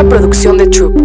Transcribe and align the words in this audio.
una 0.00 0.08
producción 0.08 0.56
de 0.56 0.66
Troop. 0.66 0.96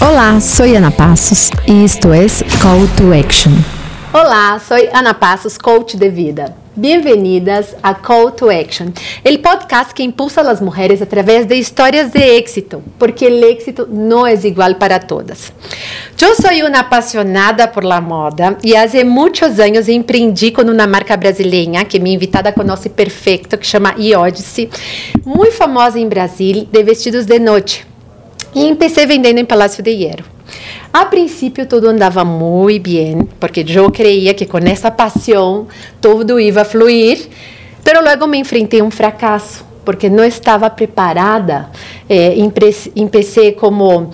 Hola, 0.00 0.38
soy 0.40 0.76
Ana 0.76 0.90
Passos 0.90 1.50
y 1.66 1.84
esto 1.84 2.12
es 2.12 2.44
Call 2.60 2.86
to 2.96 3.12
Action. 3.12 3.54
Olá, 4.12 4.60
sou 4.60 4.76
Ana 4.92 5.18
Passos, 5.18 5.58
coach 5.58 5.94
de 5.94 6.10
vida. 6.10 6.63
Bem-vindas 6.76 7.76
a 7.80 7.94
Call 7.94 8.32
to 8.32 8.50
Action, 8.50 8.86
o 9.24 9.38
podcast 9.38 9.94
que 9.94 10.02
impulsa 10.02 10.40
as 10.40 10.60
mulheres 10.60 11.00
através 11.00 11.46
de 11.46 11.54
histórias 11.54 12.10
de 12.10 12.18
êxito, 12.18 12.82
porque 12.98 13.28
o 13.28 13.44
êxito 13.44 13.86
não 13.88 14.26
é 14.26 14.34
igual 14.34 14.74
para 14.74 14.98
todas. 14.98 15.52
Eu 16.20 16.34
sou 16.34 16.50
uma 16.66 16.80
apaixonada 16.80 17.68
por 17.68 17.84
la 17.84 18.00
moda 18.00 18.58
e 18.64 18.74
há 18.74 18.86
muitos 19.04 19.60
anos 19.60 19.88
empreendi 19.88 20.50
com 20.50 20.62
uma 20.62 20.84
marca 20.84 21.16
brasileira 21.16 21.84
que 21.84 22.00
minha 22.00 22.16
invitada 22.16 22.50
conhece 22.50 22.88
perfeito, 22.88 23.56
que 23.56 23.66
chama 23.66 23.94
Iodice, 23.96 24.68
muito 25.24 25.52
famosa 25.52 26.00
em 26.00 26.08
Brasil, 26.08 26.66
de 26.68 26.82
vestidos 26.82 27.24
de 27.24 27.38
noite. 27.38 27.93
E 28.54 28.66
empecé 28.66 29.06
vendendo 29.06 29.38
em 29.38 29.44
Palácio 29.44 29.82
de 29.82 29.90
Hierro. 29.90 30.24
A 30.92 31.06
princípio 31.06 31.66
tudo 31.66 31.88
andava 31.88 32.24
muito 32.24 32.84
bem, 32.84 33.28
porque 33.40 33.64
eu 33.68 33.90
creía 33.90 34.32
que 34.32 34.46
com 34.46 34.58
essa 34.58 34.90
paixão 34.90 35.66
tudo 36.00 36.38
ia 36.38 36.64
fluir, 36.64 37.28
pero 37.82 38.02
logo 38.02 38.26
me 38.26 38.38
enfrentei 38.38 38.80
a 38.80 38.84
um 38.84 38.90
fracasso, 38.90 39.64
porque 39.84 40.08
não 40.08 40.24
estava 40.24 40.70
preparada. 40.70 41.68
Eh, 42.08 42.36
empecé 42.94 43.52
como 43.52 44.10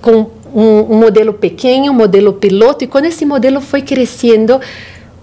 com 0.00 0.30
um, 0.54 0.94
um, 0.94 0.98
modelo 0.98 1.34
pequeno, 1.34 1.92
um 1.92 1.94
modelo 1.94 2.32
piloto, 2.32 2.84
e 2.84 2.86
quando 2.86 3.06
esse 3.06 3.26
modelo 3.26 3.60
foi 3.60 3.82
crescendo, 3.82 4.60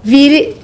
vi 0.03 0.55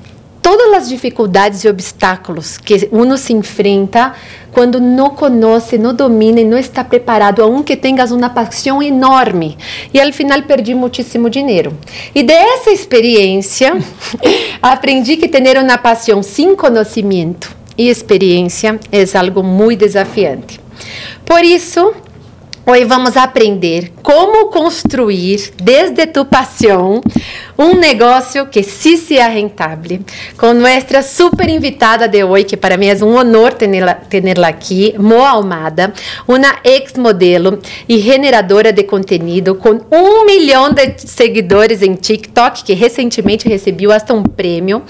todas 0.46 0.74
as 0.74 0.88
dificuldades 0.88 1.64
e 1.64 1.68
obstáculos 1.68 2.60
que 2.60 2.88
uno 2.92 3.18
se 3.18 3.34
enfrenta 3.34 4.14
quando 4.52 4.80
não 4.80 5.10
conhece, 5.10 5.76
não 5.76 5.92
domina 5.92 6.40
e 6.40 6.44
não 6.44 6.56
está 6.56 6.84
preparado, 6.84 7.42
a 7.42 7.48
um 7.48 7.64
que 7.64 7.76
tenhas 7.76 8.12
uma 8.12 8.30
paixão 8.30 8.82
enorme. 8.82 9.58
E 9.92 10.00
ao 10.00 10.14
final 10.14 10.44
perdi 10.44 10.76
muitíssimo 10.76 11.32
dinheiro. 11.32 11.76
E 12.14 12.22
dessa 12.22 12.70
experiência, 12.70 13.76
aprendi 14.62 15.18
que 15.18 15.28
ter 15.28 15.58
uma 15.58 15.80
paixão 15.80 16.22
sem 16.22 16.56
conhecimento 16.56 17.52
e 17.76 17.90
experiência 17.90 18.80
é 18.92 19.18
algo 19.18 19.42
muito 19.42 19.80
desafiante. 19.80 20.60
Por 21.26 21.44
isso, 21.44 21.92
Hoje 22.68 22.84
vamos 22.84 23.16
aprender 23.16 23.94
como 24.02 24.48
construir 24.48 25.54
desde 25.62 26.08
tu 26.08 26.26
paixão 26.26 27.00
um 27.58 27.76
negócio 27.76 28.48
que 28.48 28.64
sí 28.64 28.98
sea 28.98 29.28
rentable. 29.28 30.02
Com 30.38 30.54
nossa 30.54 31.02
super 31.02 31.50
invitada 31.50 32.08
de 32.08 32.24
hoje, 32.24 32.46
que 32.46 32.58
para 32.58 32.78
mim 32.78 32.88
é 32.88 32.96
um 33.04 33.16
honor 33.16 33.54
tê-la 33.54 34.48
aqui, 34.48 34.96
Mo 34.98 35.24
Almada, 35.24 35.94
uma 36.28 36.56
ex-modelo 36.64 37.60
e 37.88 38.00
generadora 38.00 38.72
de 38.72 38.84
conteúdo 38.84 39.56
com 39.56 39.80
um 39.92 40.26
milhão 40.26 40.74
de 40.74 40.96
seguidores 41.00 41.82
em 41.82 41.96
TikTok, 41.96 42.64
que 42.64 42.74
recentemente 42.74 43.48
recebeu 43.48 43.92
hasta 43.92 44.14
um 44.14 44.24
prêmio. 44.24 44.84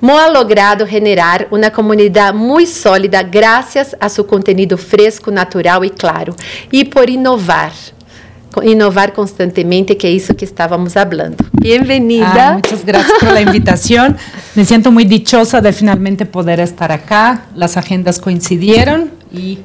Mo 0.00 0.16
ha 0.16 0.28
logrado 0.28 0.86
generar 0.86 1.46
uma 1.50 1.70
comunidade 1.70 2.36
muito 2.36 2.70
sólida 2.70 3.22
graças 3.22 3.94
a 4.00 4.08
seu 4.08 4.24
conteúdo 4.24 4.76
fresco, 4.76 5.30
natural 5.30 5.84
e 5.84 5.90
claro, 5.90 6.34
e 6.72 6.84
por 6.84 7.08
inovar. 7.08 7.72
Inovar 8.62 9.12
constantemente, 9.12 9.94
que 9.94 10.06
é 10.06 10.10
isso 10.10 10.34
que 10.34 10.44
estávamos 10.44 10.96
hablando. 10.96 11.36
Bienvenida. 11.52 12.50
Ah, 12.50 12.52
muchas 12.54 12.84
gracias 12.84 13.18
por 13.18 13.32
la 13.32 13.40
invitación. 13.40 14.16
Me 14.54 14.64
siento 14.64 14.90
muy 14.92 15.04
dichosa 15.04 15.60
de 15.60 15.72
finalmente 15.72 16.26
poder 16.26 16.60
estar 16.60 16.92
acá. 16.92 17.46
Las 17.54 17.76
agendas 17.76 18.20
coincidieron 18.20 19.10
y 19.32 19.58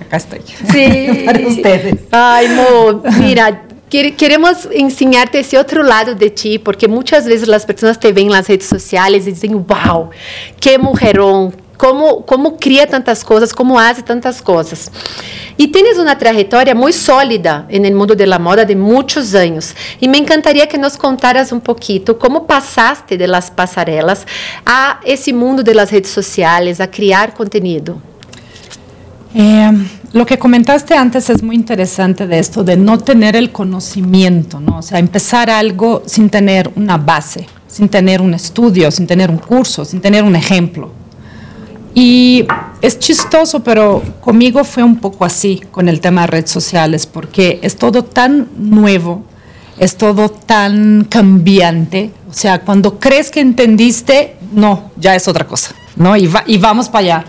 acá 0.00 0.18
estoy. 0.18 0.40
Sí. 0.70 1.22
Para 1.26 1.46
ustedes. 1.46 1.94
Ay, 2.10 2.48
Mo, 2.48 3.02
mira, 3.20 3.62
Queremos 3.88 4.68
ensinarte 4.70 5.38
esse 5.38 5.56
outro 5.56 5.82
lado 5.82 6.14
de 6.14 6.28
ti, 6.28 6.58
porque 6.58 6.86
muitas 6.86 7.24
vezes 7.24 7.48
as 7.48 7.64
pessoas 7.64 7.96
te 7.96 8.12
veem 8.12 8.28
nas 8.28 8.46
redes 8.46 8.66
sociais 8.66 9.26
e 9.26 9.32
dizem: 9.32 9.54
Uau, 9.54 10.10
que 10.60 10.76
mulherão, 10.76 11.50
como, 11.78 12.22
como 12.22 12.56
cria 12.58 12.86
tantas 12.86 13.22
coisas, 13.22 13.52
como 13.52 13.76
faz 13.76 14.02
tantas 14.02 14.40
coisas. 14.40 14.90
E 15.56 15.66
tens 15.66 15.96
uma 15.96 16.14
trajetória 16.14 16.74
muito 16.74 16.96
sólida 16.96 17.66
no 17.70 17.96
mundo 17.96 18.14
da 18.14 18.38
moda 18.38 18.64
de 18.64 18.74
muitos 18.74 19.34
anos. 19.34 19.74
E 20.00 20.06
me 20.06 20.18
encantaria 20.18 20.66
que 20.66 20.76
nos 20.76 20.96
contaras 20.96 21.52
um 21.52 21.60
pouquinho 21.60 22.14
como 22.16 22.42
passaste 22.42 23.16
de 23.16 23.26
las 23.26 23.48
pasarelas 23.48 24.26
a 24.66 24.98
esse 25.04 25.32
mundo 25.32 25.62
das 25.62 25.90
redes 25.90 26.10
sociais, 26.10 26.80
a 26.80 26.86
criar 26.86 27.32
conteúdo. 27.32 28.02
Eh, 29.34 29.70
lo 30.12 30.24
que 30.24 30.38
comentaste 30.38 30.94
antes 30.94 31.30
es 31.30 31.42
muy 31.42 31.54
interesante 31.54 32.26
de 32.26 32.38
esto, 32.38 32.64
de 32.64 32.76
no 32.76 32.98
tener 32.98 33.36
el 33.36 33.50
conocimiento, 33.52 34.58
¿no? 34.58 34.78
O 34.78 34.82
sea, 34.82 34.98
empezar 34.98 35.50
algo 35.50 36.02
sin 36.06 36.30
tener 36.30 36.70
una 36.76 36.96
base, 36.96 37.46
sin 37.66 37.88
tener 37.88 38.20
un 38.20 38.32
estudio, 38.34 38.90
sin 38.90 39.06
tener 39.06 39.30
un 39.30 39.38
curso, 39.38 39.84
sin 39.84 40.00
tener 40.00 40.24
un 40.24 40.34
ejemplo. 40.34 40.97
Y 42.00 42.46
es 42.80 43.00
chistoso, 43.00 43.64
pero 43.64 44.00
conmigo 44.20 44.62
fue 44.62 44.84
un 44.84 44.98
poco 45.00 45.24
así 45.24 45.60
con 45.72 45.88
el 45.88 46.00
tema 46.00 46.20
de 46.20 46.26
redes 46.28 46.50
sociales, 46.50 47.06
porque 47.06 47.58
es 47.60 47.74
todo 47.74 48.04
tan 48.04 48.46
nuevo, 48.56 49.24
es 49.80 49.96
todo 49.96 50.28
tan 50.28 51.08
cambiante. 51.10 52.12
O 52.30 52.32
sea, 52.32 52.60
cuando 52.60 53.00
crees 53.00 53.32
que 53.32 53.40
entendiste, 53.40 54.36
no, 54.52 54.92
ya 54.96 55.16
es 55.16 55.26
otra 55.26 55.44
cosa, 55.44 55.74
¿no? 55.96 56.16
Y, 56.16 56.28
va, 56.28 56.44
y 56.46 56.56
vamos 56.58 56.88
para 56.88 57.00
allá. 57.00 57.24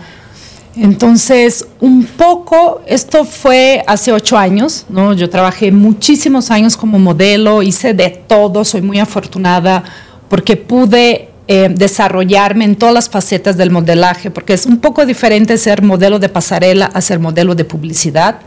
Entonces, 0.76 1.66
un 1.80 2.04
poco, 2.04 2.80
esto 2.86 3.24
fue 3.24 3.82
hace 3.88 4.12
ocho 4.12 4.38
años, 4.38 4.86
¿no? 4.88 5.14
Yo 5.14 5.28
trabajé 5.28 5.72
muchísimos 5.72 6.52
años 6.52 6.76
como 6.76 6.96
modelo, 7.00 7.64
hice 7.64 7.92
de 7.92 8.08
todo, 8.10 8.64
soy 8.64 8.82
muy 8.82 9.00
afortunada 9.00 9.82
porque 10.28 10.56
pude 10.56 11.29
eh, 11.52 11.68
desarrollarme 11.68 12.64
en 12.64 12.76
todas 12.76 12.94
las 12.94 13.08
facetas 13.08 13.56
del 13.56 13.72
modelaje, 13.72 14.30
porque 14.30 14.52
es 14.52 14.66
un 14.66 14.78
poco 14.78 15.04
diferente 15.04 15.58
ser 15.58 15.82
modelo 15.82 16.20
de 16.20 16.28
pasarela 16.28 16.86
a 16.86 17.00
ser 17.00 17.18
modelo 17.18 17.56
de 17.56 17.64
publicidad. 17.64 18.38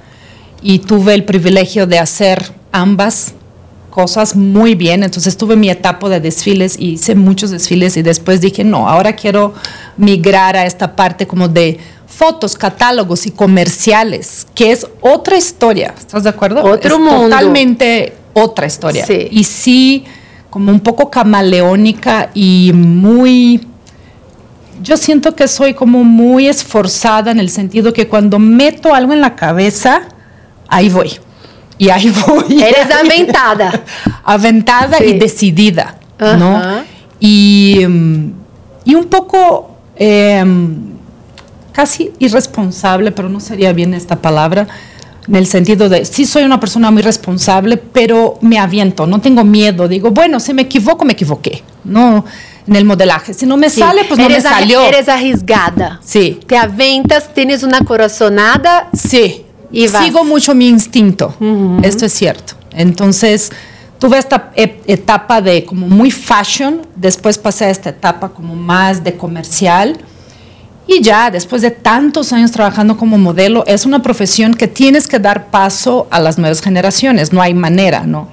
Y 0.61 0.79
tuve 0.79 1.13
el 1.13 1.25
privilegio 1.25 1.85
de 1.85 1.99
hacer 1.99 2.53
ambas 2.71 3.33
cosas 3.89 4.37
muy 4.37 4.75
bien. 4.75 5.03
Entonces 5.03 5.35
tuve 5.35 5.57
mi 5.57 5.69
etapa 5.69 6.07
de 6.07 6.21
desfiles 6.21 6.77
y 6.79 6.91
hice 6.93 7.13
muchos 7.13 7.51
desfiles 7.51 7.97
y 7.97 8.03
después 8.03 8.39
dije, 8.39 8.63
no, 8.63 8.87
ahora 8.87 9.17
quiero 9.17 9.53
migrar 9.97 10.55
a 10.55 10.65
esta 10.65 10.95
parte 10.95 11.27
como 11.27 11.49
de 11.49 11.81
fotos, 12.07 12.55
catálogos 12.55 13.25
y 13.25 13.31
comerciales, 13.31 14.47
que 14.55 14.71
es 14.71 14.87
otra 15.01 15.35
historia. 15.35 15.93
¿Estás 15.99 16.23
de 16.23 16.29
acuerdo? 16.29 16.63
Otro 16.63 16.95
es 16.95 16.99
mundo. 17.01 17.23
Totalmente 17.23 18.13
otra 18.31 18.65
historia. 18.65 19.05
Sí. 19.05 19.27
Y 19.29 19.43
sí, 19.43 20.05
como 20.53 20.71
un 20.71 20.81
poco 20.81 21.09
camaleónica 21.09 22.29
y 22.35 22.69
muy... 22.75 23.65
Yo 24.83 24.97
siento 24.97 25.35
que 25.35 25.47
soy 25.47 25.73
como 25.73 26.03
muy 26.03 26.47
esforzada 26.47 27.31
en 27.31 27.39
el 27.39 27.49
sentido 27.49 27.91
que 27.91 28.07
cuando 28.07 28.37
meto 28.37 28.93
algo 28.93 29.13
en 29.13 29.21
la 29.21 29.35
cabeza, 29.35 30.03
ahí 30.67 30.89
voy. 30.89 31.11
Y 31.79 31.89
ahí 31.89 32.13
voy. 32.27 32.61
Eres 32.61 32.85
aventada. 32.91 33.81
aventada 34.23 34.99
Sí. 34.99 35.05
y 35.05 35.13
decidida. 35.17 35.97
¿no? 36.19 36.61
Y, 37.19 37.83
mm, 37.87 38.31
y 38.85 38.93
un 38.93 39.05
poco 39.05 39.75
eh, 39.95 40.45
casi 41.71 42.11
irresponsable, 42.19 43.11
pero 43.11 43.27
no 43.27 43.39
sería 43.39 43.73
bien 43.73 43.95
esta 43.95 44.17
palabra, 44.21 44.67
en 45.27 45.35
el 45.35 45.47
sentido 45.47 45.87
de, 45.89 46.05
sí 46.05 46.25
soy 46.25 46.43
una 46.43 46.59
persona 46.59 46.91
muy 46.91 47.01
responsable, 47.01 47.77
pero 47.77 48.37
me 48.41 48.57
aviento, 48.59 49.07
no 49.07 49.21
tengo 49.21 49.43
miedo, 49.43 49.87
digo, 49.87 50.11
bueno, 50.11 50.39
si 50.39 50.53
me 50.53 50.63
equivoco, 50.63 51.05
me 51.05 51.13
equivoqué, 51.13 51.63
no 51.83 52.25
en 52.67 52.75
el 52.75 52.85
modelaje, 52.85 53.33
si 53.33 53.45
no 53.45 53.57
me 53.57 53.69
Sí. 53.69 53.79
sale, 53.81 54.03
pues 54.05 54.17
no 54.19 54.27
me 54.27 54.33
eres, 54.35 54.43
salió. 54.43 54.81
eres 54.83 55.09
arriesgada. 55.09 55.99
Sí. 56.03 56.39
Te 56.47 56.57
aventas, 56.57 57.33
tienes 57.33 57.61
una 57.63 57.79
corazonada. 57.81 58.89
Sí, 58.93 59.45
Y 59.71 59.87
vas. 59.87 60.03
sigo 60.05 60.23
mucho 60.23 60.55
mi 60.55 60.67
instinto, 60.69 61.35
esto 61.83 62.05
es 62.05 62.13
cierto. 62.13 62.53
Entonces, 62.71 63.51
tuve 63.99 64.17
esta 64.17 64.51
e- 64.55 64.81
etapa 64.87 65.41
de 65.41 65.65
como 65.65 65.87
muy 65.87 66.09
fashion, 66.11 66.81
después 66.95 67.37
pasé 67.37 67.65
a 67.65 67.69
esta 67.69 67.89
etapa 67.89 68.29
como 68.29 68.55
más 68.55 69.03
de 69.03 69.15
comercial. 69.17 69.97
Y 70.85 71.01
ya, 71.01 71.31
después 71.31 71.61
de 71.61 71.71
tantos 71.71 72.33
años 72.33 72.51
trabajando 72.51 72.97
como 72.97 73.17
modelo, 73.17 73.63
es 73.67 73.85
una 73.85 74.01
profesión 74.01 74.53
que 74.53 74.67
tienes 74.67 75.07
que 75.07 75.19
dar 75.19 75.47
paso 75.47 76.07
a 76.11 76.19
las 76.19 76.37
nuevas 76.37 76.61
generaciones, 76.61 77.31
no 77.31 77.41
hay 77.41 77.53
manera, 77.53 78.01
¿no? 78.05 78.27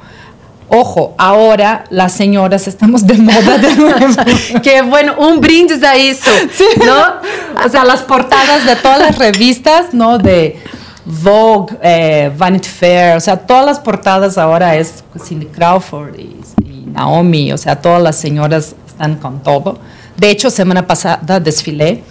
Ojo, 0.72 1.14
ahora 1.18 1.84
las 1.90 2.12
señoras 2.12 2.68
estamos 2.68 3.04
de 3.04 3.14
moda 3.14 3.58
de 3.58 3.74
nuevo. 3.74 4.06
Que 4.62 4.82
bueno, 4.82 5.14
un 5.18 5.40
brindis 5.40 5.82
a 5.82 5.96
eso. 5.96 6.30
¿no? 6.86 7.64
O 7.64 7.68
sea, 7.68 7.84
las 7.84 8.02
portadas 8.02 8.64
de 8.64 8.76
todas 8.76 9.00
las 9.00 9.18
revistas, 9.18 9.92
¿no? 9.92 10.18
De 10.18 10.60
Vogue, 11.04 11.76
eh, 11.82 12.30
Vanity 12.36 12.68
Fair, 12.68 13.16
o 13.16 13.20
sea, 13.20 13.36
todas 13.36 13.66
las 13.66 13.80
portadas 13.80 14.38
ahora 14.38 14.76
es 14.76 15.02
Cindy 15.24 15.46
Crawford 15.46 16.16
y, 16.16 16.36
y 16.64 16.86
Naomi, 16.86 17.52
o 17.52 17.58
sea, 17.58 17.74
todas 17.74 18.00
las 18.00 18.16
señoras 18.16 18.76
están 18.86 19.16
con 19.16 19.42
todo. 19.42 19.78
De 20.16 20.30
hecho, 20.30 20.50
semana 20.50 20.86
pasada 20.86 21.40
desfilé, 21.40 22.04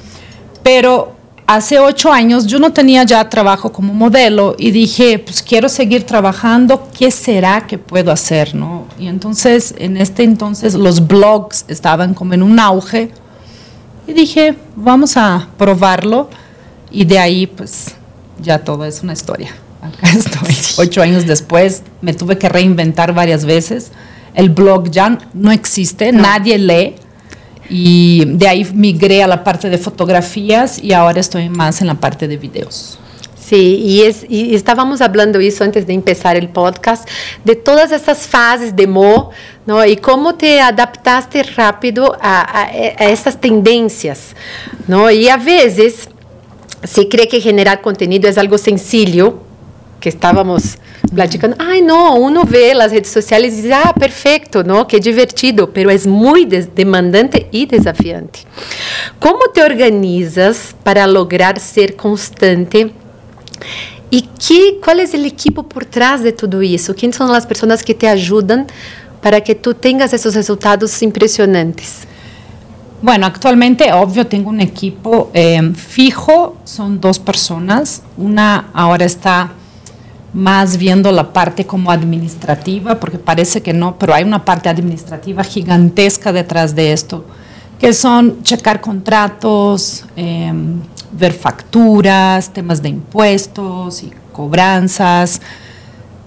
pero 0.63 1.15
hace 1.47 1.79
ocho 1.79 2.13
años 2.13 2.45
yo 2.45 2.59
no 2.59 2.71
tenía 2.71 3.03
ya 3.03 3.27
trabajo 3.27 3.71
como 3.71 3.93
modelo 3.93 4.55
y 4.57 4.69
dije, 4.69 5.17
pues 5.17 5.41
quiero 5.41 5.67
seguir 5.67 6.03
trabajando, 6.03 6.87
¿qué 6.97 7.09
será 7.09 7.65
que 7.65 7.79
puedo 7.79 8.11
hacer? 8.11 8.53
¿no? 8.53 8.85
Y 8.99 9.07
entonces, 9.07 9.73
en 9.79 9.97
este 9.97 10.23
entonces, 10.23 10.75
los 10.75 11.07
blogs 11.07 11.65
estaban 11.67 12.13
como 12.13 12.35
en 12.35 12.43
un 12.43 12.59
auge 12.59 13.09
y 14.05 14.13
dije, 14.13 14.55
vamos 14.75 15.17
a 15.17 15.47
probarlo 15.57 16.29
y 16.91 17.05
de 17.05 17.17
ahí 17.17 17.47
pues 17.47 17.95
ya 18.39 18.59
todo 18.59 18.85
es 18.85 19.01
una 19.01 19.13
historia. 19.13 19.55
Acá 19.81 20.09
estoy. 20.15 20.55
Ocho 20.85 21.01
años 21.01 21.25
después 21.25 21.83
me 22.01 22.13
tuve 22.13 22.37
que 22.37 22.47
reinventar 22.47 23.13
varias 23.13 23.45
veces. 23.45 23.91
El 24.35 24.49
blog 24.51 24.91
ya 24.91 25.17
no 25.33 25.51
existe, 25.51 26.11
nadie 26.11 26.59
lee 26.59 26.95
y 27.69 28.23
de 28.25 28.47
ahí 28.47 28.67
migré 28.73 29.23
a 29.23 29.27
la 29.27 29.43
parte 29.43 29.69
de 29.69 29.77
fotografías 29.77 30.81
y 30.83 30.93
ahora 30.93 31.19
estoy 31.19 31.49
más 31.49 31.81
en 31.81 31.87
la 31.87 31.95
parte 31.95 32.27
de 32.27 32.37
videos. 32.37 32.97
Sí, 33.39 33.81
y, 33.83 34.01
es, 34.01 34.25
y 34.29 34.53
estábamos 34.53 35.01
hablando 35.01 35.41
isso 35.41 35.63
antes 35.63 35.87
de 35.87 35.93
empezar 35.93 36.35
el 36.35 36.49
podcast, 36.49 37.09
de 37.43 37.55
todas 37.55 37.91
essas 37.91 38.27
fases 38.27 38.75
de 38.75 38.85
Mo, 38.85 39.31
¿no? 39.65 39.83
y 39.83 39.95
cómo 39.97 40.35
te 40.35 40.61
adaptaste 40.61 41.41
rápido 41.41 42.15
a, 42.21 42.41
a, 42.41 42.63
a 42.65 43.09
essas 43.09 43.41
tendências. 43.41 44.35
¿no? 44.87 45.09
Y 45.09 45.29
a 45.29 45.37
veces 45.37 46.09
se 46.83 47.09
cree 47.09 47.27
que 47.27 47.41
generar 47.41 47.81
contenido 47.81 48.29
es 48.29 48.37
algo 48.37 48.57
sencillo, 48.57 49.39
que 49.99 50.09
estávamos 50.09 50.77
platicando, 51.13 51.55
ai 51.59 51.81
não, 51.81 52.21
uno 52.21 52.45
vê 52.45 52.71
as 52.71 52.91
redes 52.91 53.11
sociais 53.11 53.57
e 53.57 53.61
diz, 53.61 53.71
ah, 53.71 53.93
perfeito, 53.93 54.63
não, 54.63 54.85
que 54.85 54.99
divertido, 54.99 55.69
mas 55.85 56.05
é 56.05 56.09
muito 56.09 56.67
demandante 56.71 57.47
e 57.51 57.65
desafiante. 57.65 58.45
Como 59.19 59.49
te 59.49 59.61
organizas 59.61 60.75
para 60.83 61.05
lograr 61.05 61.59
ser 61.59 61.95
constante? 61.95 62.93
E 64.11 64.21
que, 64.21 64.79
qual 64.83 64.97
é 64.97 65.03
o 65.03 65.25
equipo 65.25 65.63
por 65.63 65.85
trás 65.85 66.21
de 66.21 66.31
tudo 66.31 66.63
isso? 66.63 66.93
Quem 66.93 67.11
são 67.11 67.31
as 67.31 67.45
pessoas 67.45 67.81
que 67.81 67.93
te 67.93 68.07
ajudam 68.07 68.65
para 69.21 69.39
que 69.39 69.53
tu 69.53 69.73
tenhas 69.73 70.13
esses 70.13 70.33
resultados 70.33 71.01
impressionantes? 71.01 72.07
Bueno, 73.01 73.27
actualmente, 73.27 73.93
obvio, 73.93 74.27
tengo 74.27 74.49
un 74.49 74.59
equipo 74.59 75.29
eh, 75.33 75.71
fijo, 75.73 76.57
son 76.65 76.99
dos 76.99 77.17
personas. 77.17 78.01
Una 78.17 78.71
ahora 78.73 79.05
está 79.05 79.53
más 80.33 80.77
viendo 80.77 81.11
la 81.11 81.33
parte 81.33 81.65
como 81.65 81.91
administrativa, 81.91 82.99
porque 82.99 83.17
parece 83.17 83.61
que 83.61 83.73
no, 83.73 83.97
pero 83.97 84.13
hay 84.13 84.23
una 84.23 84.45
parte 84.45 84.69
administrativa 84.69 85.43
gigantesca 85.43 86.31
detrás 86.31 86.75
de 86.75 86.93
esto, 86.93 87.25
que 87.79 87.93
son 87.93 88.43
checar 88.43 88.81
contratos, 88.81 90.05
eh, 90.15 90.53
ver 91.11 91.33
facturas, 91.33 92.51
temas 92.51 92.81
de 92.81 92.89
impuestos 92.89 94.03
y 94.03 94.11
cobranzas, 94.31 95.41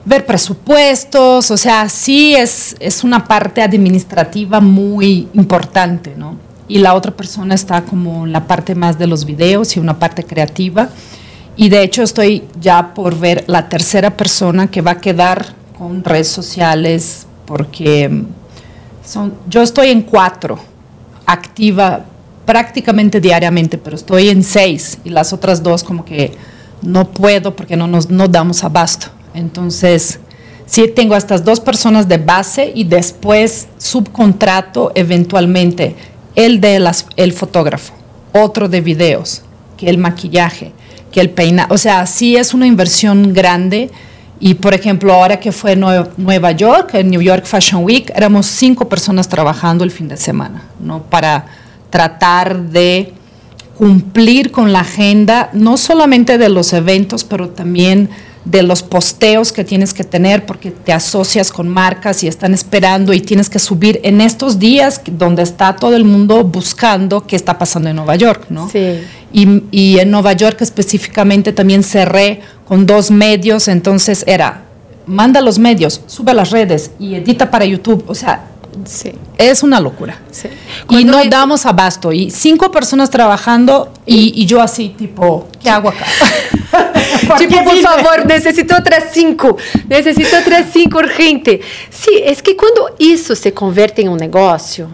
ver 0.04 0.26
presupuestos, 0.26 1.50
o 1.50 1.56
sea, 1.56 1.88
sí 1.88 2.34
es, 2.34 2.74
es 2.80 3.04
una 3.04 3.24
parte 3.24 3.62
administrativa 3.62 4.60
muy 4.60 5.28
importante, 5.34 6.14
¿no? 6.16 6.36
Y 6.66 6.78
la 6.78 6.94
otra 6.94 7.12
persona 7.12 7.54
está 7.54 7.82
como 7.82 8.24
en 8.26 8.32
la 8.32 8.46
parte 8.46 8.74
más 8.74 8.98
de 8.98 9.06
los 9.06 9.24
videos 9.24 9.76
y 9.76 9.80
una 9.80 9.98
parte 9.98 10.24
creativa. 10.24 10.88
Y 11.56 11.68
de 11.68 11.82
hecho 11.82 12.02
estoy 12.02 12.44
ya 12.60 12.94
por 12.94 13.18
ver 13.18 13.44
la 13.46 13.68
tercera 13.68 14.16
persona 14.16 14.70
que 14.70 14.80
va 14.80 14.92
a 14.92 15.00
quedar 15.00 15.54
con 15.76 16.02
redes 16.02 16.28
sociales 16.28 17.26
porque 17.46 18.22
son, 19.04 19.34
yo 19.48 19.62
estoy 19.62 19.88
en 19.88 20.02
cuatro, 20.02 20.58
activa 21.26 22.04
prácticamente 22.46 23.20
diariamente, 23.20 23.78
pero 23.78 23.96
estoy 23.96 24.30
en 24.30 24.42
seis 24.42 24.98
y 25.04 25.10
las 25.10 25.32
otras 25.32 25.62
dos 25.62 25.84
como 25.84 26.04
que 26.04 26.32
no 26.80 27.10
puedo 27.10 27.54
porque 27.54 27.76
no 27.76 27.86
nos 27.86 28.10
no 28.10 28.28
damos 28.28 28.64
abasto. 28.64 29.08
Entonces, 29.34 30.20
sí 30.66 30.88
tengo 30.88 31.14
a 31.14 31.18
estas 31.18 31.44
dos 31.44 31.60
personas 31.60 32.08
de 32.08 32.18
base 32.18 32.72
y 32.74 32.84
después 32.84 33.68
subcontrato 33.78 34.92
eventualmente 34.94 35.96
el 36.34 36.60
de 36.60 36.80
las, 36.80 37.06
el 37.16 37.32
fotógrafo, 37.32 37.92
otro 38.32 38.68
de 38.68 38.80
videos, 38.80 39.42
que 39.76 39.88
el 39.88 39.98
maquillaje 39.98 40.72
que 41.12 41.20
el 41.20 41.30
peinado. 41.30 41.72
O 41.74 41.78
sea, 41.78 42.06
sí 42.06 42.36
es 42.36 42.54
una 42.54 42.66
inversión 42.66 43.32
grande. 43.32 43.90
Y 44.40 44.54
por 44.54 44.74
ejemplo, 44.74 45.12
ahora 45.12 45.38
que 45.38 45.52
fue 45.52 45.76
Nueva 45.76 46.50
York, 46.50 46.94
en 46.94 47.10
New 47.10 47.22
York 47.22 47.44
Fashion 47.44 47.84
Week, 47.84 48.10
éramos 48.16 48.46
cinco 48.46 48.88
personas 48.88 49.28
trabajando 49.28 49.84
el 49.84 49.92
fin 49.92 50.08
de 50.08 50.16
semana, 50.16 50.64
¿no? 50.80 51.04
Para 51.04 51.46
tratar 51.90 52.60
de 52.60 53.12
cumplir 53.76 54.50
con 54.50 54.72
la 54.72 54.80
agenda, 54.80 55.50
no 55.52 55.76
solamente 55.76 56.38
de 56.38 56.48
los 56.48 56.72
eventos, 56.72 57.22
pero 57.22 57.50
también 57.50 58.10
de 58.44 58.62
los 58.62 58.82
posteos 58.82 59.52
que 59.52 59.62
tienes 59.62 59.94
que 59.94 60.02
tener 60.04 60.46
porque 60.46 60.72
te 60.72 60.92
asocias 60.92 61.52
con 61.52 61.68
marcas 61.68 62.24
y 62.24 62.28
están 62.28 62.54
esperando 62.54 63.12
y 63.12 63.20
tienes 63.20 63.48
que 63.48 63.58
subir 63.58 64.00
en 64.02 64.20
estos 64.20 64.58
días 64.58 65.00
donde 65.06 65.42
está 65.42 65.76
todo 65.76 65.94
el 65.94 66.04
mundo 66.04 66.42
buscando 66.42 67.26
qué 67.26 67.36
está 67.36 67.58
pasando 67.58 67.88
en 67.90 67.96
Nueva 67.96 68.16
York, 68.16 68.46
¿no? 68.48 68.68
Sí. 68.68 69.00
Y, 69.32 69.62
y 69.70 69.98
en 70.00 70.10
Nueva 70.10 70.32
York 70.32 70.60
específicamente 70.60 71.52
también 71.52 71.82
cerré 71.82 72.40
con 72.66 72.86
dos 72.86 73.10
medios, 73.10 73.68
entonces 73.68 74.24
era, 74.26 74.64
manda 75.06 75.40
los 75.40 75.58
medios, 75.58 76.02
sube 76.06 76.32
a 76.32 76.34
las 76.34 76.50
redes 76.50 76.90
y 76.98 77.14
edita 77.14 77.50
para 77.50 77.64
YouTube, 77.64 78.04
o 78.08 78.14
sea, 78.14 78.51
Sí. 78.84 79.12
es 79.38 79.62
una 79.62 79.80
locura. 79.80 80.18
Sí. 80.30 80.48
Y 80.48 80.86
Cuando 80.86 81.12
no 81.12 81.18
es- 81.20 81.30
damos 81.30 81.66
abasto. 81.66 82.12
Y 82.12 82.30
cinco 82.30 82.70
personas 82.70 83.10
trabajando 83.10 83.92
y, 84.06 84.32
y 84.42 84.46
yo 84.46 84.60
así, 84.60 84.90
tipo, 84.90 85.48
¿qué 85.62 85.70
hago 85.70 85.88
acá? 85.90 86.04
Tipo, 87.38 87.62
por 87.64 87.76
favor, 87.78 88.26
necesito 88.26 88.74
outras 88.74 89.04
cinco. 89.12 89.56
Necesito 89.88 90.34
outras 90.36 90.66
cinco 90.72 90.98
urgente. 90.98 91.60
Sim, 91.90 92.22
é 92.24 92.34
que 92.34 92.54
quando 92.54 92.90
isso 92.98 93.36
se 93.36 93.50
converte 93.52 94.02
em 94.02 94.08
um 94.08 94.16
negócio, 94.16 94.88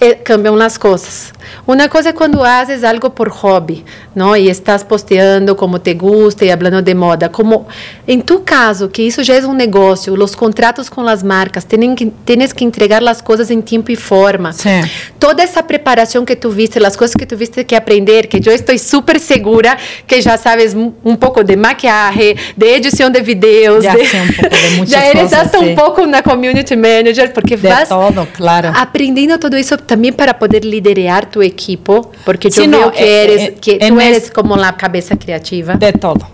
eh, 0.00 0.14
cambiam 0.14 0.54
as 0.60 0.76
coisas. 0.76 1.32
Uma 1.66 1.88
coisa 1.88 2.10
é 2.10 2.12
quando 2.12 2.42
haces 2.42 2.84
algo 2.84 3.10
por 3.10 3.28
hobby, 3.28 3.84
não? 4.14 4.36
E 4.36 4.48
estás 4.48 4.82
posteando 4.82 5.54
como 5.54 5.78
te 5.78 5.94
gusta 5.94 6.44
e 6.44 6.50
hablando 6.50 6.82
de 6.82 6.94
moda. 6.94 7.28
Como 7.28 7.66
em 8.06 8.20
tu 8.20 8.40
caso, 8.40 8.88
que 8.88 9.02
isso 9.02 9.22
já 9.22 9.34
é 9.34 9.46
um 9.46 9.54
negócio, 9.54 10.12
os 10.14 10.34
contratos 10.34 10.88
com 10.88 11.06
as 11.06 11.22
marcas, 11.22 11.64
tenen 11.64 11.94
que, 11.94 12.12
tienes 12.24 12.52
que 12.52 12.64
entregar 12.64 13.02
as 13.06 13.20
coisas 13.20 13.50
em 13.50 13.60
tempo 13.60 13.90
e 13.90 13.96
forma. 13.96 14.52
Sim. 14.52 14.82
Toda 15.18 15.42
essa 15.42 15.62
preparação 15.62 16.24
que 16.24 16.36
tu 16.36 16.50
viste, 16.50 16.84
as 16.84 16.96
coisas 16.96 17.14
que 17.14 17.26
tu 17.26 17.36
viste 17.36 17.64
que 17.64 17.74
aprender, 17.74 18.26
que 18.26 18.40
eu 18.48 18.52
estou 18.52 18.76
super 18.78 19.18
segura 19.18 19.76
que 20.06 20.20
já 20.20 20.36
sabes 20.36 20.74
um, 20.74 20.92
um 21.04 21.16
pouco 21.16 21.42
de 21.42 21.56
maquiagem, 21.56 22.36
de 22.56 22.66
edição 22.66 23.10
de 23.10 23.20
videos, 23.22 23.84
Já 23.84 23.94
de, 23.94 24.06
sei 24.06 24.20
um 24.20 24.26
pouco 24.32 24.56
de 24.56 24.68
muitas 24.76 24.90
já 24.90 25.04
eres 25.06 25.20
coisas, 25.20 25.38
hasta 25.38 25.58
sim. 25.58 25.72
um 25.72 25.74
pouco 25.74 26.02
uma 26.02 26.22
community 26.22 26.76
manager, 26.76 27.32
porque 27.32 27.56
De 27.56 27.68
vas 27.68 27.88
todo, 27.88 28.26
claro. 28.34 28.72
aprendendo 28.74 29.38
todo 29.38 29.56
isso 29.56 29.76
também 29.86 30.12
para 30.12 30.34
poder 30.34 30.64
liderar 30.64 31.26
tu 31.26 31.42
equipo, 31.42 32.10
porque 32.24 32.50
Sí, 32.50 32.62
eu 32.62 32.68
no, 32.68 32.78
veo 32.78 32.90
que 32.92 33.02
eh, 33.02 33.24
eres, 33.24 33.42
eh, 33.42 33.54
que 33.60 33.78
en 33.80 33.94
tu 33.94 34.00
es- 34.00 34.06
eres 34.06 34.30
como 34.30 34.54
a 34.56 34.72
cabeça 34.72 35.16
criativa. 35.16 35.74
De 35.74 35.92
todo. 35.92 36.26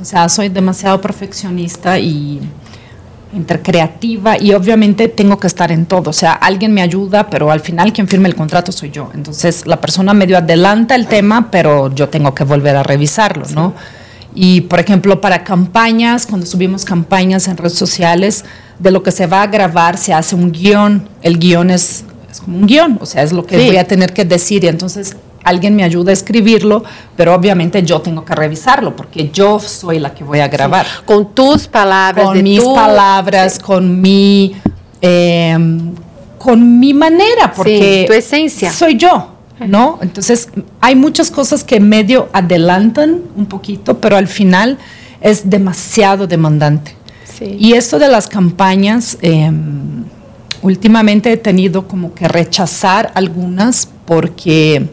O 0.00 0.04
sea, 0.04 0.28
soy 0.28 0.48
demasiado 0.48 1.00
perfeccionista 1.00 1.98
y 1.98 2.40
entre 3.32 3.60
creativa 3.62 4.36
y 4.40 4.52
obviamente 4.54 5.06
tengo 5.08 5.38
que 5.38 5.46
estar 5.46 5.70
en 5.70 5.86
todo. 5.86 6.10
O 6.10 6.12
sea, 6.12 6.32
alguien 6.32 6.72
me 6.72 6.82
ayuda, 6.82 7.28
pero 7.30 7.50
al 7.50 7.60
final 7.60 7.92
quien 7.92 8.08
firma 8.08 8.26
el 8.26 8.34
contrato 8.34 8.72
soy 8.72 8.90
yo. 8.90 9.10
Entonces 9.14 9.66
la 9.66 9.80
persona 9.80 10.12
medio 10.14 10.36
adelanta 10.38 10.94
el 10.96 11.06
tema, 11.06 11.48
pero 11.50 11.94
yo 11.94 12.08
tengo 12.08 12.34
que 12.34 12.44
volver 12.44 12.74
a 12.76 12.82
revisarlo, 12.82 13.44
¿no? 13.54 13.74
Y 14.34 14.62
por 14.62 14.80
ejemplo, 14.80 15.20
para 15.20 15.44
campañas, 15.44 16.26
cuando 16.26 16.46
subimos 16.46 16.84
campañas 16.84 17.46
en 17.48 17.56
redes 17.56 17.74
sociales, 17.74 18.44
de 18.78 18.90
lo 18.90 19.02
que 19.02 19.10
se 19.12 19.26
va 19.26 19.42
a 19.42 19.46
grabar 19.48 19.96
se 19.98 20.12
hace 20.14 20.34
un 20.34 20.50
guion. 20.50 21.08
El 21.22 21.38
guion 21.38 21.70
es, 21.70 22.04
es 22.30 22.40
como 22.40 22.58
un 22.58 22.66
guion, 22.66 22.98
o 23.00 23.06
sea, 23.06 23.22
es 23.22 23.32
lo 23.32 23.44
que 23.44 23.58
Sí. 23.58 23.66
voy 23.66 23.76
a 23.76 23.84
tener 23.84 24.12
que 24.12 24.24
decir 24.24 24.64
y 24.64 24.68
entonces 24.68 25.16
alguien 25.42 25.74
me 25.74 25.82
ayuda 25.84 26.10
a 26.10 26.12
escribirlo, 26.12 26.84
pero 27.16 27.34
obviamente 27.34 27.82
yo 27.82 28.00
tengo 28.00 28.24
que 28.24 28.34
revisarlo 28.34 28.94
porque 28.94 29.30
yo 29.32 29.58
soy 29.58 29.98
la 29.98 30.12
que 30.14 30.22
voy 30.22 30.40
a 30.40 30.48
grabar. 30.48 30.86
Com 31.06 31.26
tus 31.34 31.66
palavras, 31.66 32.26
Con 32.26 32.36
de 32.36 32.42
mis 32.42 32.60
tu, 32.60 32.74
palabras, 32.74 33.58
con 33.58 34.00
mi 34.00 34.54
eh, 35.02 35.56
con 36.38 36.78
mi 36.80 36.94
manera, 36.94 37.52
porque 37.54 38.04
tu 38.06 38.12
esencia. 38.14 38.70
soy 38.72 38.96
yo, 38.96 39.28
¿no? 39.66 39.98
Entonces 40.00 40.48
hay 40.80 40.94
muchas 40.94 41.30
cosas 41.30 41.64
que 41.64 41.80
medio 41.80 42.28
adelantan 42.32 43.20
un 43.36 43.46
poquito, 43.46 43.98
pero 43.98 44.16
al 44.16 44.26
final 44.26 44.78
es 45.20 45.48
demasiado 45.50 46.26
demandante. 46.26 46.96
Y 47.58 47.72
esto 47.72 47.98
de 47.98 48.08
las 48.08 48.28
campañas, 48.28 49.16
eh, 49.22 49.50
últimamente 50.62 51.32
he 51.32 51.36
tenido 51.36 51.88
como 51.88 52.14
que 52.14 52.28
rechazar 52.28 53.10
algunas 53.14 53.88
porque 54.04 54.88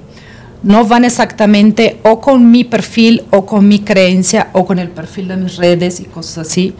no 0.63 0.85
van 0.85 1.05
exactamente 1.05 1.99
o 2.03 2.19
con 2.19 2.49
mi 2.51 2.63
perfil 2.63 3.23
o 3.31 3.45
con 3.45 3.67
mi 3.67 3.79
creencia 3.79 4.49
o 4.53 4.65
con 4.65 4.79
el 4.79 4.89
perfil 4.89 5.29
de 5.29 5.37
mis 5.37 5.57
redes 5.57 5.99
y 5.99 6.05
cosas 6.05 6.47
así. 6.47 6.73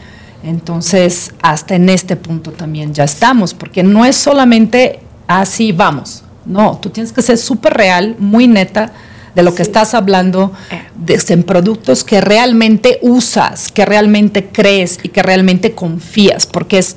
Entonces, 0.43 1.33
hasta 1.41 1.75
en 1.75 1.89
este 1.89 2.15
punto 2.15 2.51
también 2.51 2.93
ya 2.93 3.03
estamos, 3.03 3.53
porque 3.53 3.83
no 3.83 4.05
es 4.05 4.15
solamente 4.15 4.99
así 5.27 5.71
vamos. 5.71 6.23
No, 6.45 6.77
tú 6.81 6.89
tienes 6.89 7.11
que 7.11 7.21
ser 7.21 7.37
súper 7.37 7.73
real, 7.73 8.15
muy 8.19 8.47
neta, 8.47 8.93
de 9.35 9.43
lo 9.43 9.53
que 9.53 9.61
estás 9.61 9.93
hablando, 9.93 10.51
de, 10.95 11.21
en 11.29 11.43
productos 11.43 12.03
que 12.03 12.21
realmente 12.21 12.97
usas, 13.01 13.71
que 13.71 13.85
realmente 13.85 14.47
crees 14.47 14.99
y 15.03 15.09
que 15.09 15.21
realmente 15.21 15.73
confías, 15.73 16.47
porque 16.47 16.79
es 16.79 16.95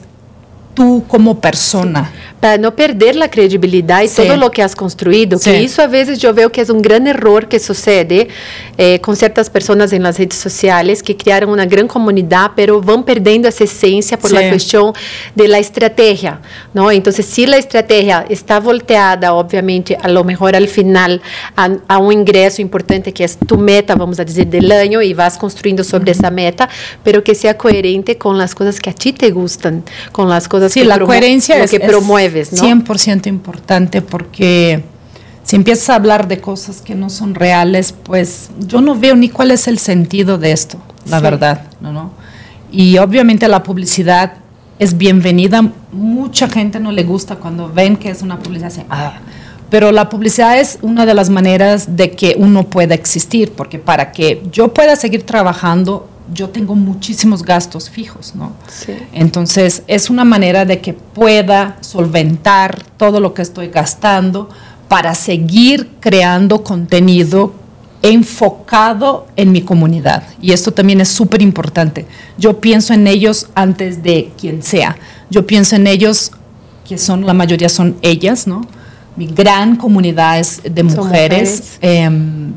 tú 0.75 1.05
como 1.09 1.41
persona. 1.41 2.11
Para 2.41 2.57
não 2.59 2.71
perder 2.73 3.21
a 3.23 3.29
credibilidade 3.29 4.07
e 4.11 4.15
todo 4.27 4.47
o 4.47 4.51
que 4.51 4.63
has 4.63 4.75
construído, 4.75 5.37
que 5.37 5.45
Sim. 5.45 5.61
isso 5.63 5.83
às 5.83 5.91
vezes 5.91 6.23
eu 6.23 6.33
vejo 6.33 6.49
que 6.51 6.61
é 6.61 6.65
um 6.73 6.81
grande 6.81 7.11
erro 7.11 7.47
que 7.47 7.59
sucede 7.59 8.29
eh, 8.79 8.99
com 8.99 9.15
certas 9.15 9.49
pessoas 9.49 9.93
nas 9.93 10.17
redes 10.17 10.39
sociais 10.39 11.03
que 11.03 11.13
criaram 11.15 11.53
uma 11.53 11.65
grande 11.67 11.89
comunidade, 11.89 12.55
pero 12.57 12.81
vão 12.81 13.03
perdendo 13.03 13.47
essa 13.47 13.65
essência 13.65 14.17
por 14.17 14.33
la 14.33 14.41
Sim. 14.41 14.51
questão 14.51 14.93
de 15.37 15.47
la 15.47 15.61
estratégia? 15.61 16.39
Então, 16.95 17.13
se 17.13 17.45
a 17.45 17.59
estratégia 17.59 18.25
está 18.31 18.59
volteada, 18.59 19.35
obviamente, 19.35 19.97
a 20.01 20.09
lo 20.09 20.25
mejor 20.25 20.55
al 20.55 20.67
final 20.67 21.21
a, 21.57 21.69
a 21.89 21.99
um 21.99 22.11
ingresso 22.11 22.63
importante 22.63 23.13
que 23.13 23.23
é 23.23 23.27
tu 23.47 23.59
meta, 23.59 23.95
vamos 23.95 24.19
a 24.19 24.25
dizer, 24.25 24.47
del 24.47 24.71
año 24.73 25.03
e 25.03 25.13
vas 25.15 25.37
construindo 25.37 25.85
sobre 25.85 26.11
essa 26.13 26.31
meta, 26.31 26.69
pero 27.05 27.23
que 27.23 27.35
seja 27.35 27.55
coerente 27.55 28.15
com 28.17 28.33
as 28.41 28.55
coisas 28.55 28.79
que 28.79 28.89
a 28.89 28.93
ti 28.93 29.13
te 29.13 29.31
gustan, 29.31 29.83
com 30.13 30.31
as 30.33 30.47
coisas 30.47 30.73
Sí, 30.73 30.81
que 30.81 30.87
la 30.87 30.97
promo- 30.97 31.09
lo 31.09 31.65
es, 31.65 31.71
que 31.71 31.77
es 31.77 31.83
promueves, 32.31 32.53
¿no? 32.53 32.63
100% 32.63 33.27
importante 33.27 34.03
porque 34.03 34.83
si 35.43 35.57
empiezas 35.57 35.91
a 35.91 35.95
hablar 35.97 36.29
de 36.29 36.41
cosas 36.41 36.81
que 36.81 36.95
no 36.95 37.11
son 37.11 37.35
reales, 37.35 37.93
pues 38.03 38.51
yo 38.59 38.81
no 38.81 38.95
veo 38.95 39.17
ni 39.17 39.29
cuál 39.29 39.51
es 39.51 39.69
el 39.69 39.79
sentido 39.79 40.39
de 40.39 40.53
esto, 40.53 40.79
la 41.07 41.19
Sí. 41.19 41.23
verdad, 41.23 41.63
¿no? 41.81 41.93
¿no? 41.93 42.11
Y 42.71 42.99
obviamente 42.99 43.49
la 43.49 43.63
publicidad 43.63 44.35
es 44.79 44.97
bienvenida, 44.97 45.63
mucha 45.93 46.49
gente 46.49 46.79
no 46.81 46.93
le 46.93 47.03
gusta 47.03 47.37
cuando 47.37 47.69
ven 47.73 47.97
que 47.97 48.11
es 48.11 48.23
una 48.23 48.39
publicidad 48.39 48.69
así, 48.73 48.83
ah. 48.91 49.15
Pero 49.71 49.93
la 49.93 50.09
publicidad 50.09 50.59
es 50.59 50.81
una 50.83 51.07
de 51.07 51.15
las 51.15 51.31
maneras 51.31 51.95
de 51.97 52.11
que 52.11 52.35
uno 52.37 52.65
pueda 52.65 52.93
existir, 52.97 53.53
porque 53.53 53.79
para 53.79 54.11
que 54.11 54.43
yo 54.51 54.75
pueda 54.75 54.97
seguir 54.97 55.23
trabajando, 55.23 56.09
yo 56.33 56.51
tengo 56.51 56.75
muchísimos 56.75 57.43
gastos 57.43 57.91
fijos, 57.91 58.35
¿no? 58.35 58.53
Sí. 58.69 58.95
Entonces, 59.13 59.83
es 59.87 60.11
una 60.11 60.25
manera 60.25 60.65
de 60.65 60.81
que 60.81 60.93
pueda 60.93 61.77
solventar 61.81 62.83
todo 62.97 63.21
lo 63.21 63.35
que 63.35 63.43
estoy 63.43 63.69
gastando 63.69 64.49
para 64.89 65.15
seguir 65.15 65.91
creando 66.01 66.65
contenido 66.65 67.55
enfocado 68.03 69.27
en 69.37 69.53
mi 69.53 69.63
comunidad. 69.63 70.23
Y 70.41 70.53
esto 70.53 70.73
también 70.73 71.01
es 71.01 71.09
súper 71.09 71.43
importante. 71.43 72.07
Yo 72.39 72.61
pienso 72.61 72.95
en 72.95 73.07
ellos 73.07 73.49
antes 73.55 74.03
de 74.03 74.33
quien 74.39 74.63
sea. 74.63 74.97
Yo 75.29 75.47
pienso 75.47 75.77
en 75.77 75.87
ellos, 75.87 76.33
que 76.89 76.97
son, 76.99 77.27
la 77.27 77.35
mayoría 77.35 77.69
son 77.69 77.97
ellas, 78.03 78.47
¿no? 78.47 78.63
Mi 79.17 79.27
gran 79.27 79.77
comunidad 79.77 80.39
es 80.39 80.63
de 80.63 80.83
mujeres. 80.83 81.79
Em, 81.83 82.53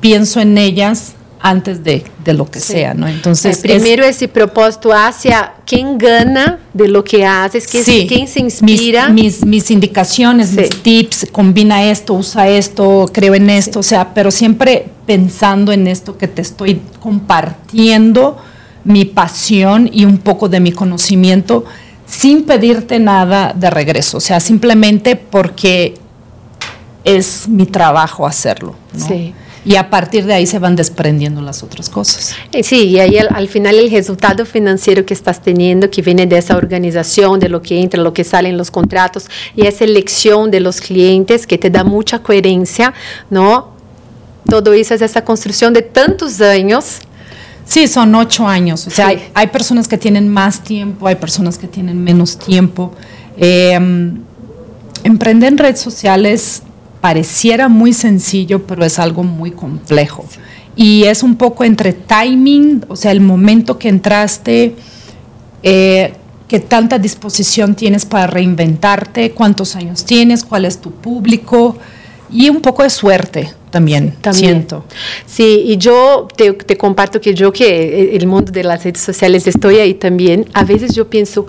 pienso 0.00 0.40
en 0.40 0.56
ellas 0.56 1.14
antes 1.46 1.84
de, 1.84 2.02
de 2.24 2.32
lo 2.32 2.46
que 2.50 2.58
sea, 2.58 2.94
¿no? 2.94 3.06
Entonces, 3.06 3.58
É, 3.58 3.68
primeiro 3.68 4.02
esse 4.02 4.26
propósito 4.26 4.90
hacia 4.94 5.52
quem 5.66 5.98
gana 5.98 6.58
de 6.72 6.88
lo 6.88 7.04
que 7.04 7.22
haces, 7.26 7.66
quem, 7.66 7.84
Sí. 7.84 8.06
quem 8.06 8.26
se 8.26 8.40
inspira. 8.40 9.10
Mis, 9.10 9.44
mis, 9.44 9.70
indicaciones, 9.70 10.48
Sí. 10.48 10.56
mis 10.60 10.70
tips, 10.82 11.26
combina 11.30 11.84
esto, 11.84 12.14
usa 12.14 12.48
esto, 12.48 13.10
creo 13.12 13.34
en 13.34 13.50
esto, 13.50 13.80
o 13.80 13.82
sea, 13.82 14.14
pero 14.14 14.30
siempre 14.30 14.86
pensando 15.04 15.70
en 15.70 15.86
esto 15.86 16.16
que 16.16 16.28
te 16.28 16.40
estoy 16.40 16.80
compartiendo, 16.98 18.38
mi 18.84 19.04
pasión 19.04 19.90
y 19.92 20.06
un 20.06 20.16
poco 20.16 20.48
de 20.48 20.60
mi 20.60 20.72
conocimiento, 20.72 21.66
sin 22.06 22.44
pedirte 22.44 22.98
nada 22.98 23.52
de 23.54 23.68
regreso, 23.68 24.16
o 24.16 24.20
sea, 24.20 24.40
simplemente 24.40 25.14
porque 25.16 25.92
es 27.04 27.46
mi 27.48 27.66
trabajo 27.66 28.26
hacerlo. 28.26 28.74
¿no? 28.94 29.06
Sí. 29.06 29.34
Y 29.66 29.76
a 29.76 29.88
partir 29.88 30.26
de 30.26 30.34
ahí 30.34 30.46
se 30.46 30.58
van 30.58 30.76
desprendiendo 30.76 31.40
las 31.40 31.62
otras 31.62 31.88
cosas. 31.88 32.34
Eh, 32.52 32.62
Sí, 32.62 32.88
y 32.88 33.00
ahí 33.00 33.16
al, 33.16 33.28
al 33.34 33.48
final 33.48 33.76
el 33.76 33.90
resultado 33.90 34.44
financiero 34.44 35.06
que 35.06 35.14
estás 35.14 35.40
teniendo, 35.40 35.88
que 35.90 36.02
viene 36.02 36.26
de 36.26 36.36
esa 36.38 36.56
organización, 36.56 37.40
de 37.40 37.48
lo 37.48 37.62
que 37.62 37.80
entra, 37.80 38.02
lo 38.02 38.12
que 38.12 38.24
sale 38.24 38.50
en 38.50 38.58
los 38.58 38.70
contratos, 38.70 39.26
y 39.56 39.66
esa 39.66 39.84
elección 39.84 40.50
de 40.50 40.60
los 40.60 40.80
clientes 40.82 41.46
que 41.46 41.56
te 41.56 41.70
da 41.70 41.82
mucha 41.82 42.18
coherencia, 42.18 42.92
¿no? 43.30 43.72
Todo 44.48 44.74
eso 44.74 44.92
es 44.94 45.00
esa 45.00 45.24
construcción 45.24 45.72
de 45.72 45.80
tantos 45.82 46.40
años. 46.42 46.98
Sí, 47.64 47.86
son 47.88 48.14
ocho 48.14 48.46
años. 48.46 48.86
O 48.86 48.90
sea, 48.90 49.08
Sí. 49.08 49.12
hay, 49.16 49.30
hay 49.32 49.46
personas 49.46 49.88
que 49.88 49.96
tienen 49.96 50.28
más 50.28 50.62
tiempo, 50.62 51.06
hay 51.06 51.14
personas 51.14 51.56
que 51.56 51.66
tienen 51.66 52.04
menos 52.04 52.36
tiempo. 52.38 52.92
Eh, 53.38 53.78
emprender 55.02 55.52
en 55.52 55.58
redes 55.58 55.80
sociales 55.80 56.62
pareciera 57.04 57.68
muy 57.68 57.92
sencillo, 57.92 58.66
pero 58.66 58.82
es 58.82 58.98
algo 58.98 59.24
muy 59.24 59.50
complejo. 59.50 60.24
Y 60.74 61.04
es 61.04 61.22
un 61.22 61.36
poco 61.36 61.62
entre 61.62 61.92
timing, 61.92 62.82
o 62.88 62.96
sea, 62.96 63.12
el 63.12 63.20
momento 63.20 63.78
que 63.78 63.90
entraste, 63.90 64.74
eh, 65.62 66.14
qué 66.48 66.60
tanta 66.60 66.98
disposición 66.98 67.74
tienes 67.74 68.06
para 68.06 68.26
reinventarte, 68.26 69.32
cuántos 69.32 69.76
años 69.76 70.06
tienes, 70.06 70.44
cuál 70.44 70.64
es 70.64 70.78
tu 70.80 70.92
público 70.92 71.76
y 72.30 72.48
un 72.48 72.62
poco 72.62 72.82
de 72.82 72.88
suerte 72.88 73.50
también, 73.68 74.14
También. 74.22 74.52
siento. 74.54 74.86
Sí, 75.26 75.62
y 75.66 75.76
yo 75.76 76.26
te, 76.34 76.54
te 76.54 76.78
comparto 76.78 77.20
que 77.20 77.34
yo 77.34 77.52
que 77.52 78.16
el 78.16 78.26
mundo 78.26 78.50
de 78.50 78.64
las 78.64 78.82
redes 78.82 79.02
sociales 79.02 79.46
estoy 79.46 79.76
ahí 79.76 79.92
también, 79.92 80.46
a 80.54 80.64
veces 80.64 80.94
yo 80.94 81.10
pienso, 81.10 81.46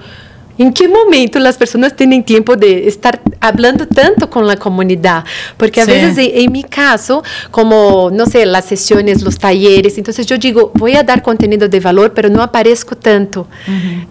¿en 0.58 0.74
qué 0.74 0.88
momento 0.88 1.40
las 1.40 1.58
personas 1.58 1.96
tienen 1.96 2.24
tiempo 2.24 2.56
de 2.56 2.88
estar 2.88 3.22
hablando 3.40 3.88
tanto 3.88 4.30
con 4.30 4.48
la 4.48 4.56
comunidad? 4.58 5.24
Porque 5.58 5.82
a 5.82 5.86
Sí. 5.86 5.92
veces 5.92 6.18
en, 6.18 6.32
en 6.44 6.52
mi 6.52 6.64
caso, 6.64 7.24
como, 7.52 8.10
no 8.12 8.26
sé, 8.26 8.46
las 8.46 8.66
sesiones, 8.66 9.22
los 9.22 9.38
talleres, 9.38 9.98
entonces 9.98 10.26
yo 10.26 10.38
digo, 10.38 10.72
voy 10.76 10.96
a 10.96 11.04
dar 11.04 11.22
contenido 11.22 11.68
de 11.68 11.80
valor, 11.80 12.14
pero 12.14 12.30
no 12.30 12.42
aparezco 12.42 12.96
tanto. 12.96 13.48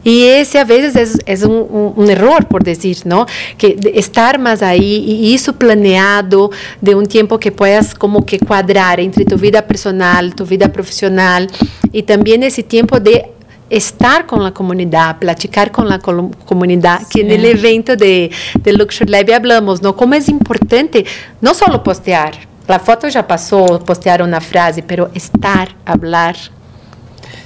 Y 0.02 0.24
ese 0.26 0.58
a 0.58 0.64
veces 0.64 0.96
es, 0.96 1.18
es 1.26 1.42
un, 1.42 1.52
un- 1.70 1.92
un 1.96 2.10
error, 2.10 2.46
por 2.46 2.62
decir, 2.62 2.98
¿no? 3.04 3.26
Que 3.58 3.76
estar 3.94 4.38
más 4.38 4.62
ahí 4.62 4.96
y 5.24 5.34
eso 5.34 5.54
planeado 5.54 6.50
de 6.80 6.94
un 6.94 7.06
tiempo 7.06 7.38
que 7.38 7.52
puedas 7.52 7.94
como 7.94 8.24
que 8.26 8.38
cuadrar 8.38 9.00
entre 9.00 9.24
tu 9.24 9.36
vida 9.36 9.66
personal, 9.66 10.34
tu 10.34 10.44
vida 10.46 10.72
profesional 10.72 11.48
y 11.92 12.02
también 12.02 12.42
ese 12.42 12.62
tiempo 12.62 13.00
de 13.00 13.26
estar 13.76 14.26
con 14.26 14.42
la 14.42 14.52
comunidad, 14.52 15.18
platicar 15.18 15.70
con 15.70 15.88
la 15.88 15.98
comunidad, 15.98 17.02
que 17.08 17.20
en 17.22 17.28
Sí. 17.28 17.34
el 17.34 17.44
evento 17.44 17.96
de, 17.96 18.30
de 18.62 18.72
Luxury 18.72 19.10
Lab 19.10 19.32
hablamos, 19.32 19.82
¿no? 19.82 19.94
Cómo 19.96 20.14
es 20.14 20.28
importante 20.28 21.04
no 21.40 21.54
solo 21.54 21.82
postear, 21.82 22.32
la 22.66 22.78
foto 22.78 23.08
ya 23.08 23.26
pasó, 23.26 23.80
postear 23.84 24.22
una 24.22 24.40
frase, 24.40 24.82
pero 24.82 25.10
estar, 25.14 25.74
hablar. 25.84 26.36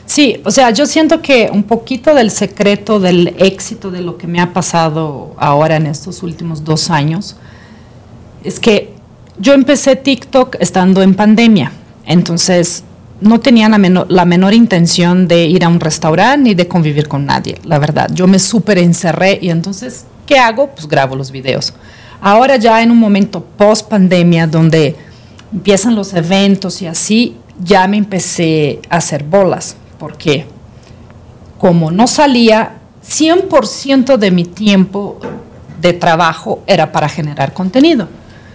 Sí, 0.06 0.40
o 0.44 0.50
sea, 0.50 0.70
yo 0.70 0.86
siento 0.86 1.20
que 1.20 1.50
un 1.52 1.64
poquito 1.64 2.14
del 2.14 2.30
secreto 2.30 2.98
del 2.98 3.34
éxito 3.38 3.90
de 3.90 4.00
lo 4.00 4.16
que 4.16 4.26
me 4.26 4.40
ha 4.40 4.52
pasado 4.52 5.34
ahora 5.38 5.76
en 5.76 5.86
estos 5.86 6.22
últimos 6.22 6.64
dos 6.64 6.88
años 6.90 7.36
es 8.44 8.58
que 8.58 8.94
yo 9.38 9.52
empecé 9.52 9.96
TikTok 9.96 10.56
estando 10.60 11.02
en 11.02 11.14
pandemia, 11.14 11.72
entonces 12.06 12.84
no 13.20 13.40
tenía 13.40 13.68
la 13.68 14.24
menor, 14.24 14.54
intención 14.54 15.26
de 15.26 15.46
ir 15.46 15.64
a 15.64 15.68
un 15.68 15.80
restaurante 15.80 16.50
ni 16.50 16.54
de 16.54 16.68
convivir 16.68 17.08
con 17.08 17.26
nadie, 17.26 17.58
la 17.64 17.78
verdad. 17.78 18.08
Yo 18.12 18.26
me 18.26 18.38
súper 18.38 18.78
encerré 18.78 19.38
y 19.42 19.50
entonces, 19.50 20.04
¿qué 20.26 20.38
hago? 20.38 20.68
Pues 20.70 20.86
grabo 20.86 21.16
los 21.16 21.30
videos. 21.30 21.72
Ahora 22.20 22.56
ya 22.56 22.82
en 22.82 22.90
un 22.90 22.98
momento 22.98 23.44
post 23.44 23.88
pandemia 23.88 24.46
donde 24.46 24.96
empiezan 25.52 25.94
los 25.94 26.14
eventos 26.14 26.80
y 26.82 26.86
así, 26.86 27.36
ya 27.60 27.86
me 27.88 27.96
empecé 27.96 28.80
a 28.88 28.96
hacer 28.96 29.24
bolas, 29.24 29.76
porque 29.98 30.46
como 31.58 31.90
no 31.90 32.06
salía, 32.06 32.74
100% 33.04 34.16
de 34.16 34.30
mi 34.30 34.44
tiempo 34.44 35.18
de 35.80 35.92
trabajo 35.92 36.62
era 36.66 36.92
para 36.92 37.08
generar 37.08 37.52
contenido. 37.52 38.08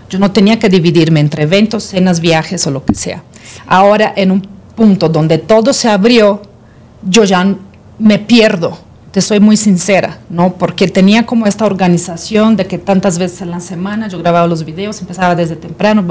Yo 0.09 0.19
no 0.19 0.31
tenía 0.31 0.59
que 0.59 0.69
dividirme 0.69 1.19
entre 1.19 1.43
eventos, 1.43 1.83
cenas, 1.83 2.19
viajes 2.19 2.65
o 2.67 2.71
lo 2.71 2.85
que 2.85 2.93
sea. 2.93 3.23
Ahora, 3.65 4.13
en 4.15 4.31
un 4.31 4.52
punto 4.75 5.09
donde 5.09 5.37
todo 5.37 5.73
se 5.73 5.89
abrió, 5.89 6.41
yo 7.07 7.23
ya 7.23 7.55
me 7.99 8.19
pierdo, 8.19 8.77
te 9.11 9.21
soy 9.21 9.39
muy 9.39 9.57
sincera, 9.57 10.19
¿no? 10.29 10.53
Porque 10.53 10.87
tenía 10.87 11.25
como 11.25 11.45
esta 11.45 11.65
organización 11.65 12.55
de 12.55 12.65
que 12.65 12.79
tantas 12.79 13.19
veces 13.19 13.41
en 13.41 13.51
la 13.51 13.59
semana 13.59 14.07
yo 14.07 14.17
grababa 14.19 14.47
los 14.47 14.65
videos, 14.65 14.99
empezaba 15.01 15.35
desde 15.35 15.55
temprano, 15.55 16.03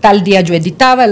tal 0.00 0.22
día 0.22 0.40
yo 0.40 0.54
editaba, 0.54 1.06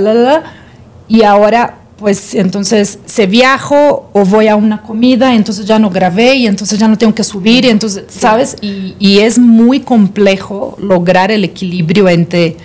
y 1.08 1.22
ahora 1.22 1.78
pues 1.96 2.34
entonces 2.34 2.98
se 3.06 3.26
viajo 3.26 4.10
o 4.12 4.24
voy 4.24 4.48
a 4.48 4.56
una 4.56 4.82
comida, 4.82 5.34
entonces 5.34 5.64
ya 5.64 5.78
no 5.78 5.90
grabé 5.90 6.34
y 6.34 6.46
entonces 6.46 6.78
ya 6.78 6.88
no 6.88 6.98
tengo 6.98 7.14
que 7.14 7.24
subir, 7.24 7.64
y 7.64 7.70
entonces, 7.70 8.04
¿sabes? 8.08 8.56
Y, 8.60 8.94
y 8.98 9.20
es 9.20 9.38
muy 9.38 9.80
complejo 9.80 10.76
lograr 10.80 11.30
el 11.30 11.44
equilibrio 11.44 12.08
entre 12.08 12.56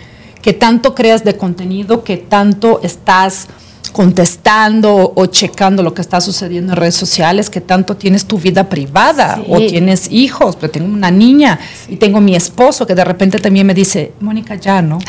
que 0.42 0.54
tanto 0.54 0.96
creas 0.96 1.24
de 1.24 1.36
contenido, 1.36 2.04
que 2.04 2.18
tanto 2.18 2.80
estás 2.84 3.48
contestando 3.92 5.14
o 5.16 5.26
checando 5.28 5.84
lo 5.84 5.94
que 5.94 6.02
está 6.02 6.20
sucediendo 6.22 6.74
en 6.74 6.78
redes 6.80 6.96
sociales, 6.96 7.50
que 7.50 7.62
tanto 7.62 7.96
tienes 7.96 8.26
tu 8.26 8.38
vida 8.38 8.70
privada 8.70 9.36
Sí. 9.36 9.44
o 9.48 9.58
tienes 9.60 10.12
hijos, 10.12 10.56
pero 10.56 10.72
tengo 10.72 10.92
una 10.94 11.12
niña 11.12 11.60
y 11.88 11.96
tengo 11.98 12.20
mi 12.22 12.36
esposo 12.36 12.86
que 12.86 12.96
de 12.96 13.06
repente 13.06 13.40
también 13.40 13.66
me 13.68 13.74
dice, 13.74 14.14
Mónica, 14.20 14.56
ya, 14.56 14.82
¿no? 14.82 15.00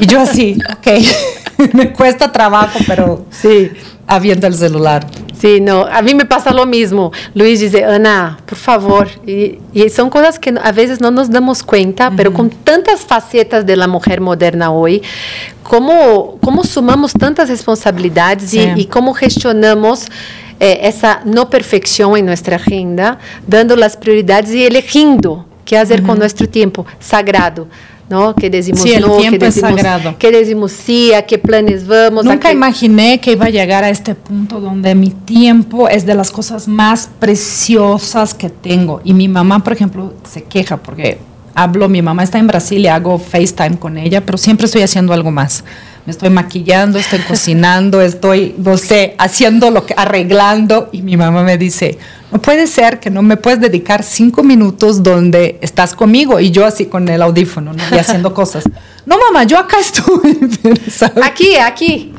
Y 0.00 0.06
yo 0.06 0.20
así, 0.20 0.56
ok, 0.72 1.72
me 1.74 1.92
cuesta 1.92 2.30
trabajo, 2.32 2.78
pero 2.86 3.26
Sí. 3.30 3.70
aviento 4.06 4.46
el 4.46 4.54
celular. 4.54 5.06
Sí, 5.38 5.60
no, 5.60 5.82
a 5.84 6.00
mí 6.00 6.14
me 6.14 6.24
pasa 6.24 6.50
lo 6.52 6.64
mismo. 6.64 7.12
Luis 7.34 7.60
dice, 7.60 7.84
Ana, 7.84 8.38
por 8.46 8.56
favor. 8.56 9.08
Y, 9.26 9.58
y 9.74 9.88
son 9.90 10.08
cosas 10.08 10.38
que 10.38 10.54
a 10.62 10.72
veces 10.72 11.00
no 11.00 11.10
nos 11.10 11.30
damos 11.30 11.62
cuenta, 11.62 12.10
pero 12.16 12.32
con 12.32 12.48
tantas 12.48 13.00
facetas 13.04 13.66
de 13.66 13.76
la 13.76 13.86
mujer 13.86 14.20
moderna 14.22 14.70
hoy, 14.72 15.02
cómo, 15.62 16.38
cómo 16.40 16.64
sumamos 16.64 17.12
tantas 17.12 17.48
responsabilidades 17.50 18.50
Sí. 18.50 18.60
y, 18.76 18.80
y 18.82 18.84
cómo 18.86 19.12
gestionamos 19.12 20.06
eh, 20.58 20.80
esa 20.84 21.20
no 21.26 21.50
perfección 21.50 22.16
en 22.16 22.24
nuestra 22.24 22.56
agenda, 22.56 23.18
dando 23.46 23.76
las 23.76 23.96
prioridades 23.96 24.50
y 24.52 24.64
eligiendo 24.64 25.44
qué 25.66 25.76
hacer 25.76 26.02
con 26.02 26.18
nuestro 26.18 26.48
tiempo 26.48 26.86
sagrado. 26.98 27.68
¿No? 28.08 28.34
Que 28.34 28.50
decimos 28.50 28.80
Sí, 28.82 28.92
el 28.92 29.02
no, 29.02 29.16
tiempo 29.16 29.40
que 29.40 29.46
es 29.46 29.54
decimos, 29.56 29.80
sagrado. 29.80 30.16
que 30.18 30.30
decimos 30.30 30.72
sí, 30.72 31.12
a 31.12 31.26
qué 31.26 31.38
planes 31.38 31.86
vamos. 31.86 32.24
Nunca 32.24 32.52
imaginé 32.52 33.20
que 33.20 33.32
iba 33.32 33.46
a 33.46 33.50
llegar 33.50 33.84
a 33.84 33.90
este 33.90 34.14
punto 34.14 34.60
donde 34.60 34.94
mi 34.94 35.10
tiempo 35.10 35.88
es 35.88 36.06
de 36.06 36.14
las 36.14 36.30
cosas 36.30 36.68
más 36.68 37.08
preciosas 37.18 38.34
que 38.34 38.48
tengo. 38.50 39.00
Y 39.04 39.12
mi 39.14 39.28
mamá, 39.28 39.62
por 39.64 39.72
ejemplo, 39.72 40.14
se 40.28 40.42
queja 40.44 40.76
porque 40.76 41.18
hablo, 41.54 41.88
mi 41.88 42.02
mamá 42.02 42.22
está 42.22 42.38
en 42.38 42.46
Brasil 42.46 42.80
y 42.82 42.86
hago 42.88 43.18
FaceTime 43.18 43.78
con 43.78 43.96
ella, 43.98 44.24
pero 44.24 44.38
siempre 44.38 44.66
estoy 44.66 44.82
haciendo 44.82 45.12
algo 45.12 45.30
más. 45.30 45.64
Me 46.06 46.12
estoy 46.12 46.30
maquillando, 46.30 46.98
estoy 46.98 47.18
cocinando, 47.20 48.00
estoy, 48.00 48.54
no 48.58 48.76
sé, 48.76 49.16
haciendo 49.18 49.70
lo 49.72 49.84
que, 49.84 49.94
arreglando. 49.96 50.88
Y 50.92 51.02
mi 51.02 51.16
mamá 51.16 51.42
me 51.42 51.58
dice, 51.58 51.98
no 52.30 52.40
puede 52.40 52.68
ser 52.68 53.00
que 53.00 53.10
no 53.10 53.22
me 53.22 53.36
puedes 53.36 53.60
dedicar 53.60 54.04
cinco 54.04 54.44
minutos 54.44 55.02
donde 55.02 55.58
estás 55.62 55.94
conmigo 55.94 56.38
y 56.38 56.52
yo 56.52 56.64
así 56.64 56.86
con 56.86 57.08
el 57.08 57.22
audífono 57.22 57.72
¿no? 57.72 57.82
y 57.90 57.98
haciendo 57.98 58.32
cosas. 58.34 58.64
No, 59.04 59.16
mamá, 59.18 59.44
yo 59.44 59.58
acá 59.58 59.78
estoy. 59.80 60.38
¿sabes? 60.90 61.24
Aquí, 61.24 61.56
aquí. 61.56 62.14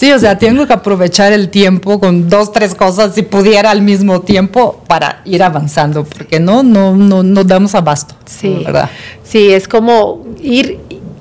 Sí, 0.00 0.10
o 0.12 0.18
sea, 0.18 0.38
tengo 0.38 0.66
que 0.66 0.72
aprovechar 0.72 1.30
el 1.34 1.50
tiempo 1.50 2.00
con 2.00 2.30
dos, 2.30 2.52
tres 2.52 2.74
cosas 2.74 3.14
si 3.14 3.20
pudiera 3.20 3.70
al 3.70 3.82
mismo 3.82 4.22
tiempo 4.22 4.82
para 4.86 5.20
ir 5.26 5.42
avanzando, 5.42 6.04
porque 6.04 6.40
no, 6.40 6.62
no, 6.62 6.96
no, 6.96 7.22
no 7.22 7.44
damos 7.44 7.74
abasto. 7.74 8.14
Sí, 8.24 8.62
¿verdad? 8.64 8.88
sí, 9.22 9.52
es 9.52 9.68
como 9.68 10.24
ir, 10.40 10.80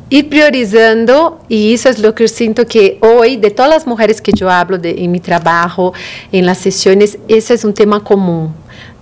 ir 0.09 0.29
priorizando 0.29 1.39
y 1.47 1.73
eso 1.73 1.89
es 1.89 1.99
lo 1.99 2.15
que 2.15 2.23
yo 2.23 2.27
siento 2.27 2.65
que 2.65 2.97
hoy, 3.01 3.37
de 3.37 3.51
todas 3.51 3.69
las 3.69 3.87
mujeres 3.87 4.21
que 4.21 4.31
yo 4.33 4.49
hablo 4.49 4.77
de, 4.77 4.91
en 5.03 5.11
mi 5.11 5.19
trabajo, 5.19 5.93
en 6.31 6.45
las 6.45 6.57
sesiones, 6.57 7.17
ese 7.27 7.53
es 7.53 7.63
un 7.63 7.73
tema 7.73 8.03
común. 8.03 8.53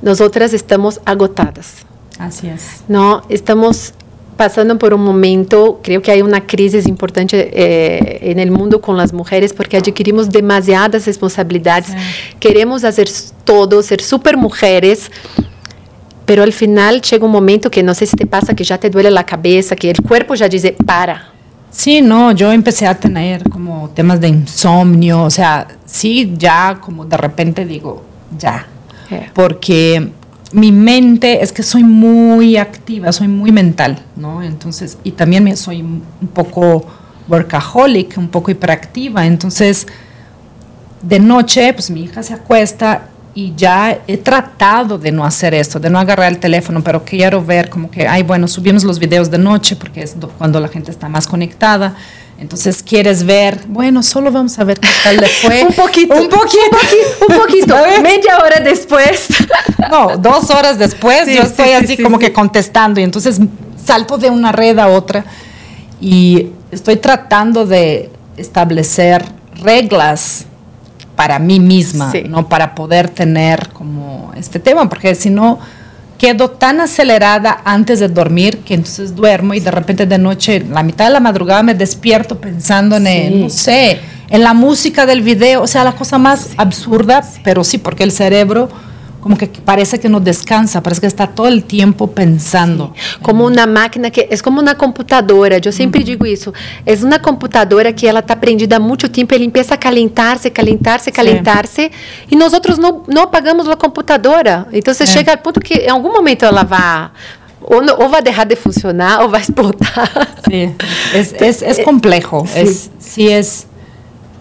Nosotras 0.01 0.53
estamos 0.53 0.99
agotadas, 1.05 1.85
Así 2.19 2.47
es. 2.47 2.83
¿no? 2.87 3.21
Estamos 3.29 3.93
pasando 4.37 4.77
por 4.77 4.93
un 4.93 5.01
momento, 5.01 5.79
creo 5.81 6.01
que 6.01 6.11
hay 6.11 6.21
una 6.21 6.45
crisis 6.45 6.87
importante 6.87 7.49
eh, 7.53 8.19
en 8.31 8.37
el 8.39 8.51
mundo 8.51 8.81
con 8.81 8.95
las 8.95 9.11
mujeres 9.11 9.51
porque 9.51 9.77
adquirimos 9.77 10.29
demasiadas 10.29 11.05
responsabilidades, 11.07 11.87
Sí. 11.87 11.95
queremos 12.39 12.83
hacer 12.83 13.07
todo, 13.43 13.81
ser 13.81 13.99
super 14.01 14.37
mujeres, 14.37 15.09
pero 16.27 16.43
al 16.43 16.51
final 16.53 17.01
llega 17.01 17.25
un 17.25 17.31
momento 17.31 17.71
que 17.71 17.81
no 17.81 17.95
sé 17.95 18.05
si 18.05 18.15
te 18.17 18.27
pasa 18.27 18.53
que 18.53 18.63
ya 18.65 18.77
te 18.77 18.89
duele 18.91 19.09
la 19.09 19.23
cabeza, 19.25 19.75
que 19.75 19.89
el 19.89 20.01
cuerpo 20.01 20.35
ya 20.35 20.47
dice, 20.47 20.73
para. 20.85 21.29
Sí, 21.71 22.01
no, 22.01 22.33
yo 22.33 22.51
empecé 22.51 22.85
a 22.85 22.93
tener 22.95 23.49
como 23.49 23.89
temas 23.95 24.19
de 24.19 24.27
insomnio, 24.27 25.23
o 25.23 25.29
sea, 25.29 25.67
sí, 25.85 26.33
ya 26.37 26.79
como 26.81 27.05
de 27.05 27.15
repente 27.17 27.65
digo, 27.65 28.03
ya, 28.37 28.67
Eh. 29.09 29.29
porque 29.33 30.11
mi 30.51 30.71
mente 30.73 31.41
es 31.41 31.53
que 31.53 31.63
soy 31.63 31.83
muy 31.83 32.57
activa, 32.57 33.11
soy 33.13 33.29
muy 33.29 33.51
mental, 33.53 33.99
¿no? 34.17 34.43
Entonces, 34.43 34.97
y 35.05 35.11
también 35.11 35.55
soy 35.55 35.81
un 35.81 36.01
poco 36.33 36.85
workaholic, 37.29 38.17
un 38.17 38.27
poco 38.27 38.51
hiperactiva, 38.51 39.25
entonces 39.25 39.87
de 41.01 41.19
noche, 41.19 41.71
pues 41.73 41.89
mi 41.89 42.03
hija 42.03 42.21
se 42.23 42.33
acuesta 42.33 43.09
y 43.37 43.53
ya 43.55 43.99
he 44.07 44.17
tratado 44.17 44.97
de 44.97 45.11
no 45.11 45.23
hacer 45.23 45.53
esto, 45.53 45.79
de 45.79 45.91
no 45.91 45.99
agarrar 45.99 46.31
el 46.31 46.39
teléfono, 46.39 46.81
pero 46.83 47.05
quiero 47.05 47.45
ver 47.45 47.69
como 47.69 47.91
que, 47.91 48.07
ay, 48.07 48.23
bueno, 48.23 48.47
subimos 48.47 48.83
los 48.83 48.97
videos 48.97 49.29
de 49.29 49.37
noche 49.37 49.75
porque 49.75 50.01
es 50.01 50.19
do- 50.19 50.29
cuando 50.39 50.59
la 50.59 50.67
gente 50.69 50.89
está 50.89 51.07
más 51.07 51.27
conectada. 51.27 51.93
Entonces 52.39 52.81
quieres 52.81 53.23
ver, 53.23 53.59
bueno, 53.67 54.01
solo 54.01 54.31
vamos 54.31 54.57
a 54.57 54.63
ver 54.63 54.79
qué 54.79 54.89
tal 55.03 55.17
le 55.17 55.27
fue. 55.27 55.63
un 55.69 55.73
poquito. 55.75 56.15
Un 56.15 56.29
poquito. 56.29 56.77
Un 57.29 57.35
poquito. 57.37 57.75
Media 58.01 58.39
hora 58.39 58.59
después. 58.59 59.27
No, 59.91 60.17
dos 60.17 60.49
horas 60.49 60.79
después 60.79 61.25
Sí, 61.25 61.35
yo 61.35 61.43
estoy 61.43 61.67
sí, 61.67 61.73
así 61.73 61.95
sí, 61.97 62.03
como 62.03 62.17
que 62.17 62.33
contestando 62.33 62.99
y 62.99 63.03
entonces 63.03 63.39
salto 63.85 64.17
de 64.17 64.29
una 64.31 64.51
red 64.51 64.77
a 64.79 64.87
otra 64.87 65.23
y 66.01 66.47
estoy 66.71 66.95
tratando 66.97 67.65
de 67.67 68.09
establecer 68.35 69.23
reglas 69.61 70.45
para 71.17 71.39
mí 71.39 71.59
misma, 71.59 72.11
Sí. 72.11 72.23
¿no? 72.29 72.47
Para 72.47 72.73
poder 72.75 73.09
tener 73.09 73.69
como 73.73 74.31
este 74.37 74.59
tema, 74.59 74.87
porque 74.87 75.13
si 75.15 75.29
no 75.29 75.59
quedo 76.17 76.51
tan 76.51 76.79
acelerada 76.79 77.61
antes 77.65 77.99
de 77.99 78.07
dormir 78.07 78.59
que 78.59 78.75
entonces 78.75 79.13
duermo 79.15 79.53
y 79.53 79.59
de 79.59 79.71
repente 79.71 80.05
de 80.05 80.17
noche, 80.17 80.63
la 80.69 80.83
mitad 80.83 81.05
de 81.07 81.11
la 81.11 81.19
madrugada 81.19 81.61
me 81.63 81.73
despierto 81.73 82.39
pensando 82.39 82.95
en, 82.97 83.07
el, 83.07 83.41
no 83.41 83.49
sé, 83.49 83.99
en 84.29 84.43
la 84.43 84.53
música 84.53 85.05
del 85.05 85.21
video, 85.21 85.61
o 85.63 85.67
sea, 85.67 85.83
la 85.83 85.93
cosa 85.93 86.17
más 86.17 86.49
absurda, 86.57 87.23
pero 87.43 87.63
sí, 87.63 87.77
porque 87.79 88.03
el 88.03 88.11
cerebro 88.11 88.69
como 89.27 89.35
que 89.37 89.47
parece 89.61 89.97
que 89.97 90.07
no 90.07 90.19
descansa, 90.21 90.81
parece 90.81 91.01
que 91.01 91.07
está 91.07 91.27
todo 91.27 91.49
el 91.49 91.63
tiempo 91.63 92.07
pensando. 92.07 92.93
como 93.21 93.45
uma 93.45 93.65
máquina 93.67 94.09
que 94.09 94.21
é 94.29 94.37
como 94.37 94.61
uma 94.61 94.73
computadora. 94.73 95.59
Eu 95.63 95.71
sempre 95.73 96.01
digo 96.01 96.25
isso. 96.25 96.53
É 96.85 96.93
uma 96.95 97.19
computadora 97.19 97.91
que 97.91 98.07
ela 98.07 98.19
está 98.19 98.35
prendida 98.37 98.77
há 98.77 98.79
muito 98.79 99.09
tempo. 99.09 99.35
Ele 99.35 99.43
empieza 99.43 99.73
a 99.73 99.77
calentar-se, 99.77 100.49
calentar-se, 100.49 101.11
calentar-se. 101.11 101.91
E 102.31 102.35
nós 102.37 102.53
outros 102.53 102.77
não, 102.77 103.03
não 103.07 103.23
apagamos 103.23 103.67
a 103.67 103.75
computadora. 103.75 104.65
Então 104.71 104.93
você 104.93 105.03
É. 105.03 105.07
chega 105.07 105.31
ao 105.33 105.37
ponto 105.39 105.59
que 105.59 105.73
em 105.73 105.89
algum 105.89 106.13
momento 106.13 106.45
ela 106.45 106.63
vai 106.63 107.09
ou, 107.61 107.81
ou 108.03 108.07
vai 108.07 108.21
deixar 108.21 108.45
de 108.45 108.55
funcionar 108.55 109.21
ou 109.23 109.29
vai 109.29 109.41
explotar. 109.41 110.09
Sí, 110.49 110.73
es, 111.13 111.33
es, 111.33 111.61
es 111.61 111.79
complejo, 111.83 112.45
Sí. 112.47 112.59
es, 112.59 112.91
sí 112.97 113.27
es, 113.27 113.67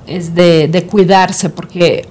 es 0.07 0.33
de, 0.33 0.69
de 0.69 0.83
cuidarse 0.83 1.49
porque 1.49 2.07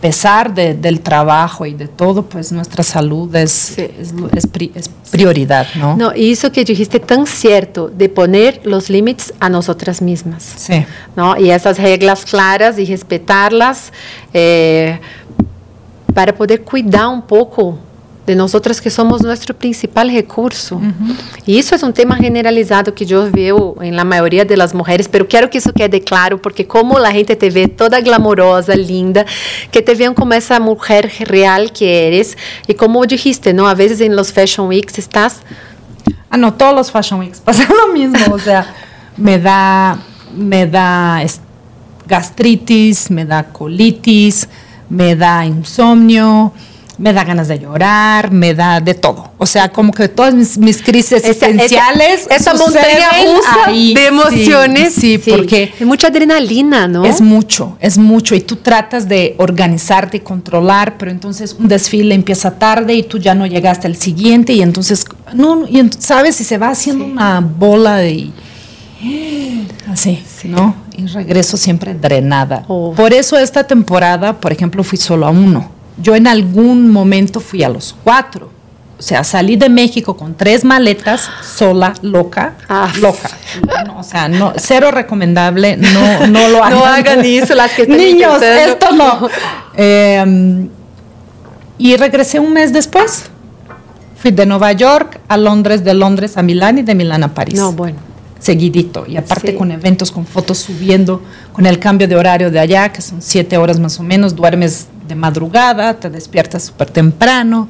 pesar 0.00 0.54
de- 0.54 0.74
del 0.74 1.00
trabajo 1.00 1.66
y 1.66 1.74
de 1.74 1.88
todo, 1.88 2.22
pues 2.22 2.52
nuestra 2.52 2.84
salud 2.84 3.34
es, 3.34 3.50
Sí. 3.50 3.82
es, 4.00 4.14
es 4.36 4.46
pri- 4.46 4.70
es 4.74 4.88
prioridad, 5.10 5.66
¿no? 5.74 5.96
Não, 5.96 6.12
e 6.14 6.22
isso 6.30 6.50
que 6.52 6.62
dijiste 6.64 7.00
tão 7.00 7.26
certo 7.26 7.88
de 7.90 8.08
poner 8.08 8.60
os 8.66 8.88
limites 8.88 9.32
a 9.40 9.48
nós 9.48 9.68
outras 9.68 10.00
mesmas. 10.00 10.42
Sí, 10.56 10.84
¿no? 11.16 11.36
Y 11.36 11.50
esas 11.50 11.78
reglas 11.78 12.24
claras 12.24 12.78
y 12.78 12.84
respetarlas 12.84 13.92
eh, 14.32 15.00
para 16.14 16.32
poder 16.32 16.62
cuidar 16.62 17.08
un 17.08 17.22
poco 17.22 17.78
de 18.28 18.36
nosotras 18.36 18.80
que 18.80 18.90
somos 18.90 19.22
nuestro 19.22 19.56
principal 19.56 20.10
recurso. 20.10 20.80
Y 21.46 21.58
eso 21.58 21.74
es 21.74 21.82
un 21.82 21.92
tema 21.92 22.16
generalizado 22.16 22.94
que 22.94 23.06
yo 23.06 23.30
veo 23.30 23.76
en 23.80 23.96
la 23.96 24.04
mayoría 24.04 24.44
de 24.44 24.56
las 24.56 24.74
mujeres, 24.74 25.08
pero 25.08 25.26
quiero 25.26 25.48
que 25.48 25.58
eso 25.58 25.72
quede 25.72 26.02
claro, 26.02 26.40
porque 26.40 26.66
como 26.66 26.98
la 26.98 27.10
gente 27.10 27.34
te 27.36 27.50
ve 27.50 27.68
toda 27.68 28.00
glamorosa, 28.00 28.76
linda, 28.76 29.24
que 29.70 29.82
te 29.82 29.94
vean 29.94 30.14
como 30.14 30.34
esa 30.34 30.60
mujer 30.60 31.10
real 31.20 31.72
que 31.72 32.06
eres, 32.06 32.36
y 32.66 32.74
como 32.74 33.04
dijiste, 33.06 33.52
¿no? 33.54 33.66
A 33.66 33.74
veces 33.74 34.00
en 34.00 34.14
los 34.14 34.32
Fashion 34.32 34.68
Weeks 34.68 34.98
estás 34.98 35.42
Ah, 36.30 36.36
no, 36.36 36.52
todos 36.52 36.74
los 36.74 36.90
Fashion 36.90 37.20
Weeks 37.20 37.40
pasan 37.44 37.68
lo 37.68 37.92
mismo, 37.92 38.34
o 38.34 38.38
sea, 38.38 38.66
me 39.16 39.38
da, 39.38 39.98
me 40.36 40.66
da 40.66 41.22
gastritis, 42.06 43.10
me 43.10 43.24
da 43.24 43.44
colitis, 43.44 44.48
me 44.90 45.16
da 45.16 45.44
insomnio, 45.46 46.52
me 46.98 47.12
da 47.12 47.22
ganas 47.24 47.46
de 47.48 47.58
llorar, 47.60 48.30
me 48.32 48.54
da 48.54 48.80
de 48.80 48.92
todo. 48.94 49.30
O 49.38 49.46
sea, 49.46 49.68
como 49.70 49.92
que 49.92 50.08
todas 50.08 50.34
mis, 50.34 50.58
mis 50.58 50.82
crisis 50.82 51.12
Esa- 51.12 51.28
esa- 51.30 51.46
existenciales 51.46 52.26
esa, 52.28 52.54
montaña 52.54 53.08
rusa 53.24 53.56
ahí. 53.66 53.94
de 53.94 54.00
Sí, 54.00 54.06
emociones. 54.06 54.92
Sí, 54.94 55.18
porque 55.18 55.72
es 55.78 55.86
mucha 55.86 56.08
adrenalina, 56.08 56.88
¿no? 56.88 57.04
es 57.04 57.20
mucho, 57.20 57.76
es 57.80 57.98
mucho. 57.98 58.34
Y 58.34 58.40
tú 58.40 58.56
tratas 58.56 59.08
de 59.08 59.34
organizarte 59.38 60.16
y 60.16 60.20
controlar, 60.20 60.96
pero 60.98 61.10
entonces 61.12 61.54
un 61.58 61.68
desfile 61.68 62.14
empieza 62.14 62.58
tarde 62.58 62.94
y 62.94 63.04
tú 63.04 63.18
ya 63.18 63.34
no 63.34 63.46
llegaste 63.46 63.86
al 63.86 63.96
siguiente 63.96 64.52
y 64.52 64.62
entonces, 64.62 65.04
no, 65.34 65.66
y 65.68 65.88
sabes, 65.98 66.40
y 66.40 66.44
se 66.44 66.58
va 66.58 66.70
haciendo 66.70 67.04
una 67.04 67.40
bola 67.40 67.96
de... 67.98 68.30
Así, 69.90 70.22
¿no? 70.44 70.74
Y 70.96 71.06
regreso 71.06 71.56
siempre 71.56 71.94
drenada. 71.94 72.64
Oh. 72.68 72.92
Por 72.94 73.12
eso 73.12 73.38
esta 73.38 73.64
temporada, 73.64 74.32
por 74.40 74.52
ejemplo, 74.52 74.82
fui 74.82 74.98
solo 74.98 75.26
a 75.26 75.30
uno. 75.30 75.70
Yo 76.00 76.14
en 76.14 76.26
algún 76.26 76.90
momento 76.90 77.40
fui 77.40 77.62
a 77.62 77.68
los 77.68 77.94
cuatro. 78.04 78.50
O 78.98 79.02
sea, 79.02 79.22
salí 79.22 79.54
de 79.56 79.68
México 79.68 80.16
con 80.16 80.34
tres 80.34 80.64
maletas, 80.64 81.30
sola, 81.42 81.94
loca, 82.02 82.54
Ah. 82.68 82.92
loca. 83.00 83.30
No, 83.86 84.00
o 84.00 84.02
sea, 84.02 84.28
no, 84.28 84.52
cero 84.56 84.90
recomendable, 84.90 85.76
no, 85.76 86.26
no 86.26 86.48
lo 86.48 86.58
hagan. 86.64 86.78
No 86.78 86.84
hagan 86.84 87.24
eso, 87.24 87.54
las 87.54 87.72
que 87.72 87.86
Niños, 87.86 88.42
esto 88.42 88.90
no. 88.92 89.28
Eh, 89.76 90.66
y 91.78 91.96
regresé 91.96 92.40
un 92.40 92.52
mes 92.52 92.72
después. 92.72 93.26
Fui 94.16 94.32
de 94.32 94.44
Nueva 94.46 94.72
York 94.72 95.20
a 95.28 95.36
Londres, 95.36 95.84
de 95.84 95.94
Londres 95.94 96.36
a 96.36 96.42
Milán 96.42 96.78
y 96.78 96.82
de 96.82 96.94
Milán 96.96 97.22
a 97.22 97.32
París 97.32 97.54
No, 97.54 97.70
bueno. 97.70 97.98
seguidito 98.40 99.04
y 99.06 99.16
aparte 99.16 99.52
Sí. 99.52 99.56
con 99.56 99.70
eventos, 99.70 100.10
con 100.10 100.26
fotos 100.26 100.58
subiendo, 100.58 101.22
con 101.52 101.66
el 101.66 101.78
cambio 101.78 102.08
de 102.08 102.16
horario 102.16 102.50
de 102.50 102.58
allá, 102.58 102.88
que 102.92 103.00
son 103.00 103.22
siete 103.22 103.56
horas 103.56 103.78
más 103.78 104.00
o 104.00 104.02
menos, 104.02 104.34
duermes 104.34 104.88
de 105.08 105.14
madrugada, 105.14 105.98
te 105.98 106.10
despiertas 106.10 106.64
súper 106.64 106.90
temprano 106.90 107.68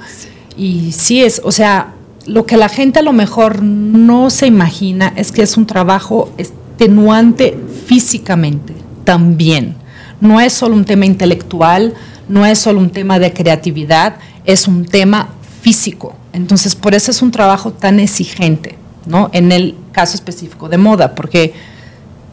y 0.57 0.93
sí 0.93 1.23
es, 1.23 1.41
o 1.45 1.53
sea, 1.53 1.95
lo 2.27 2.45
que 2.45 2.57
la 2.57 2.69
gente 2.69 2.99
a 2.99 3.03
lo 3.03 3.13
mejor 3.13 3.63
no 3.63 4.29
se 4.29 4.47
imagina 4.47 5.13
es 5.17 5.33
que 5.33 5.43
es 5.43 5.57
un 5.57 5.67
trabajo 5.67 6.31
extenuante 6.37 7.59
físicamente 7.87 8.75
también. 9.05 9.77
No 10.21 10.41
es 10.41 10.53
solo 10.53 10.75
un 10.75 10.85
tema 10.85 11.07
intelectual, 11.07 11.95
no 12.29 12.45
es 12.45 12.59
solo 12.59 12.81
un 12.81 12.91
tema 12.91 13.19
de 13.19 13.33
creatividad, 13.33 14.17
es 14.45 14.69
un 14.69 14.85
tema 14.85 15.31
físico. 15.63 16.15
Entonces, 16.33 16.75
por 16.75 16.95
eso 16.95 17.11
es 17.11 17.23
un 17.23 17.31
trabajo 17.31 17.73
tan 17.73 18.01
exigente, 18.01 18.77
¿no? 19.07 19.31
En 19.33 19.53
el 19.53 19.77
caso 19.93 20.17
específico 20.17 20.69
de 20.69 20.77
moda, 20.77 21.15
porque 21.15 21.55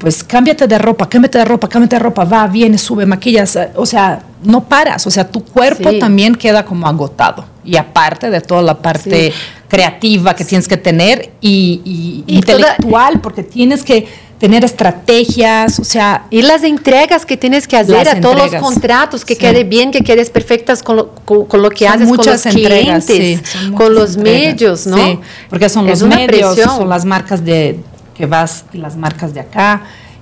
pues 0.05 0.23
cámbiate 0.23 0.67
de 0.67 0.77
ropa, 0.77 1.09
cámbiate 1.09 1.39
de 1.39 1.45
ropa, 1.45 1.67
cámbiate 1.67 1.95
de 1.95 1.99
ropa, 1.99 2.25
va, 2.25 2.45
viene, 2.45 2.77
sube, 2.77 3.07
maquillas, 3.07 3.55
eh, 3.55 3.69
o 3.75 3.87
sea, 3.87 4.21
no 4.43 4.63
paras, 4.63 5.07
o 5.07 5.09
sea, 5.09 5.27
tu 5.27 5.43
cuerpo 5.43 5.89
Sí. 5.89 5.97
también 5.97 6.35
queda 6.35 6.63
como 6.63 6.85
agotado. 6.87 7.43
Y 7.63 7.75
aparte 7.75 8.29
de 8.29 8.39
toda 8.39 8.61
la 8.61 8.75
parte 8.77 9.31
Sí. 9.31 9.37
creativa 9.67 10.35
que 10.35 10.45
tienes 10.45 10.67
que 10.67 10.77
tener 10.77 11.31
y, 11.41 11.81
y 11.83 12.23
Y 12.27 12.39
toda- 12.41 12.57
intelectual, 12.59 13.19
porque 13.19 13.41
tienes 13.41 13.83
que 13.83 14.07
tener 14.37 14.63
estrategias, 14.63 15.79
o 15.79 15.83
sea, 15.83 16.25
Y 16.29 16.43
las 16.43 16.61
entregas 16.63 17.25
que 17.25 17.35
tienes 17.35 17.67
que 17.67 17.75
hacer 17.75 18.07
a 18.07 18.21
todos 18.21 18.35
los 18.51 18.61
contratos, 18.61 19.25
que 19.25 19.33
Sí. 19.33 19.39
quede 19.39 19.63
bien, 19.63 19.89
que 19.89 20.01
quedes 20.01 20.29
perfectas 20.29 20.83
con 20.83 20.97
lo, 20.97 21.15
con, 21.25 21.45
con 21.45 21.63
lo 21.63 21.71
que 21.71 21.85
Son 21.85 21.95
haces 21.95 22.07
con 22.09 22.17
muchas 22.17 22.45
los 22.45 22.55
entregas, 22.55 23.05
clientes, 23.07 23.49
sí, 23.49 23.71
con 23.71 23.95
los 23.95 24.17
entregas, 24.17 24.43
medios, 24.53 24.85
¿no? 24.85 24.97
Sí, 24.97 25.19
porque 25.49 25.67
son 25.67 25.89
Es 25.89 26.01
los 26.01 26.09
medios, 26.09 26.53
presión. 26.53 26.77
son 26.77 26.89
las 26.89 27.05
marcas 27.05 27.43
de 27.43 27.79
que 28.15 28.25
vas 28.25 28.65
y 28.73 28.77
las 28.77 28.95
marcas 28.97 29.33
de 29.33 29.41
acá 29.41 29.81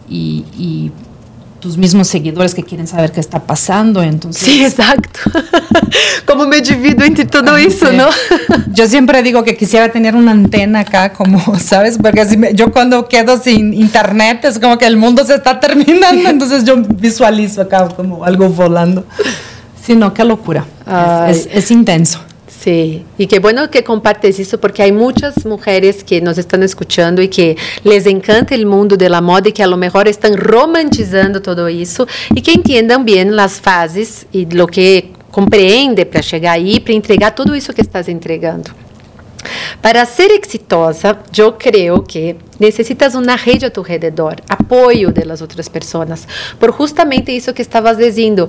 y, 0.10 0.44
y 0.58 0.92
tus 1.60 1.78
mismos 1.78 2.10
seguidores 2.10 2.54
que 2.54 2.62
quieren 2.64 2.88
saber 2.88 3.12
qué 3.14 3.22
está 3.22 3.40
pasando, 3.40 4.02
entonces 4.04 4.44
Sí, 4.44 4.64
exacto. 4.66 5.20
Como 6.28 6.46
me 6.46 6.60
divido 6.62 7.06
entre 7.06 7.26
todo 7.26 7.56
eso, 7.56 7.90
Sí. 7.90 7.96
¿no? 7.96 8.08
Yo 8.74 8.86
siempre 8.88 9.24
digo 9.24 9.44
que 9.44 9.56
quisiera 9.56 9.90
tener 9.90 10.16
una 10.16 10.32
antena 10.32 10.82
acá, 10.82 11.14
como, 11.14 11.40
¿sabes? 11.60 11.98
Porque 12.02 12.20
así 12.22 12.36
me- 12.36 12.54
yo 12.54 12.72
cuando 12.74 13.08
quedo 13.08 13.38
sin 13.40 13.74
internet 13.74 14.44
es 14.46 14.60
como 14.60 14.78
que 14.78 14.86
el 14.88 14.98
mundo 14.98 15.24
se 15.24 15.36
está 15.36 15.60
terminando, 15.60 16.28
entonces 16.30 16.66
yo 16.66 16.78
visualizo 16.82 17.62
acá 17.62 17.88
como 17.90 18.26
algo 18.26 18.50
volando. 18.50 19.06
Sí, 19.86 19.96
no, 19.96 20.14
qué 20.14 20.24
locura. 20.24 20.66
Es, 21.30 21.46
es- 21.46 21.50
es 21.56 21.72
intenso. 21.72 22.20
Sí, 22.64 23.04
y 23.18 23.28
qué 23.28 23.40
bueno 23.40 23.70
que 23.70 23.84
compartes 23.84 24.40
eso 24.40 24.58
porque 24.58 24.84
hay 24.84 24.94
muchas 24.94 25.46
mujeres 25.46 26.02
que 26.02 26.22
nos 26.22 26.38
están 26.38 26.64
escuchando 26.64 27.22
y 27.22 27.28
que 27.28 27.58
les 27.84 28.06
encanta 28.06 28.56
el 28.56 28.66
mundo 28.66 28.96
de 28.96 29.10
la 29.10 29.20
moda 29.20 29.50
y 29.50 29.52
que 29.52 29.64
a 29.64 29.68
lo 29.68 29.76
mejor 29.76 30.08
están 30.08 30.38
romantizando 30.38 31.42
todo 31.42 31.68
eso 31.68 32.08
y 32.34 32.42
que 32.42 32.54
entiendan 32.54 33.04
bien 33.04 33.36
las 33.36 33.60
fases 33.60 34.28
y 34.32 34.46
lo 34.46 34.68
que 34.68 35.12
compreende 35.30 36.06
para 36.06 36.24
chegar 36.24 36.54
aí, 36.56 36.80
para 36.80 36.94
entregar 36.94 37.36
tudo 37.36 37.54
isso 37.54 37.74
que 37.74 37.82
estás 37.82 38.08
entregando. 38.08 38.72
Para 39.82 40.06
ser 40.06 40.32
exitosa, 40.32 41.20
eu 41.38 41.52
creio 41.52 42.02
que 42.02 42.38
necessitas 42.58 43.14
uma 43.14 43.36
rede 43.36 43.66
a 43.66 43.70
tu 43.70 43.82
redor, 43.82 44.38
apoio 44.48 45.12
das 45.12 45.42
outras 45.42 45.68
pessoas, 45.68 46.26
por 46.58 46.74
justamente 46.74 47.36
isso 47.36 47.54
que 47.54 47.62
estavas 47.62 47.98
dizendo. 47.98 48.48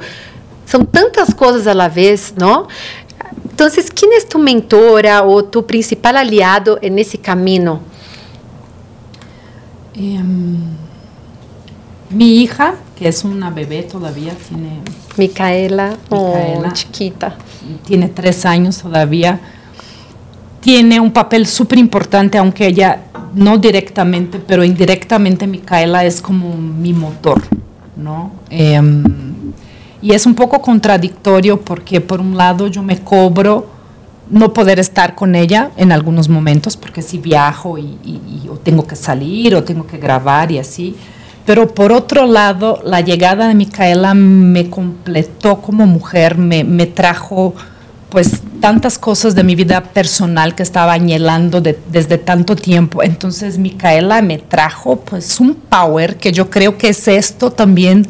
São 0.66 0.84
tantas 0.84 1.34
coisas 1.34 1.66
a 1.66 1.74
la 1.74 1.88
vez, 1.88 2.32
não? 2.38 2.66
Então, 3.54 3.68
quem 3.94 4.16
é 4.16 4.20
tu 4.22 4.36
mentora 4.36 5.22
ou 5.22 5.40
tu 5.40 5.62
principal 5.62 6.16
aliado 6.16 6.76
nesse 6.90 7.16
caminho? 7.16 7.80
Em, 9.94 10.58
mi 12.10 12.42
hija, 12.42 12.74
que 12.96 13.06
es 13.06 13.22
una 13.22 13.50
bebé 13.50 13.84
todavía, 13.84 14.34
tiene, 14.48 14.80
Micaela, 15.16 15.96
oh, 16.10 16.34
Micaela. 16.34 16.72
chiquita. 16.72 17.36
tiene 17.86 18.08
tres 18.08 18.44
años 18.44 18.78
todavía, 18.78 19.38
tiene 20.60 20.98
un 20.98 21.12
papel 21.12 21.46
súper 21.46 21.78
importante, 21.78 22.38
aunque 22.38 22.66
ella 22.66 23.04
no 23.34 23.56
directamente, 23.58 24.40
pero 24.40 24.64
indirectamente 24.64 25.46
Micaela 25.46 26.04
es 26.04 26.20
como 26.20 26.56
mi 26.56 26.92
motor, 26.92 27.40
¿no? 27.96 28.32
Em, 28.50 29.04
y 30.04 30.12
es 30.12 30.26
un 30.26 30.34
poco 30.34 30.60
contradictorio 30.60 31.60
porque 31.62 32.00
por 32.00 32.20
un 32.20 32.36
lado 32.36 32.66
yo 32.68 32.82
me 32.82 32.98
cobro 33.00 33.66
no 34.28 34.52
poder 34.52 34.78
estar 34.78 35.14
con 35.14 35.34
ella 35.34 35.70
en 35.78 35.92
algunos 35.92 36.28
momentos, 36.28 36.76
porque 36.76 37.00
si 37.02 37.16
viajo 37.18 37.78
y, 37.78 37.96
o 38.50 38.54
tengo 38.56 38.86
que 38.86 38.96
salir 38.96 39.54
o 39.54 39.64
tengo 39.64 39.86
que 39.86 39.96
grabar 39.98 40.52
y 40.52 40.58
así. 40.58 40.94
Pero 41.46 41.74
por 41.74 41.90
otro 41.92 42.26
lado, 42.26 42.80
la 42.84 43.00
llegada 43.00 43.48
de 43.48 43.54
Micaela 43.54 44.12
me 44.14 44.68
completó 44.70 45.60
como 45.62 45.86
mujer, 45.86 46.36
me, 46.38 46.64
me 46.64 46.86
trajo 46.86 47.54
pues 48.10 48.42
tantas 48.60 48.98
cosas 48.98 49.34
de 49.34 49.42
mi 49.42 49.54
vida 49.54 49.82
personal 49.82 50.54
que 50.54 50.62
estaba 50.62 50.92
añelando 50.92 51.60
de- 51.60 51.78
desde 51.90 52.16
tanto 52.18 52.56
tiempo. 52.56 53.02
Entonces 53.02 53.58
Micaela 53.58 54.20
me 54.22 54.38
trajo 54.38 54.96
pues 55.00 55.40
un 55.40 55.54
power 55.54 56.16
que 56.16 56.30
yo 56.32 56.48
creo 56.50 56.76
que 56.78 56.88
es 56.90 57.08
esto 57.08 57.50
también 57.50 58.06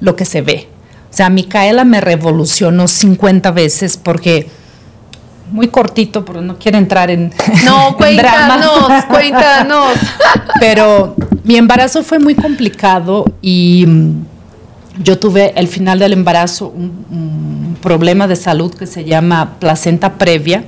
lo 0.00 0.14
que 0.16 0.24
se 0.24 0.42
ve. 0.42 0.68
O 1.16 1.18
sea, 1.18 1.30
Micaela 1.30 1.86
me 1.86 2.02
revolucionó 2.02 2.86
50 2.86 3.50
veces 3.52 3.96
porque 3.96 4.50
muy 5.50 5.68
cortito, 5.68 6.26
pero 6.26 6.42
no 6.42 6.58
quiero 6.58 6.76
entrar 6.76 7.10
en, 7.10 7.32
Não, 7.64 7.96
en 8.06 8.16
dramas. 8.18 8.66
cuéntanos, 8.68 9.04
cuéntanos. 9.06 9.92
Pero 10.60 11.16
mi 11.42 11.56
embarazo 11.56 12.02
fue 12.02 12.18
muy 12.18 12.34
complicado 12.34 13.24
y 13.40 13.86
mm, 13.86 14.26
yo 15.04 15.18
tuve 15.18 15.54
al 15.56 15.68
final 15.68 16.00
del 16.00 16.12
embarazo 16.12 16.68
un, 16.68 17.06
un 17.10 17.78
problema 17.80 18.28
de 18.28 18.36
salud 18.36 18.74
que 18.74 18.86
se 18.86 19.04
llama 19.04 19.54
placenta 19.58 20.18
previa. 20.18 20.64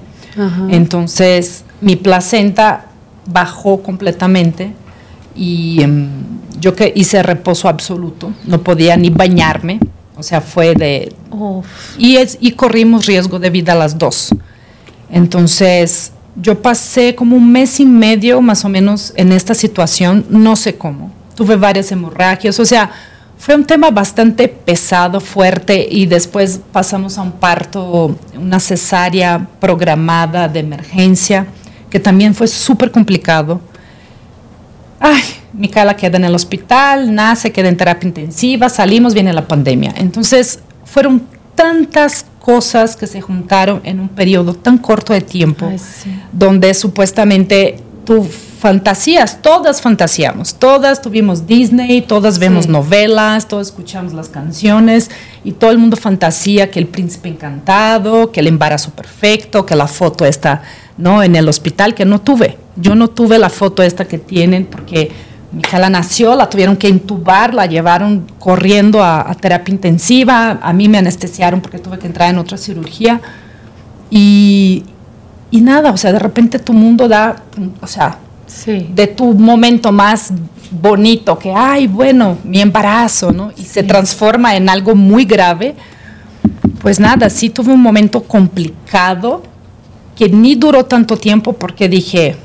Entonces 0.71 1.63
mi 1.83 1.97
placenta 1.97 2.87
bajó 3.27 3.83
completamente 3.83 4.73
y 5.37 5.83
em, 5.83 6.09
yo 6.59 6.75
que 6.75 6.91
hice 6.97 7.23
reposo 7.23 7.69
absoluto, 7.69 8.33
no 8.47 8.63
podía 8.63 8.97
ni 8.97 9.11
bañarme, 9.11 9.79
o 10.19 10.23
sea, 10.23 10.41
fue 10.41 10.75
de... 10.75 11.15
Uf. 11.31 11.65
Y, 11.97 12.17
es, 12.17 12.37
y 12.41 12.53
corrimos 12.53 13.07
riesgo 13.07 13.39
de 13.39 13.51
vida 13.51 13.75
las 13.75 13.97
dos. 13.97 14.35
Entonces, 15.11 16.13
yo 16.35 16.61
pasé 16.61 17.15
como 17.15 17.37
un 17.37 17.51
mes 17.51 17.79
y 17.81 17.87
medio 17.87 18.41
más 18.41 18.65
o 18.65 18.69
menos 18.69 19.13
en 19.17 19.33
esta 19.33 19.55
situación, 19.55 20.27
no 20.29 20.57
sé 20.57 20.77
cómo. 20.77 21.13
Tuve 21.37 21.57
varias 21.57 21.93
hemorragias, 21.93 22.59
o 22.59 22.65
sea, 22.65 22.91
fue 23.39 23.55
un 23.55 23.65
tema 23.65 23.91
bastante 23.91 24.49
pesado, 24.49 25.21
fuerte, 25.21 25.87
y 25.89 26.07
después 26.07 26.61
pasamos 26.73 27.17
a 27.17 27.23
un 27.23 27.33
parto, 27.33 28.19
una 28.37 28.59
cesárea 28.59 29.49
programada 29.61 30.49
de 30.49 30.59
emergencia, 30.59 31.47
que 31.89 32.01
también 32.01 32.35
fue 32.35 32.49
súper 32.49 32.91
complicado. 32.91 33.61
Ay, 34.99 35.23
Micaela 35.59 35.97
queda 35.97 36.17
en 36.17 36.25
el 36.25 36.35
hospital, 36.35 37.15
nace, 37.15 37.53
queda 37.53 37.69
en 37.69 37.77
terapia 37.77 38.07
intensiva, 38.09 38.69
salimos, 38.69 39.13
viene 39.15 39.33
la 39.33 39.47
pandemia. 39.47 39.93
Entonces, 39.97 40.61
fueron 40.85 41.23
tantas 41.55 42.25
cosas 42.41 42.97
que 42.97 43.07
se 43.07 43.21
juntaron 43.21 43.81
en 43.85 44.01
un 44.01 44.09
periodo 44.09 44.55
tan 44.55 44.79
corto 44.79 45.13
de 45.13 45.21
tiempo, 45.21 45.67
Ay, 45.71 45.79
sí. 45.79 46.11
donde 46.33 46.73
supuestamente 46.73 47.81
tú 48.07 48.27
fantasías, 48.59 49.43
todas 49.43 49.81
fantaseamos, 49.83 50.55
todas 50.55 51.03
tuvimos 51.03 51.47
Disney, 51.47 52.01
todas 52.03 52.39
vemos 52.39 52.65
Sí. 52.65 52.71
novelas, 52.71 53.47
todas 53.47 53.69
escuchamos 53.69 54.15
las 54.15 54.29
canciones 54.29 55.11
y 55.45 55.53
todo 55.53 55.71
el 55.71 55.79
mundo 55.79 55.97
fantasía 55.97 56.71
que 56.71 56.79
el 56.79 56.87
príncipe 56.87 57.29
encantado, 57.29 58.33
que 58.33 58.41
el 58.41 58.47
embarazo 58.47 58.91
perfecto, 58.91 59.67
que 59.67 59.77
la 59.77 59.87
foto 59.87 60.25
está 60.25 60.63
no 60.97 61.23
en 61.23 61.37
el 61.37 61.49
hospital 61.49 61.95
que 61.95 62.05
no 62.05 62.21
tuve. 62.21 62.57
Yo 62.77 62.95
no 62.95 63.09
tuve 63.09 63.39
la 63.39 63.51
foto 63.51 63.83
esta 63.83 64.07
que 64.09 64.19
tienen 64.19 64.65
porque 64.67 65.11
Micaela 65.53 65.89
nació, 65.89 66.35
la 66.37 66.51
tuvieron 66.51 66.77
que 66.77 66.89
intubar, 66.89 67.55
la 67.55 67.67
llevaron 67.67 68.27
corriendo 68.39 69.03
a, 69.03 69.31
a 69.31 69.35
terapia 69.35 69.73
intensiva, 69.73 70.59
a 70.63 70.73
mí 70.73 70.89
me 70.89 70.99
anestesiaron 70.99 71.61
porque 71.63 71.79
tuve 71.79 71.99
que 71.99 72.07
entrar 72.07 72.29
en 72.31 72.39
otra 72.39 72.59
cirugía 72.59 73.21
y, 74.11 74.85
y 75.51 75.61
nada, 75.61 75.91
o 75.91 75.97
sea, 75.97 76.13
de 76.13 76.19
repente 76.19 76.59
tu 76.59 76.73
mundo 76.73 77.09
da, 77.09 77.43
o 77.81 77.87
sea, 77.87 78.19
Sí. 78.47 78.89
de 78.95 79.07
tu 79.07 79.35
momento 79.35 79.93
más 79.93 80.33
bonito, 80.71 81.39
que, 81.39 81.53
ay, 81.55 81.87
bueno, 81.87 82.39
mi 82.45 82.61
embarazo, 82.63 83.31
¿no? 83.31 83.53
Y 83.59 83.63
se 83.63 83.83
transforma 83.83 84.57
en 84.57 84.71
algo 84.71 84.95
muy 84.95 85.27
grave. 85.27 85.75
Pues 86.81 86.99
nada, 86.99 87.29
sí 87.29 87.51
tuve 87.51 87.73
un 87.75 87.83
momento 87.83 88.23
complicado 88.23 89.43
que 90.17 90.31
ni 90.31 90.55
duró 90.55 90.85
tanto 90.87 91.17
tiempo 91.19 91.53
porque 91.53 91.91
dije, 91.91 92.37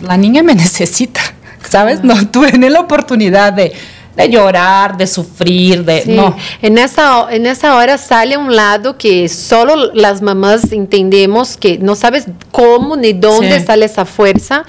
la 0.00 0.16
niña 0.16 0.42
me 0.42 0.54
necesita, 0.56 1.20
¿sabes? 1.68 2.02
No 2.02 2.14
tuve 2.30 2.52
ni 2.58 2.68
la 2.68 2.80
oportunidad 2.80 3.52
de, 3.52 3.72
de 4.16 4.28
llorar, 4.28 4.96
de 4.96 5.06
sufrir, 5.06 5.84
de... 5.84 6.02
Sí. 6.02 6.12
No. 6.12 6.36
En 6.60 6.76
esa, 6.78 7.26
en 7.32 7.46
esa 7.46 7.76
hora 7.76 7.96
sale 7.98 8.36
un 8.36 8.54
lado 8.54 8.98
que 8.98 9.28
solo 9.28 9.92
las 9.94 10.20
mamás 10.22 10.70
entendemos 10.72 11.56
que 11.56 11.78
no 11.78 11.94
sabes 11.94 12.26
cómo 12.50 12.96
ni 12.96 13.12
dónde 13.14 13.60
Sí. 13.60 13.66
sale 13.66 13.86
esa 13.86 14.04
fuerza, 14.04 14.64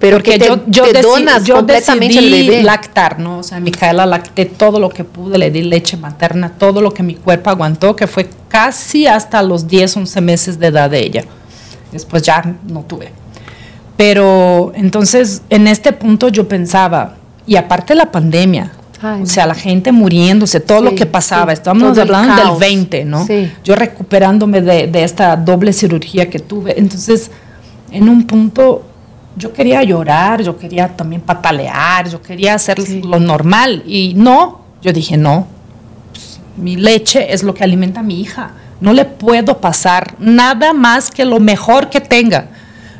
pero 0.00 0.16
Porque 0.16 0.32
que 0.32 0.38
te, 0.40 0.46
yo, 0.46 0.58
yo, 0.66 0.84
te 0.90 1.00
donas 1.00 1.44
yo 1.44 1.54
completamente 1.56 2.16
decidí 2.16 2.48
bebé. 2.48 2.62
lactar, 2.64 3.20
¿no? 3.20 3.38
O 3.38 3.42
sea, 3.44 3.60
Micaela 3.60 4.04
lacté 4.04 4.46
todo 4.46 4.80
lo 4.80 4.88
que 4.88 5.04
pude, 5.04 5.38
le 5.38 5.50
di 5.52 5.62
leche 5.62 5.96
materna, 5.96 6.50
todo 6.58 6.80
lo 6.80 6.92
que 6.92 7.04
mi 7.04 7.14
cuerpo 7.14 7.50
aguantó, 7.50 7.94
que 7.94 8.08
fue 8.08 8.28
casi 8.48 9.06
hasta 9.06 9.42
los 9.44 9.68
10, 9.68 9.98
11 9.98 10.20
meses 10.22 10.58
de 10.58 10.66
edad 10.68 10.90
de 10.90 10.98
ella. 11.00 11.24
Después 11.92 12.22
ya 12.22 12.42
no 12.66 12.80
tuve. 12.82 13.12
Pero 13.96 14.72
entonces, 14.74 15.42
en 15.50 15.66
este 15.66 15.92
punto 15.92 16.28
yo 16.28 16.48
pensaba, 16.48 17.16
y 17.46 17.56
aparte 17.56 17.94
la 17.94 18.10
pandemia, 18.10 18.72
Ay. 19.02 19.22
o 19.22 19.26
sea, 19.26 19.46
la 19.46 19.54
gente 19.54 19.92
muriéndose, 19.92 20.60
todo 20.60 20.78
Sí, 20.78 20.84
lo 20.84 20.94
que 20.94 21.06
pasaba, 21.06 21.52
sí, 21.52 21.54
estábamos 21.54 21.98
hablando 21.98 22.34
del 22.34 22.44
caos. 22.44 22.58
20, 22.58 23.04
¿no? 23.04 23.26
Sí. 23.26 23.52
Yo 23.64 23.74
recuperándome 23.74 24.62
de, 24.62 24.86
de 24.86 25.04
esta 25.04 25.36
doble 25.36 25.72
cirugía 25.72 26.30
que 26.30 26.38
tuve. 26.38 26.78
Entonces, 26.78 27.30
en 27.90 28.08
un 28.08 28.26
punto, 28.26 28.84
yo 29.36 29.52
quería 29.52 29.82
llorar, 29.82 30.42
yo 30.42 30.56
quería 30.56 30.88
también 30.88 31.20
patalear, 31.22 32.08
yo 32.08 32.20
quería 32.22 32.54
hacer 32.54 32.78
lo 33.04 33.18
normal. 33.18 33.82
Y 33.86 34.14
no, 34.16 34.60
yo 34.82 34.92
dije, 34.92 35.16
no, 35.16 35.46
pues, 36.12 36.40
mi 36.56 36.76
leche 36.76 37.32
es 37.32 37.42
lo 37.42 37.54
que 37.54 37.64
alimenta 37.64 38.00
a 38.00 38.02
mi 38.02 38.20
hija. 38.20 38.52
No 38.80 38.92
le 38.92 39.04
puedo 39.04 39.58
pasar 39.58 40.14
nada 40.18 40.72
más 40.72 41.10
que 41.10 41.24
lo 41.24 41.38
mejor 41.38 41.88
que 41.88 42.00
tenga. 42.00 42.48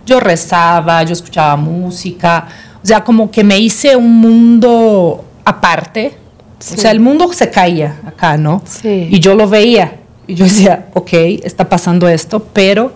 Yo 0.06 0.20
rezaba, 0.20 1.02
yo 1.04 1.12
escuchaba 1.12 1.56
música, 1.56 2.48
o 2.82 2.86
sea, 2.86 3.02
como 3.04 3.30
que 3.30 3.44
me 3.44 3.58
hice 3.58 3.94
un 3.96 4.20
mundo 4.20 5.24
aparte. 5.44 6.16
Sí. 6.58 6.74
O 6.76 6.78
sea, 6.78 6.90
el 6.92 7.00
mundo 7.00 7.32
se 7.32 7.50
caía 7.50 8.00
acá, 8.06 8.36
¿no? 8.36 8.62
Sí. 8.64 9.08
Y 9.10 9.18
yo 9.20 9.34
lo 9.34 9.48
veía. 9.48 9.98
Y 10.26 10.34
yo 10.34 10.44
decía, 10.44 10.88
ok, 10.94 11.12
está 11.42 11.68
pasando 11.68 12.08
esto, 12.08 12.40
pero 12.52 12.92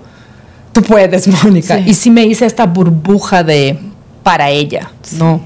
tú 0.72 0.82
puedes, 0.82 1.26
Mónica. 1.44 1.78
Sí. 1.78 1.84
Y 1.90 1.94
sí 1.94 2.10
me 2.10 2.24
hice 2.24 2.46
esta 2.46 2.66
burbuja 2.66 3.42
de 3.42 3.78
para 4.22 4.50
ella, 4.50 4.90
¿no? 5.18 5.40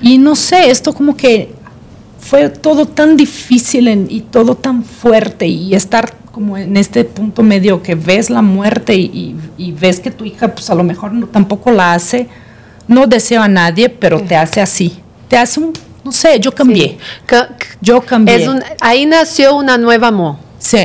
Y 0.00 0.18
no 0.18 0.34
sé, 0.34 0.70
esto 0.70 0.92
como 0.92 1.16
que 1.16 1.54
fue 2.18 2.48
todo 2.48 2.86
tan 2.86 3.16
difícil 3.16 3.88
en- 3.88 4.06
y 4.10 4.20
todo 4.20 4.54
tan 4.54 4.84
fuerte 4.84 5.46
y 5.46 5.74
estar 5.74 6.12
como 6.32 6.56
en 6.56 6.76
este 6.76 7.04
punto 7.04 7.42
medio 7.42 7.82
que 7.82 7.94
ves 7.94 8.30
la 8.30 8.40
muerte 8.42 8.94
y, 8.96 9.04
y- 9.04 9.36
y 9.68 9.72
ves 9.72 10.00
que 10.00 10.10
tu 10.10 10.24
hija 10.24 10.48
pues 10.48 10.68
a 10.70 10.74
lo 10.74 10.82
mejor 10.82 11.12
no, 11.12 11.26
tampoco 11.26 11.70
la 11.70 11.92
hace, 11.94 12.26
no 12.88 13.06
deseo 13.06 13.42
a 13.42 13.48
nadie, 13.48 13.88
pero 13.90 14.20
te 14.20 14.34
hace 14.34 14.60
así, 14.60 14.98
te 15.28 15.36
hace 15.36 15.60
un, 15.60 15.72
no 16.04 16.10
sé, 16.10 16.40
yo 16.40 16.52
cambié, 16.54 16.98
Sí. 17.28 17.36
Yo 17.80 18.00
cambié. 18.00 18.36
Es 18.42 18.48
un- 18.48 18.62
ahí 18.80 19.04
nació 19.06 19.54
una 19.56 19.76
nueva 19.78 20.08
amor. 20.08 20.36
Sí, 20.58 20.78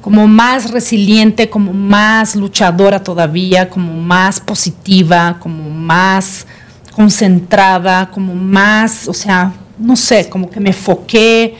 como 0.00 0.26
más 0.26 0.70
resiliente, 0.70 1.48
como 1.48 1.72
más 1.72 2.34
luchadora 2.34 3.02
todavía, 3.02 3.68
como 3.70 3.92
más 3.94 4.40
positiva, 4.40 5.36
como 5.40 5.70
más 5.70 6.46
concentrada, 6.94 8.10
como 8.10 8.34
más, 8.34 9.06
o 9.08 9.14
sea, 9.14 9.52
no 9.78 9.94
sé, 9.96 10.28
como 10.28 10.50
que 10.50 10.58
me 10.60 10.70
enfoqué 10.70 11.54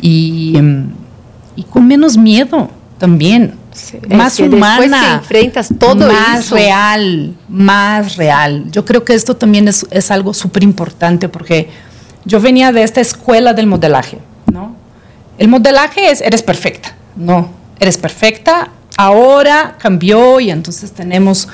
y, 0.00 0.56
em, 0.56 0.88
y 1.58 1.64
con 1.64 1.88
menos 1.88 2.16
miedo 2.16 2.70
también. 2.98 3.54
Más 4.08 4.32
Es 4.32 4.36
que 4.36 4.48
después 4.48 4.52
humana, 4.52 5.00
que 5.00 5.14
enfrentas 5.14 5.68
todo 5.76 6.06
más 6.06 6.46
eso. 6.46 6.54
real, 6.54 7.34
más 7.48 8.14
real. 8.16 8.70
Yo 8.70 8.84
creo 8.84 9.04
que 9.04 9.14
esto 9.14 9.34
también 9.36 9.66
es, 9.66 9.84
es 9.90 10.12
algo 10.12 10.34
súper 10.34 10.62
importante 10.62 11.28
porque 11.28 11.68
yo 12.24 12.40
venía 12.40 12.70
de 12.70 12.84
esta 12.84 13.00
escuela 13.00 13.54
del 13.54 13.66
modelaje, 13.66 14.18
¿no? 14.52 14.76
El 15.36 15.48
modelaje 15.48 16.12
es, 16.12 16.20
eres 16.20 16.44
perfecta, 16.44 16.94
no, 17.16 17.48
eres 17.80 17.98
perfecta, 17.98 18.68
ahora 18.96 19.74
cambió 19.78 20.38
y 20.38 20.50
entonces 20.52 20.92
tenemos 20.92 21.48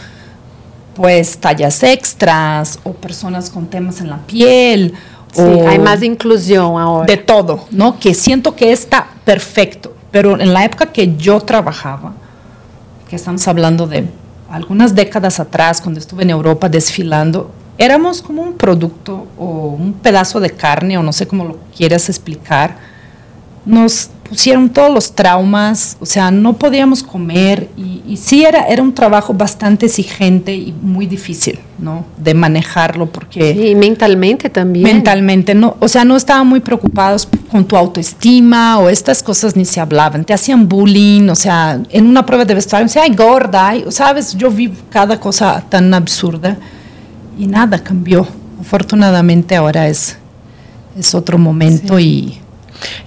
pues 0.95 1.39
tallas 1.39 1.83
extras 1.83 2.79
o 2.85 2.93
personas 2.93 3.49
con 3.49 3.69
temas 3.69 4.03
en 4.03 4.11
la 4.11 4.19
piel. 4.19 4.93
Sí, 5.35 5.43
o 5.43 5.69
hay 5.69 5.79
más 5.79 6.03
inclusión 6.03 6.79
ahora. 6.79 7.07
de 7.07 7.17
todo, 7.17 7.67
¿no? 7.71 7.99
Que 7.99 8.15
siento 8.15 8.55
que 8.55 8.73
está 8.73 9.09
perfecto, 9.25 9.95
pero 10.11 10.41
en 10.41 10.53
la 10.53 10.65
época 10.65 10.87
que 10.87 11.17
yo 11.17 11.41
trabajaba, 11.41 12.13
que 13.09 13.17
estamos 13.17 13.47
hablando 13.49 13.87
de 13.87 14.09
algunas 14.51 14.95
décadas 14.95 15.41
atrás, 15.41 15.81
cuando 15.81 15.99
estuve 15.99 16.23
en 16.23 16.31
Europa 16.31 16.69
desfilando, 16.69 17.51
éramos 17.79 18.23
como 18.23 18.43
un 18.43 18.55
producto 18.55 19.27
o 19.37 19.77
un 19.79 19.93
pedazo 19.95 20.41
de 20.41 20.51
carne, 20.51 20.97
o 20.99 21.03
no 21.03 21.13
sé 21.13 21.27
cómo 21.27 21.45
lo 21.45 21.59
quieras 21.77 22.09
explicar. 22.09 22.94
Nos 23.67 24.11
pusieron 24.29 24.71
todos 24.71 24.93
los 24.93 25.13
traumas, 25.15 25.97
o 26.01 26.07
sea, 26.07 26.31
no 26.31 26.55
podíamos 26.55 27.03
comer 27.03 27.69
y, 27.77 28.03
y 28.07 28.17
sí 28.17 28.45
era, 28.45 28.67
era 28.67 28.83
un 28.83 28.93
trabajo 28.93 29.33
bastante 29.33 29.87
exigente 29.87 30.55
y 30.55 30.75
muy 30.83 31.07
difícil, 31.07 31.61
¿no? 31.79 32.05
De 32.19 32.35
manejarlo 32.35 33.07
porque... 33.07 33.55
Sí, 33.55 33.69
y 33.69 33.75
mentalmente 33.75 34.51
también. 34.51 34.85
Mentalmente, 34.85 35.55
no, 35.55 35.77
o 35.79 35.89
sea, 35.89 36.05
no 36.05 36.17
estaban 36.17 36.47
muy 36.47 36.61
preocupados 36.61 37.29
con 37.51 37.65
tu 37.65 37.77
autoestima 37.77 38.79
o 38.79 38.89
estas 38.89 39.23
cosas 39.23 39.57
ni 39.57 39.65
se 39.65 39.81
hablaban. 39.81 40.25
Te 40.25 40.33
hacían 40.33 40.69
bullying, 40.69 41.29
o 41.29 41.35
sea, 41.35 41.81
en 41.91 42.07
una 42.07 42.27
prueba 42.27 42.45
de 42.45 42.55
vestuario, 42.55 42.87
decían, 42.87 43.07
ay, 43.09 43.15
gorda, 43.15 43.69
ay", 43.69 43.85
sabes, 43.91 44.35
yo 44.37 44.51
vi 44.51 44.73
cada 44.91 45.21
cosa 45.21 45.63
tan 45.69 45.93
absurda 45.95 46.57
y 47.39 47.47
nada 47.47 47.79
cambió. 47.83 48.27
Afortunadamente 48.61 49.55
ahora 49.55 49.87
es, 49.89 50.17
es 50.99 51.15
otro 51.15 51.39
momento 51.39 52.01
y 52.01 52.39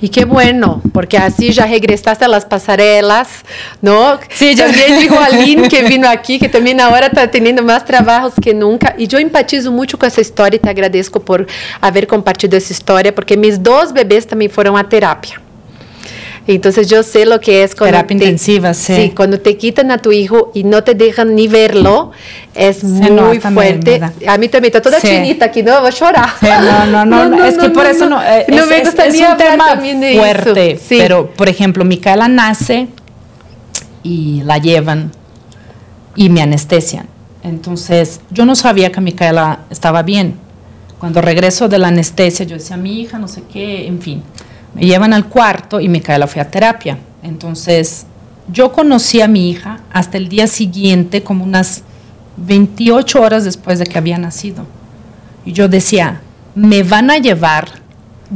Y 0.01 0.09
qué 0.09 0.25
bueno, 0.25 0.81
porque 0.93 1.17
así 1.17 1.51
ya 1.51 1.65
regresaste 1.65 2.25
a 2.25 2.27
las 2.27 2.45
pasarelas, 2.45 3.29
¿no? 3.81 4.19
Sí, 4.29 4.55
yo- 4.55 4.65
También 4.65 4.99
dijo 4.99 5.19
Aline 5.19 5.67
que 5.69 5.83
vino 5.83 6.07
aquí, 6.09 6.39
que 6.39 6.49
también 6.49 6.79
ahora 6.81 7.07
está 7.07 7.29
teniendo 7.29 7.63
más 7.63 7.85
trabajos 7.85 8.33
que 8.41 8.53
nunca. 8.53 8.95
Y 8.97 9.07
yo 9.07 9.17
empatizo 9.17 9.71
mucho 9.71 9.97
con 9.97 10.07
esa 10.07 10.21
historia 10.21 10.57
y 10.57 10.59
te 10.59 10.69
agradezco 10.69 11.19
por 11.19 11.47
haber 11.81 12.07
compartido 12.07 12.57
esa 12.57 12.73
historia, 12.73 13.13
porque 13.13 13.37
mis 13.37 13.61
dos 13.61 13.93
bebés 13.93 14.27
también 14.27 14.51
fueron 14.51 14.77
a 14.77 14.87
terapia. 14.87 15.41
Entonces 16.55 16.87
yo 16.89 17.03
sé 17.03 17.25
lo 17.25 17.41
que 17.41 17.63
es 17.63 17.75
cuando 17.75 17.97
Terapia 17.97 18.13
intensiva, 18.15 18.73
sí. 18.73 18.95
Sí, 18.95 19.09
cuando 19.15 19.39
te 19.39 19.57
quitan 19.57 19.91
a 19.91 19.97
tu 19.97 20.13
hijo 20.13 20.51
y 20.53 20.63
no 20.63 20.83
te 20.83 20.95
dejan 20.95 21.35
ni 21.35 21.47
verlo, 21.49 22.11
es 22.55 22.83
muy 22.85 23.09
no, 23.09 23.33
fuerte. 23.51 23.99
da. 23.99 24.13
a 24.27 24.37
mí 24.37 24.47
también 24.47 24.73
está 24.73 24.81
toda 24.81 24.99
Sí. 25.01 25.07
chinita 25.09 25.45
aquí, 25.45 25.61
no, 25.61 25.79
voy 25.81 25.89
a 25.89 25.91
llorar. 25.91 26.29
No, 26.41 26.85
no, 26.85 27.05
no, 27.05 27.25
no, 27.29 27.43
es 27.45 27.57
que 27.57 27.69
por 27.69 27.85
eso 27.85 28.07
no, 28.07 28.21
eh, 28.23 28.45
No 28.47 28.63
es, 28.63 28.67
me 28.69 28.77
es- 28.81 28.87
es 28.97 29.19
un 29.29 29.37
tema 29.37 29.65
también 29.67 30.01
fuerte, 30.17 30.79
pero 30.87 31.27
por 31.31 31.49
ejemplo, 31.49 31.83
Micaela 31.83 32.27
nace 32.29 32.87
y 34.03 34.41
la 34.43 34.57
llevan 34.57 35.11
y 36.15 36.29
me 36.29 36.41
anestesian. 36.41 37.07
Entonces, 37.43 38.21
yo 38.31 38.45
no 38.45 38.55
sabía 38.55 38.91
que 38.91 39.01
Micaela 39.01 39.59
estaba 39.69 40.01
bien. 40.03 40.35
Cuando 40.99 41.21
regreso 41.21 41.67
de 41.69 41.77
la 41.77 41.89
anestesia, 41.89 42.45
yo 42.45 42.55
decía, 42.55 42.75
mi 42.77 43.01
hija, 43.01 43.19
no 43.19 43.27
sé 43.27 43.43
qué, 43.51 43.85
en 43.85 44.01
fin. 44.01 44.23
Me 44.77 44.85
llevan 44.85 45.11
al 45.11 45.27
cuarto 45.27 45.79
y 45.79 45.89
Micaela 45.89 46.27
fue 46.27 46.41
a 46.41 46.49
terapia. 46.49 46.99
Entonces, 47.23 48.05
yo 48.51 48.71
conocí 48.71 49.21
a 49.21 49.27
mi 49.27 49.49
hija 49.49 49.79
hasta 49.91 50.17
el 50.17 50.29
día 50.29 50.45
siguiente, 50.45 51.23
como 51.23 51.43
unas 51.43 51.81
28 52.37 53.19
horas 53.19 53.43
después 53.43 53.79
de 53.79 53.87
que 53.87 53.97
había 53.97 54.19
nacido. 54.19 54.65
Y 55.45 55.51
yo 55.51 55.67
decía, 55.67 56.21
me 56.53 56.83
van 56.83 57.09
a 57.09 57.17
llevar 57.17 57.67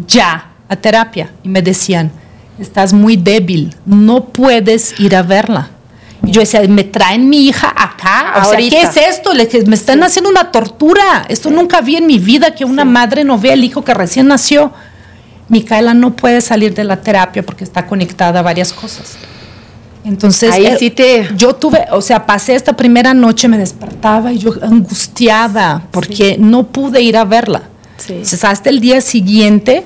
ya 0.07 0.47
a 0.67 0.75
terapia. 0.75 1.31
Y 1.43 1.49
me 1.49 1.61
decían, 1.61 2.11
estás 2.57 2.91
muy 2.91 3.17
débil, 3.17 3.75
no 3.85 4.25
puedes 4.25 4.99
ir 4.99 5.15
a 5.15 5.21
verla. 5.21 5.69
Y 6.23 6.31
yo 6.31 6.41
decía, 6.41 6.61
me 6.67 6.83
traen 6.83 7.29
mi 7.29 7.47
hija 7.47 7.69
acá. 7.75 8.41
O 8.41 8.45
sea. 8.45 8.57
¿qué 8.57 8.81
es 8.81 8.97
esto? 8.97 9.33
Le 9.33 9.47
me 9.67 9.75
están 9.75 10.03
haciendo 10.03 10.29
una 10.29 10.51
tortura. 10.51 11.25
Esto 11.29 11.49
nunca 11.49 11.81
vi 11.81 11.97
en 11.97 12.07
mi 12.07 12.19
vida 12.19 12.55
que 12.55 12.65
una 12.65 12.85
madre 12.85 13.23
no 13.23 13.37
vea 13.37 13.53
al 13.53 13.63
hijo 13.63 13.83
que 13.83 13.93
recién 13.93 14.27
nació. 14.27 14.71
Micaela 15.51 15.93
no 15.93 16.15
puede 16.15 16.39
salir 16.41 16.73
de 16.73 16.83
la 16.85 17.01
terapia 17.01 17.43
porque 17.43 17.63
está 17.65 17.85
conectada 17.85 18.39
a 18.39 18.41
varias 18.41 18.71
cosas. 18.73 19.17
Entonces, 20.03 20.51
Ahí 20.53 20.65
eh, 20.65 20.77
sí 20.79 20.89
te- 20.89 21.29
yo 21.35 21.53
tuve, 21.53 21.85
o 21.91 22.01
sea, 22.01 22.25
pasé 22.25 22.55
esta 22.55 22.73
primera 22.75 23.13
noche, 23.13 23.47
me 23.47 23.57
despertaba 23.57 24.31
y 24.33 24.39
yo 24.39 24.53
angustiada 24.63 25.83
porque 25.91 26.37
no 26.39 26.67
pude 26.67 27.01
ir 27.01 27.17
a 27.17 27.25
verla. 27.25 27.63
Sí. 27.97 28.13
Entonces, 28.13 28.43
hasta 28.43 28.69
el 28.69 28.79
día 28.79 28.99
siguiente 29.01 29.83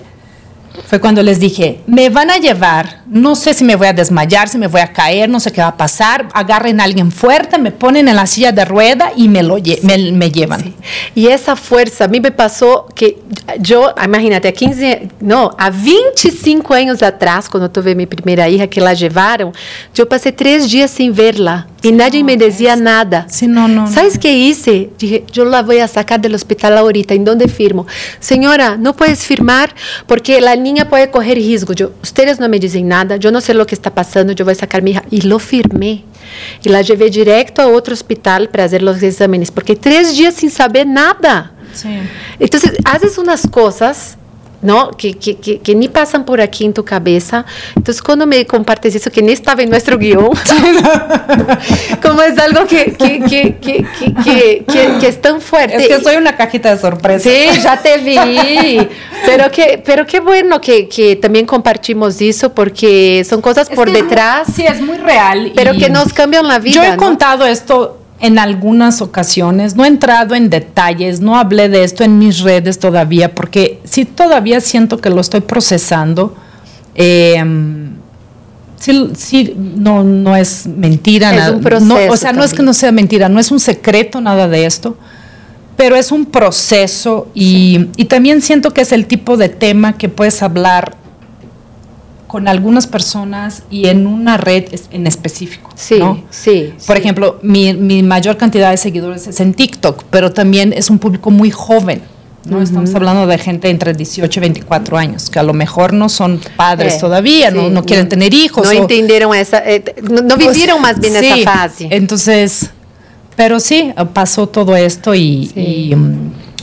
fue 0.88 1.00
cuando 1.00 1.24
les 1.24 1.40
dije, 1.40 1.82
me 1.88 2.10
van 2.10 2.30
a 2.30 2.38
llevar, 2.38 3.02
no 3.08 3.36
sé 3.36 3.54
si 3.54 3.64
me 3.64 3.76
voy 3.76 3.88
a 3.88 3.94
desmayar, 3.94 4.48
si 4.50 4.58
me 4.58 4.68
voy 4.68 4.82
a 4.82 4.92
caer, 4.94 5.30
no 5.30 5.40
sé 5.40 5.52
qué 5.52 5.62
va 5.62 5.68
a 5.70 5.78
pasar, 5.78 6.28
agarren 6.34 6.80
a 6.80 6.84
alguien 6.84 7.12
fuerte, 7.12 7.58
me 7.58 7.72
ponen 7.72 8.08
en 8.08 8.16
la 8.16 8.26
silla 8.28 8.52
de 8.52 8.66
rueda 8.66 9.12
y 9.16 9.28
me, 9.30 9.42
lo 9.44 9.58
lle- 9.58 9.82
me, 9.84 10.12
me 10.12 10.32
llevan. 10.32 10.74
Y 11.16 11.28
esa 11.28 11.56
fuerza, 11.56 12.06
a 12.06 12.08
mí 12.08 12.20
me 12.20 12.32
pasó 12.32 12.88
que 12.94 13.20
yo, 13.60 13.94
imagínate, 14.04 14.48
a 14.48 14.52
15, 14.52 15.10
no, 15.22 15.52
a 15.58 15.70
25 15.70 16.74
años 16.74 17.02
atrás, 17.04 17.50
cuando 17.50 17.70
tuve 17.72 17.96
mi 17.96 18.06
primera 18.06 18.48
hija, 18.50 18.68
que 18.68 18.82
la 18.82 18.94
llevaron, 18.94 19.54
yo 19.94 20.08
pasé 20.08 20.32
tres 20.32 20.70
días 20.72 20.92
sin 20.92 21.14
verla, 21.16 21.68
y 21.86 21.92
nadie 21.92 22.24
me 22.24 22.36
decía 22.36 22.76
nada. 22.76 23.28
Sí, 23.30 23.46
no, 23.46 23.68
no. 23.68 23.86
¿Sabes 23.88 24.16
no. 24.16 24.22
qué 24.22 24.36
hice? 24.36 24.90
Dije, 24.98 25.24
yo 25.32 25.46
la 25.46 25.62
voy 25.62 25.78
a 25.78 25.88
sacar 25.88 26.20
del 26.20 26.34
hospital 26.34 26.76
ahorita. 26.80 27.14
¿En 27.14 27.24
dónde 27.24 27.48
firmo? 27.48 27.86
Señora, 28.20 28.76
no 28.76 28.96
puedes 28.96 29.20
firmar 29.20 29.70
porque 30.08 30.42
la 30.42 30.56
niña 30.56 30.90
puede 30.90 31.12
coger 31.12 31.36
riesgo. 31.36 31.74
Yo, 31.74 31.92
ustedes 32.02 32.40
no 32.40 32.50
me 32.50 32.58
dicen 32.58 32.88
nada, 32.88 33.18
yo 33.18 33.32
no 33.32 33.40
sé 33.40 33.54
lo 33.54 33.68
que 33.68 33.76
está 33.76 33.94
pasando, 33.94 34.34
yo 34.34 34.46
voy 34.46 34.54
a 34.54 34.56
sacar 34.56 34.82
mi 34.82 34.92
hija. 34.92 35.04
Y 35.12 35.22
lo 35.22 35.38
firmé. 35.38 36.04
Y 36.64 36.70
la 36.70 36.82
llevé 36.82 37.12
directo 37.12 37.62
a 37.62 37.68
otro 37.68 37.94
hospital 37.94 38.50
para 38.50 38.64
hacer 38.64 38.82
los 38.82 39.04
exámenes, 39.04 39.52
porque 39.52 39.76
tres 39.76 40.18
días 40.18 40.34
sin 40.34 40.50
saber 40.50 40.88
nada. 40.88 41.52
Sí. 41.72 41.90
Entonces, 42.40 42.72
haces 42.84 43.20
unas 43.20 43.46
cosas, 43.46 44.18
¿no? 44.66 44.92
Que, 44.92 45.14
que, 45.14 45.38
que, 45.38 45.60
que, 45.60 45.76
ni 45.76 45.88
pasan 45.88 46.26
por 46.26 46.42
aquí 46.42 46.66
en 46.66 46.74
tu 46.74 46.84
cabeza. 46.84 47.46
Entonces, 47.76 48.02
cuando 48.02 48.26
me 48.26 48.46
compartes 48.46 48.96
eso, 48.96 49.12
que 49.12 49.22
ni 49.22 49.32
estaba 49.32 49.62
en 49.62 49.70
nuestro 49.70 49.98
guion, 49.98 50.32
como 52.02 52.22
es 52.22 52.38
algo 52.38 52.66
que, 52.66 52.94
que, 52.94 53.20
que, 53.22 53.56
que, 53.62 53.86
que, 54.24 54.66
que, 55.00 55.08
es 55.08 55.22
tan 55.22 55.40
fuerte. 55.40 55.78
Es 55.78 55.88
que 55.88 56.04
soy 56.04 56.16
una 56.16 56.36
cajita 56.36 56.74
de 56.76 56.82
sorpresa. 56.82 57.30
Sí, 57.30 57.62
ya 57.62 57.82
te 57.82 57.98
vi. 58.00 58.88
pero, 59.26 59.52
que, 59.52 59.82
pero 59.86 60.06
qué 60.06 60.20
bueno 60.20 60.60
que, 60.60 60.90
que 60.90 61.16
también 61.16 61.46
compartimos 61.46 62.20
eso, 62.20 62.54
porque 62.54 63.24
son 63.28 63.42
cosas 63.42 63.70
es 63.70 63.76
por 63.76 63.92
detrás. 63.92 64.50
Es, 64.50 64.56
sí, 64.56 64.66
es 64.66 64.82
muy 64.82 64.98
real. 64.98 65.52
Pero 65.56 65.74
que 65.74 65.90
nos 65.90 66.12
cambian 66.12 66.48
la 66.48 66.60
vida. 66.60 66.76
Yo 66.76 66.84
he 66.84 66.92
¿no? 66.92 66.98
contado 66.98 67.46
esto 67.46 68.05
en 68.20 68.40
algunas 68.40 69.02
ocasiones, 69.02 69.76
no 69.76 69.84
he 69.84 69.88
entrado 69.88 70.36
en 70.36 70.50
detalles, 70.50 71.20
no 71.20 71.38
hablé 71.38 71.68
de 71.70 71.84
esto 71.84 72.04
en 72.04 72.18
mis 72.18 72.40
redes 72.40 72.80
todavía, 72.80 73.36
porque 73.36 73.82
sí 73.84 74.06
todavía 74.06 74.62
siento 74.62 75.00
que 75.00 75.10
lo 75.10 75.20
estoy 75.22 75.42
procesando. 75.42 76.34
Eh, 76.96 77.44
sí, 78.78 79.12
sí, 79.16 79.54
no, 79.58 80.04
no 80.04 80.36
es 80.36 80.66
mentira. 80.66 81.32
Es 81.32 81.38
nada, 81.38 81.52
un 81.52 81.62
proceso. 81.62 81.86
No, 81.86 81.96
o 81.96 82.16
sea, 82.16 82.30
también. 82.30 82.36
no 82.38 82.44
es 82.46 82.54
que 82.54 82.64
no 82.64 82.74
sea 82.74 82.92
mentira, 82.92 83.30
no 83.30 83.40
es 83.40 83.52
un 83.52 83.60
secreto 83.60 84.22
nada 84.22 84.48
de 84.48 84.66
esto, 84.66 84.98
pero 85.76 85.98
es 85.98 86.12
un 86.12 86.26
proceso 86.26 87.28
y, 87.34 87.80
sí. 87.80 87.90
y 87.98 88.06
también 88.06 88.42
siento 88.42 88.74
que 88.74 88.82
es 88.82 88.94
el 88.94 89.08
tipo 89.08 89.36
de 89.36 89.50
tema 89.50 89.98
que 89.98 90.08
puedes 90.08 90.42
hablar 90.42 90.96
con 92.36 92.50
algunas 92.50 92.86
personas 92.86 93.64
y 93.72 93.88
en 93.88 94.06
una 94.06 94.36
red 94.36 94.66
en 94.92 95.08
específico. 95.08 95.70
Sí, 95.74 96.00
¿no? 96.00 96.22
sí. 96.30 96.74
Por 96.86 96.98
sí. 96.98 97.02
ejemplo, 97.02 97.40
mi, 97.42 97.74
mi, 97.74 98.04
mayor 98.04 98.36
cantidad 98.36 98.72
de 98.72 98.76
seguidores 98.76 99.26
es 99.28 99.40
en 99.40 99.54
TikTok, 99.54 100.04
pero 100.10 100.34
también 100.34 100.74
es 100.74 100.90
un 100.90 101.00
público 101.00 101.32
muy 101.32 101.50
joven. 101.50 102.02
¿no? 102.44 102.58
Uh 102.58 102.60
-huh. 102.60 102.64
Estamos 102.64 102.94
hablando 102.94 103.26
de 103.26 103.38
gente 103.38 103.70
entre 103.70 103.94
18 103.94 104.38
y 104.38 104.42
24 104.42 104.98
años, 104.98 105.30
que 105.30 105.40
a 105.40 105.44
lo 105.44 105.54
mejor 105.54 105.94
no 105.94 106.10
son 106.10 106.42
padres 106.58 106.96
eh, 106.96 107.00
todavía, 107.00 107.52
sí, 107.52 107.56
no, 107.56 107.70
no, 107.70 107.86
quieren 107.86 108.10
tener 108.10 108.34
hijos. 108.34 108.68
No 108.70 108.80
o, 108.80 108.82
entendieron 108.82 109.34
esa, 109.34 109.60
eh, 109.60 109.82
no, 110.04 110.22
no, 110.22 110.36
vivieron 110.36 110.82
más 110.82 111.00
bien 111.00 111.14
sí, 111.14 111.26
esa 111.26 111.52
fase. 111.54 111.88
Entonces, 111.90 112.70
pero 113.38 113.62
sí, 113.62 113.94
pasó 114.12 114.50
todo 114.50 114.76
esto 114.76 115.16
y, 115.16 115.54
y, 115.56 115.96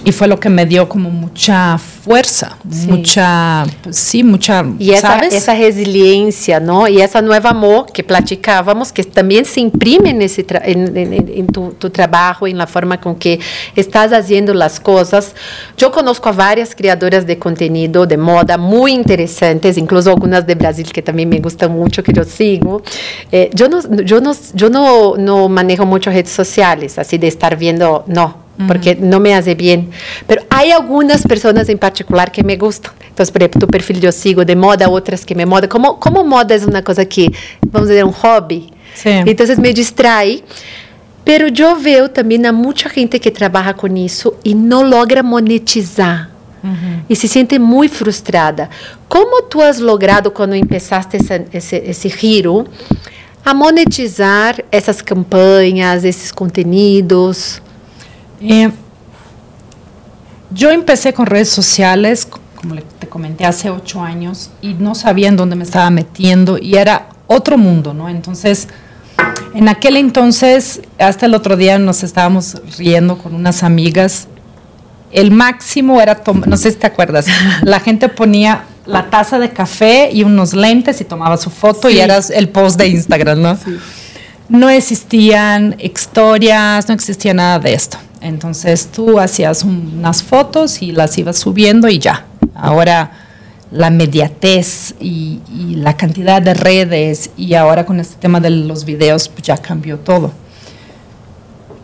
y, 0.05 0.13
fue 0.13 0.29
lo 0.29 0.39
que 0.39 0.49
me 0.49 0.67
dio 0.67 0.89
como 0.89 1.11
mucha 1.11 1.79
fuerza, 1.79 2.57
sí. 2.71 2.87
mucha, 2.89 3.65
sí, 3.91 4.25
mucha, 4.25 4.65
y 4.79 4.91
esa, 4.91 5.09
¿sabes? 5.09 5.35
esa 5.35 5.55
resiliencia, 5.55 6.61
¿no? 6.61 6.89
Y 6.89 7.01
ese 7.01 7.23
nuevo 7.23 7.49
amor 7.49 7.87
que 7.93 8.03
platicábamos, 8.03 8.93
que 8.93 9.05
también 9.05 9.45
se 9.45 9.61
imprime 9.61 10.11
en, 10.11 10.23
ese 10.23 10.45
en, 10.65 10.97
en, 10.97 11.13
en 11.13 11.47
tu, 11.47 11.73
tu, 11.79 11.91
trabajo, 11.91 12.47
en 12.47 12.59
la 12.59 12.67
forma 12.67 13.01
con 13.01 13.15
que 13.15 13.39
estás 13.77 14.13
haciendo 14.13 14.55
las 14.55 14.81
cosas. 14.81 15.35
Yo 15.77 15.93
conozco 15.93 16.29
a 16.29 16.33
varias 16.33 16.75
creadoras 16.75 17.27
de 17.27 17.39
contenido 17.39 18.07
de 18.07 18.17
moda 18.17 18.59
muy 18.59 18.93
interesantes, 18.93 19.79
incluso 19.79 20.11
algunas 20.11 20.47
de 20.47 20.55
Brasil 20.55 20.91
que 20.93 21.03
también 21.03 21.29
me 21.29 21.41
gustan 21.41 21.73
mucho, 21.73 22.03
que 22.03 22.13
yo 22.13 22.25
sigo. 22.25 22.83
Eh, 23.31 23.51
yo 23.55 23.69
no, 23.69 23.81
yo 24.03 24.21
no, 24.21 24.33
yo 24.55 24.71
no, 24.71 25.17
no 25.17 25.49
manejo 25.49 25.87
mucho 25.87 26.11
redes 26.11 26.31
sociales, 26.31 26.99
así 26.99 27.19
de 27.19 27.29
estar 27.29 27.57
viendo, 27.57 28.05
no, 28.07 28.42
porque 28.67 28.95
no 28.95 29.21
me 29.21 29.35
hace 29.35 29.55
bien. 29.55 29.91
Pero 30.27 30.43
hay 30.51 30.71
algunas 30.71 31.23
personas 31.23 31.69
en 31.69 31.79
particular 31.79 32.31
que 32.31 32.43
me 32.43 32.57
gustan. 32.57 32.93
Entonces, 33.01 33.31
por 33.31 33.43
ejemplo, 33.43 33.61
tu 33.61 33.67
perfil 33.67 34.01
yo 34.01 34.13
sigo 34.13 34.45
de 34.45 34.57
moda, 34.57 34.89
otras 34.89 35.25
que 35.25 35.35
me 35.35 35.47
moda. 35.47 35.69
Como, 35.69 35.99
como 35.99 36.25
moda 36.25 36.55
es 36.55 36.65
una 36.65 36.83
cosa 36.83 37.05
que, 37.05 37.31
vamos 37.71 37.89
a 37.89 37.93
decir, 37.93 38.05
un 38.05 38.13
hobby. 38.13 38.73
Sí. 38.95 39.11
Entonces 39.11 39.59
me 39.59 39.73
distrae. 39.73 40.43
Pero 41.25 41.49
yo 41.49 41.79
veo 41.81 42.11
también 42.11 42.47
a 42.47 42.53
mucha 42.53 42.89
gente 42.89 43.21
que 43.21 43.31
trabaja 43.31 43.75
con 43.75 43.97
eso 43.97 44.39
y 44.43 44.55
no 44.55 44.83
logra 44.83 45.23
monetizar. 45.23 46.29
Uhum. 46.63 47.05
Y 47.09 47.17
se 47.17 47.29
siente 47.29 47.59
muy 47.59 47.89
frustrada. 47.89 48.69
¿Cómo 49.09 49.43
tú 49.49 49.63
has 49.63 49.81
logrado 49.81 50.33
cuando 50.33 50.57
empezaste 50.57 51.19
ese, 51.19 51.47
ese, 51.53 51.91
ese 51.91 52.11
giro 52.11 52.67
a 53.45 53.55
monetizar 53.55 54.65
essas 54.71 55.03
campanhas, 55.03 56.05
esses 56.05 56.33
contenidos? 56.33 57.63
Eh, 58.43 58.71
yo 60.51 60.71
empecé 60.71 61.15
con 61.15 61.27
redes 61.27 61.49
sociales, 61.49 62.29
como 62.55 62.75
te 62.75 63.09
comenté, 63.09 63.45
hace 63.45 63.71
ocho 63.71 64.03
años 64.03 64.51
y 64.61 64.75
no 64.75 64.95
sabía 64.95 65.29
en 65.29 65.37
dónde 65.37 65.57
me 65.57 65.65
estaba 65.65 65.91
metiendo 65.91 66.59
y 66.59 66.77
era 66.77 67.09
otro 67.27 67.57
mundo, 67.57 67.95
¿no? 67.95 68.09
Entonces, 68.09 68.69
en 69.55 69.69
aquel 69.69 69.97
entonces, 69.97 70.81
hasta 70.99 71.27
el 71.27 71.35
otro 71.35 71.57
día 71.57 71.79
nos 71.79 72.03
estábamos 72.03 72.61
riendo 72.79 73.19
con 73.19 73.35
unas 73.35 73.63
amigas. 73.63 74.29
El 75.11 75.31
máximo 75.31 76.01
era, 76.01 76.23
no 76.47 76.57
sé 76.57 76.71
si 76.71 76.77
te 76.79 76.87
acuerdas, 76.87 77.27
la 77.63 77.81
gente 77.81 78.09
ponía 78.09 78.65
la 78.87 79.11
taza 79.11 79.39
de 79.39 79.51
café 79.51 80.11
y 80.13 80.25
unos 80.25 80.55
lentes 80.55 81.01
y 81.01 81.05
tomaba 81.05 81.37
su 81.37 81.51
foto 81.51 81.89
sí. 81.89 81.97
y 81.97 82.01
era 82.01 82.19
el 82.35 82.49
post 82.49 82.79
de 82.79 82.89
Instagram, 82.89 83.41
¿no? 83.41 83.57
Sí. 83.57 83.79
No 84.49 84.69
existían 84.69 85.77
historias, 85.79 86.89
no 86.89 86.95
existía 86.95 87.33
nada 87.33 87.59
de 87.59 87.75
esto. 87.75 87.99
Entonces 88.23 88.87
tú 88.87 89.19
hacías 89.19 89.65
unas 89.65 90.23
fotos 90.23 90.81
y 90.81 90.93
las 90.93 91.19
ibas 91.19 91.39
subiendo 91.39 91.89
y 91.89 91.99
ya. 91.99 92.27
Ahora 92.55 93.11
la 93.73 93.91
mediatez 93.91 94.95
y, 95.01 95.41
la 95.77 95.97
cantidad 95.97 96.41
de 96.41 96.55
redes 96.55 97.31
y 97.37 97.55
ahora 97.55 97.85
con 97.85 97.99
este 97.99 98.15
tema 98.17 98.39
de 98.39 98.51
los 98.51 98.85
videos 98.85 99.29
pues 99.29 99.43
ya 99.43 99.57
cambió 99.57 99.99
todo. 99.99 100.31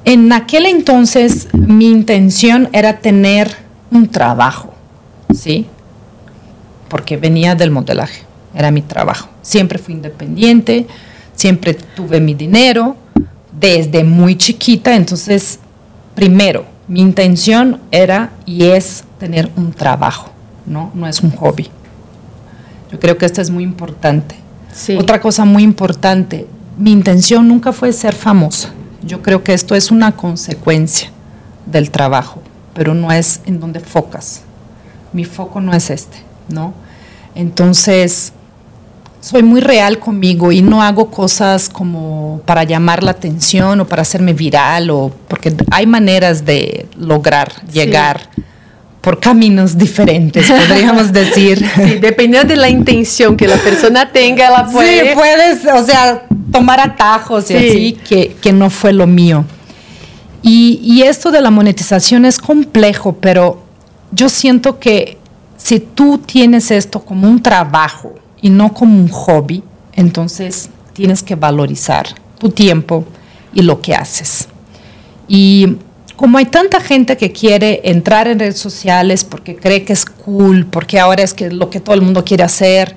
En 0.05 0.33
aquel 0.33 0.67
entonces 0.67 1.49
mi 1.53 1.91
intención 1.91 2.69
era 2.73 2.99
tener 3.01 3.57
un 3.91 4.09
trabajo, 4.09 4.75
¿sí? 5.35 5.67
Porque 6.89 7.17
venía 7.17 7.55
del 7.55 7.71
modelaje, 7.71 8.23
era 8.55 8.71
mi 8.71 8.83
trabajo. 8.83 9.29
Siempre 9.43 9.79
fui 9.79 9.95
independiente, 9.95 10.87
siempre 11.35 11.75
tuve 11.75 12.21
mi 12.21 12.35
dinero 12.35 12.97
desde 13.51 14.05
muy 14.05 14.37
chiquita, 14.37 14.95
entonces 14.95 15.59
primero, 16.19 16.65
mi 16.89 17.01
intención 17.01 17.81
era 17.93 18.33
y 18.45 18.65
es 18.65 19.05
tener 19.21 19.49
un 19.57 19.73
trabajo, 19.73 20.31
¿no? 20.67 20.91
No 20.93 21.07
es 21.07 21.21
un 21.21 21.31
hobby. 21.31 21.71
Yo 22.91 22.99
creo 22.99 23.17
que 23.17 23.25
esto 23.25 23.41
es 23.41 23.51
muy 23.51 23.63
importante. 23.63 24.35
Sí. 24.75 24.97
Otra 24.97 25.21
cosa 25.21 25.45
muy 25.45 25.63
importante, 25.63 26.49
mi 26.77 26.91
intención 26.91 27.47
nunca 27.47 27.73
fue 27.73 27.93
ser 27.93 28.17
famosa. 28.17 28.71
Yo 29.05 29.23
creo 29.23 29.45
que 29.45 29.55
esto 29.55 29.77
es 29.77 29.93
una 29.93 30.17
consecuencia 30.17 31.13
del 31.67 31.93
trabajo, 31.93 32.43
pero 32.75 32.95
no 32.95 33.13
es 33.13 33.41
en 33.47 33.61
donde 33.61 33.79
focas. 33.79 34.43
Mi 35.13 35.25
foco 35.25 35.61
no 35.61 35.73
es 35.73 35.89
este, 35.89 36.19
¿no? 36.49 36.75
Entonces, 37.37 38.33
soy 39.21 39.43
muy 39.43 39.61
real 39.61 39.99
conmigo 39.99 40.53
y 40.53 40.63
no 40.63 40.83
hago 40.83 41.11
cosas 41.11 41.69
como 41.69 42.41
para 42.47 42.65
llamar 42.65 43.03
la 43.03 43.11
atención 43.13 43.81
o 43.81 43.87
para 43.87 44.03
hacerme 44.03 44.33
viral 44.33 44.91
o 44.91 45.13
porque 45.29 45.53
hay 45.71 45.87
maneras 45.87 46.45
de 46.45 46.87
lograr 46.97 47.53
llegar 47.73 48.29
sí. 48.35 48.43
por 49.01 49.19
caminos 49.21 49.77
diferentes, 49.77 50.51
podríamos 50.51 51.13
decir. 51.13 51.65
Sí, 51.77 51.99
dependiendo 52.01 52.49
de 52.49 52.57
la 52.57 52.69
intención 52.69 53.37
que 53.37 53.49
la 53.49 53.57
persona 53.57 54.11
tenga, 54.13 54.51
la 54.51 54.67
puede. 54.67 55.11
Sí, 55.11 55.15
puedes, 55.15 55.65
o 55.67 55.85
sea, 55.85 56.23
tomar 56.53 56.81
atajos 56.81 57.47
Sí. 57.47 57.55
y 57.55 57.57
así, 57.57 57.93
que, 58.09 58.37
que 58.41 58.53
no 58.53 58.71
fue 58.71 58.93
lo 58.93 59.07
mío. 59.07 59.45
Y, 60.43 60.81
y 60.83 61.03
esto 61.03 61.31
de 61.33 61.41
la 61.41 61.51
monetización 61.51 62.25
es 62.25 62.39
complejo, 62.39 63.17
pero 63.21 63.63
yo 64.13 64.29
siento 64.29 64.79
que 64.79 65.19
si 65.57 65.81
tú 65.81 66.19
tienes 66.19 66.71
esto 66.71 67.01
como 67.01 67.29
un 67.29 67.43
trabajo, 67.43 68.15
y 68.41 68.51
no 68.51 68.73
como 68.75 68.99
un 68.99 69.09
hobby, 69.09 69.63
entonces 69.95 70.71
tienes 70.93 71.23
que 71.23 71.35
valorizar 71.35 72.07
tu 72.39 72.51
tiempo 72.51 73.05
y 73.53 73.63
lo 73.63 73.81
que 73.81 73.95
haces. 73.95 74.49
Y 75.27 75.77
como 76.17 76.39
hay 76.39 76.47
tanta 76.47 76.81
gente 76.81 77.17
que 77.17 77.31
quiere 77.31 77.81
entrar 77.85 78.27
en 78.27 78.39
redes 78.39 78.59
sociales 78.59 79.25
porque 79.25 79.57
cree 79.57 79.85
que 79.85 79.93
es 79.93 80.05
cool, 80.05 80.67
porque 80.67 80.99
ahora 80.99 81.23
es 81.23 81.35
que 81.35 81.51
lo 81.51 81.71
que 81.71 81.81
todo 81.81 81.95
el 81.95 82.03
mundo 82.03 82.25
quiere 82.25 82.43
hacer. 82.43 82.97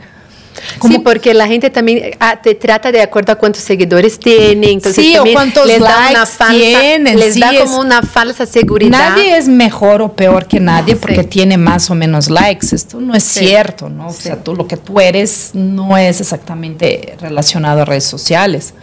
Sí, 0.85 0.99
porque 0.99 1.33
la 1.33 1.47
gente 1.47 1.69
también 1.69 2.11
ah, 2.19 2.39
te 2.41 2.53
trata 2.55 2.91
de 2.91 3.01
acuerdo 3.01 3.31
a 3.31 3.35
cuántos 3.35 3.63
seguidores 3.63 4.19
tienen, 4.19 4.63
entonces 4.71 5.03
Sí, 5.05 5.17
o 5.17 5.23
cuántos 5.33 5.65
les 5.65 5.79
da 5.79 5.89
likes 6.01 6.11
una 6.17 6.25
falsa, 6.25 6.53
tienen, 6.79 7.19
les 7.19 7.33
sí, 7.33 7.39
da 7.39 7.51
es- 7.53 7.61
como 7.61 7.79
una 7.79 8.01
falsa 8.01 8.45
seguridad. 8.45 9.09
Nadie 9.11 9.37
es 9.37 9.47
mejor 9.47 10.01
o 10.01 10.13
peor 10.13 10.45
que 10.47 10.59
nadie 10.59 10.95
porque 10.95 11.21
Sí. 11.23 11.27
tiene 11.27 11.57
más 11.57 11.89
o 11.89 11.95
menos 11.95 12.29
likes. 12.29 12.75
Esto 12.75 12.99
no 13.01 13.15
es 13.15 13.23
Sí. 13.23 13.39
cierto, 13.45 13.89
¿no? 13.89 14.07
O 14.07 14.13
sea, 14.13 14.43
tú 14.43 14.55
lo 14.55 14.67
que 14.67 14.77
tú 14.77 14.99
eres 14.99 15.51
no 15.53 15.97
es 15.97 16.19
exactamente 16.21 17.15
relacionado 17.19 17.81
a 17.81 17.85
redes 17.85 18.05
sociales. 18.05 18.73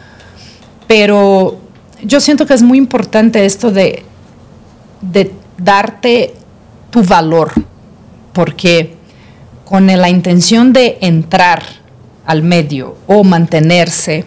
Pero 0.87 1.59
yo 2.03 2.21
siento 2.21 2.47
que 2.47 2.55
es 2.55 2.63
muy 2.63 2.79
importante 2.79 3.45
esto 3.45 3.71
de, 3.71 4.05
de 5.01 5.33
darte 5.59 6.35
tu 6.91 7.03
valor, 7.03 7.53
porque 8.33 8.97
con 9.69 9.87
la 9.87 10.09
intención 10.09 10.73
de 10.73 10.97
entrar 11.03 11.63
al 12.25 12.43
medio 12.43 12.97
o 13.07 13.23
mantenerse, 13.23 14.25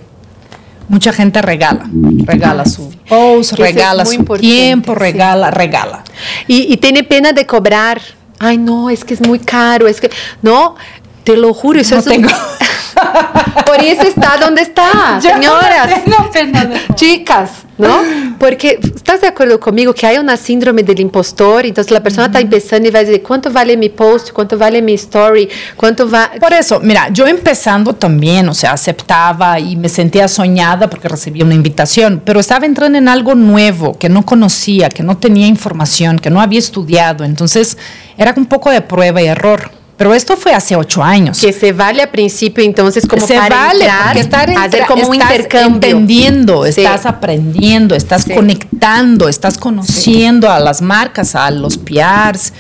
mucha 0.88 1.12
gente 1.12 1.42
regala, 1.42 1.90
regala 2.26 2.64
su 2.64 2.92
post, 3.10 3.54
regala 3.54 4.06
su 4.06 4.24
tiempo, 4.38 4.94
regala, 4.94 5.50
regala. 5.50 6.04
Y, 6.48 6.72
y, 6.72 6.78
tiene 6.78 7.04
pena 7.04 7.34
de 7.34 7.48
cobrar. 7.48 8.00
Ay, 8.38 8.60
no, 8.60 8.92
es 8.92 9.04
que 9.04 9.16
es 9.16 9.22
muy 9.22 9.40
caro, 9.40 9.88
es 9.88 10.00
que, 10.00 10.12
no, 10.44 10.76
te 11.24 11.36
lo 11.36 11.56
juro, 11.56 11.80
eso 11.80 11.96
no 11.96 12.02
es 12.02 12.06
tengo. 12.06 12.30
Por 13.66 13.80
eso 13.80 14.04
está 14.04 14.38
donde 14.38 14.62
está, 14.62 15.20
Yo 15.24 15.32
señoras, 15.32 15.90
no 16.06 16.30
tengo 16.30 16.32
pena 16.32 16.66
de- 16.66 16.82
chicas, 16.94 17.50
¿no? 17.82 18.38
Porque 18.40 18.80
estás 18.96 19.22
de 19.22 19.28
acuerdo 19.28 19.60
conmigo 19.60 19.94
que 19.94 20.06
hay 20.06 20.18
una 20.18 20.38
síndrome 20.38 20.84
del 20.84 21.00
impostor, 21.00 21.66
entonces 21.66 21.92
la 21.92 22.02
persona 22.02 22.28
está 22.28 22.40
empezando 22.40 22.88
y 22.88 22.92
va 22.92 23.00
a 23.00 23.04
decir, 23.04 23.22
¿cuánto 23.22 23.52
vale 23.52 23.76
mi 23.76 23.90
post? 23.90 24.32
¿Cuánto 24.32 24.58
vale 24.58 24.82
mi 24.82 24.94
story? 24.94 25.50
¿Cuánto 25.76 26.10
va? 26.10 26.32
Por 26.40 26.54
eso, 26.54 26.80
mira, 26.80 27.10
yo 27.10 27.28
empezando 27.28 27.94
también, 27.94 28.48
o 28.50 28.54
sea, 28.54 28.74
aceptaba 28.74 29.60
y 29.60 29.76
me 29.76 29.90
sentía 29.90 30.28
soñada 30.28 30.90
porque 30.90 31.08
recibía 31.08 31.44
una 31.44 31.56
invitación, 31.56 32.22
pero 32.24 32.40
estaba 32.40 32.66
entrando 32.66 32.98
en 32.98 33.08
algo 33.08 33.36
nuevo 33.36 33.98
que 33.98 34.10
no 34.10 34.26
conocía, 34.26 34.90
que 34.90 35.04
no 35.04 35.18
tenía 35.18 35.48
información, 35.48 36.20
que 36.20 36.30
no 36.30 36.42
había 36.42 36.60
estudiado, 36.60 37.24
entonces 37.24 37.78
era 38.18 38.34
un 38.38 38.46
poco 38.46 38.70
de 38.70 38.82
prueba 38.82 39.22
y 39.22 39.28
error. 39.28 39.71
Pero 40.02 40.16
esto 40.16 40.36
fue 40.36 40.52
hace 40.52 40.76
ocho 40.76 41.04
años. 41.04 41.40
Que 41.40 41.54
se 41.54 41.74
vale 41.74 42.02
al 42.02 42.10
principio, 42.10 42.64
entonces, 42.64 43.06
como 43.06 43.24
se 43.24 43.36
para 43.36 43.56
vale, 43.68 43.82
entrar, 43.86 44.04
porque 44.06 44.20
estar 44.22 44.50
hacer 44.50 44.58
entra- 44.82 44.88
como 44.88 45.08
un 45.08 45.14
intercambio. 45.14 45.76
entendiendo, 45.76 46.64
Sí. 46.64 46.82
estás 46.82 47.06
aprendiendo, 47.06 47.94
estás 47.94 48.24
Sí. 48.24 48.34
conectando, 48.34 49.30
estás 49.30 49.60
conociendo 49.60 50.50
a 50.50 50.60
las 50.60 50.82
marcas, 50.82 51.36
a 51.36 51.52
los 51.52 51.78
PRs 51.78 52.52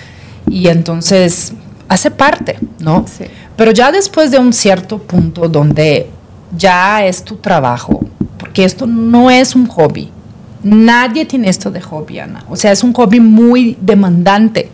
y 0.52 0.68
entonces 0.68 1.54
hace 1.88 2.12
parte, 2.12 2.60
¿no? 2.78 3.06
Sí. 3.08 3.24
Pero 3.56 3.72
ya 3.72 3.92
después 3.92 4.30
de 4.30 4.38
un 4.38 4.54
cierto 4.54 5.00
punto 5.00 5.48
donde 5.50 6.12
ya 6.56 7.04
es 7.04 7.24
tu 7.26 7.38
trabajo, 7.38 8.02
porque 8.38 8.66
esto 8.66 8.86
no 8.86 9.32
es 9.32 9.56
un 9.56 9.66
hobby. 9.66 10.12
Nadie 10.62 11.26
tiene 11.26 11.50
esto 11.50 11.72
de 11.72 11.82
hobby, 11.82 12.20
Ana. 12.20 12.46
O 12.52 12.56
sea, 12.56 12.72
es 12.72 12.84
un 12.84 12.94
hobby 12.94 13.20
muy 13.20 13.76
demandante. 13.82 14.70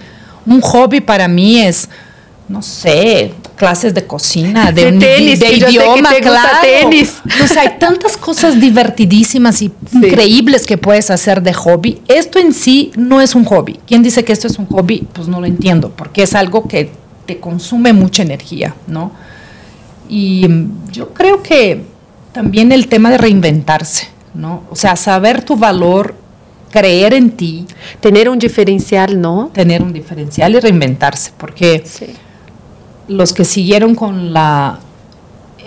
Un 0.45 0.59
hobby 0.59 0.99
para 0.99 1.29
mí 1.29 1.61
es, 1.61 1.87
no 2.49 2.61
sé, 2.61 3.33
clases 3.57 3.93
de 3.93 4.05
cocina, 4.07 4.71
de, 4.71 4.85
De 4.85 4.91
un- 4.93 4.99
tenis, 4.99 5.39
de 5.39 5.47
que 5.47 5.59
yo 5.59 5.67
sé 5.67 5.73
que 5.73 5.73
idioma, 5.73 6.09
gusta 6.09 6.19
claro. 6.21 6.57
tenis. 6.61 7.15
O 7.43 7.47
sea, 7.47 7.63
hay 7.63 7.77
tantas 7.79 8.15
cosas 8.15 8.59
divertidísimas 8.59 9.61
y 9.61 9.71
increíbles 9.91 10.65
que 10.65 10.77
puedes 10.77 11.09
hacer 11.11 11.41
de 11.41 11.53
hobby. 11.53 12.01
Esto 12.07 12.39
en 12.39 12.53
sí 12.53 12.91
no 12.95 13.19
es 13.21 13.35
un 13.35 13.43
hobby. 13.45 13.79
¿Quién 13.85 14.01
dice 14.01 14.23
que 14.23 14.31
esto 14.33 14.47
es 14.47 14.57
un 14.59 14.65
hobby? 14.67 15.05
Pues 15.11 15.27
no 15.27 15.41
lo 15.41 15.45
entiendo, 15.45 15.89
porque 15.95 16.23
es 16.23 16.35
algo 16.35 16.67
que 16.67 16.89
te 17.25 17.39
consume 17.39 17.91
mucha 17.91 18.23
energía, 18.23 18.73
¿no? 18.87 19.11
Y 20.07 20.47
mm, 20.47 20.91
yo 20.93 21.09
creo 21.13 21.43
que 21.43 21.81
también 22.31 22.71
el 22.71 22.87
tema 22.87 23.09
de 23.11 23.17
reinventarse, 23.17 24.07
¿no? 24.33 24.63
O 24.69 24.75
sea, 24.75 24.95
saber 24.95 25.41
tu 25.43 25.57
valor, 25.57 26.15
creer 26.71 27.13
en 27.13 27.31
ti, 27.31 27.65
Tener 27.99 28.29
un 28.29 28.39
diferencial, 28.39 29.19
¿no? 29.19 29.49
tener 29.53 29.81
un 29.81 29.91
diferencial 29.91 30.53
y 30.55 30.59
reinventarse, 30.59 31.31
porque 31.37 31.83
Sí. 31.85 32.05
Los 33.07 33.33
que 33.33 33.45
siguieron 33.45 33.95
con 33.95 34.33
la... 34.33 34.79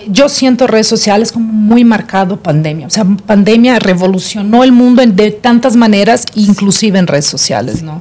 Yo 0.08 0.28
siento 0.30 0.66
redes 0.66 0.86
sociales 0.86 1.30
como 1.32 1.52
muy 1.52 1.84
marcado 1.84 2.38
pandemia. 2.38 2.86
O 2.86 2.90
sea, 2.90 3.04
pandemia 3.26 3.78
revolucionó 3.78 4.64
el 4.64 4.72
mundo 4.72 5.02
en- 5.02 5.14
de 5.14 5.30
tantas 5.30 5.76
maneras, 5.76 6.24
inclusive 6.34 6.98
en 6.98 7.06
redes 7.06 7.26
sociales, 7.26 7.82
¿no? 7.82 8.00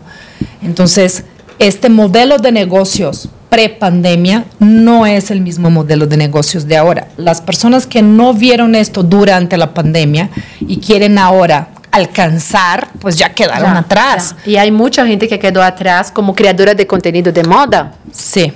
Entonces, 0.62 1.24
este 1.60 1.90
modelo 1.90 2.38
de 2.38 2.52
negocios 2.54 3.28
pre-pandemia 3.50 4.46
no 4.60 5.06
es 5.06 5.30
el 5.32 5.42
mismo 5.42 5.70
modelo 5.70 6.06
de 6.08 6.16
negocios 6.16 6.68
de 6.68 6.78
ahora. 6.78 7.10
Las 7.18 7.42
personas 7.42 7.86
que 7.88 8.02
no 8.02 8.34
vieron 8.34 8.76
esto 8.76 9.04
durante 9.04 9.58
la 9.58 9.74
pandemia 9.74 10.30
y 10.62 10.78
quieren 10.78 11.18
ahora 11.18 11.70
alcanzar, 11.92 12.90
pues 13.00 13.18
ya 13.18 13.34
quedaron 13.34 13.74
Ya, 13.74 13.80
atrás. 13.80 14.36
ya. 14.46 14.52
Y 14.52 14.56
hay 14.58 14.72
mucha 14.72 15.06
gente 15.06 15.28
que 15.28 15.40
quedó 15.40 15.62
atrás 15.64 16.12
como 16.12 16.34
creadora 16.36 16.74
de 16.76 16.86
contenido 16.88 17.32
de 17.32 17.44
moda. 17.44 17.94
Sí. 18.14 18.54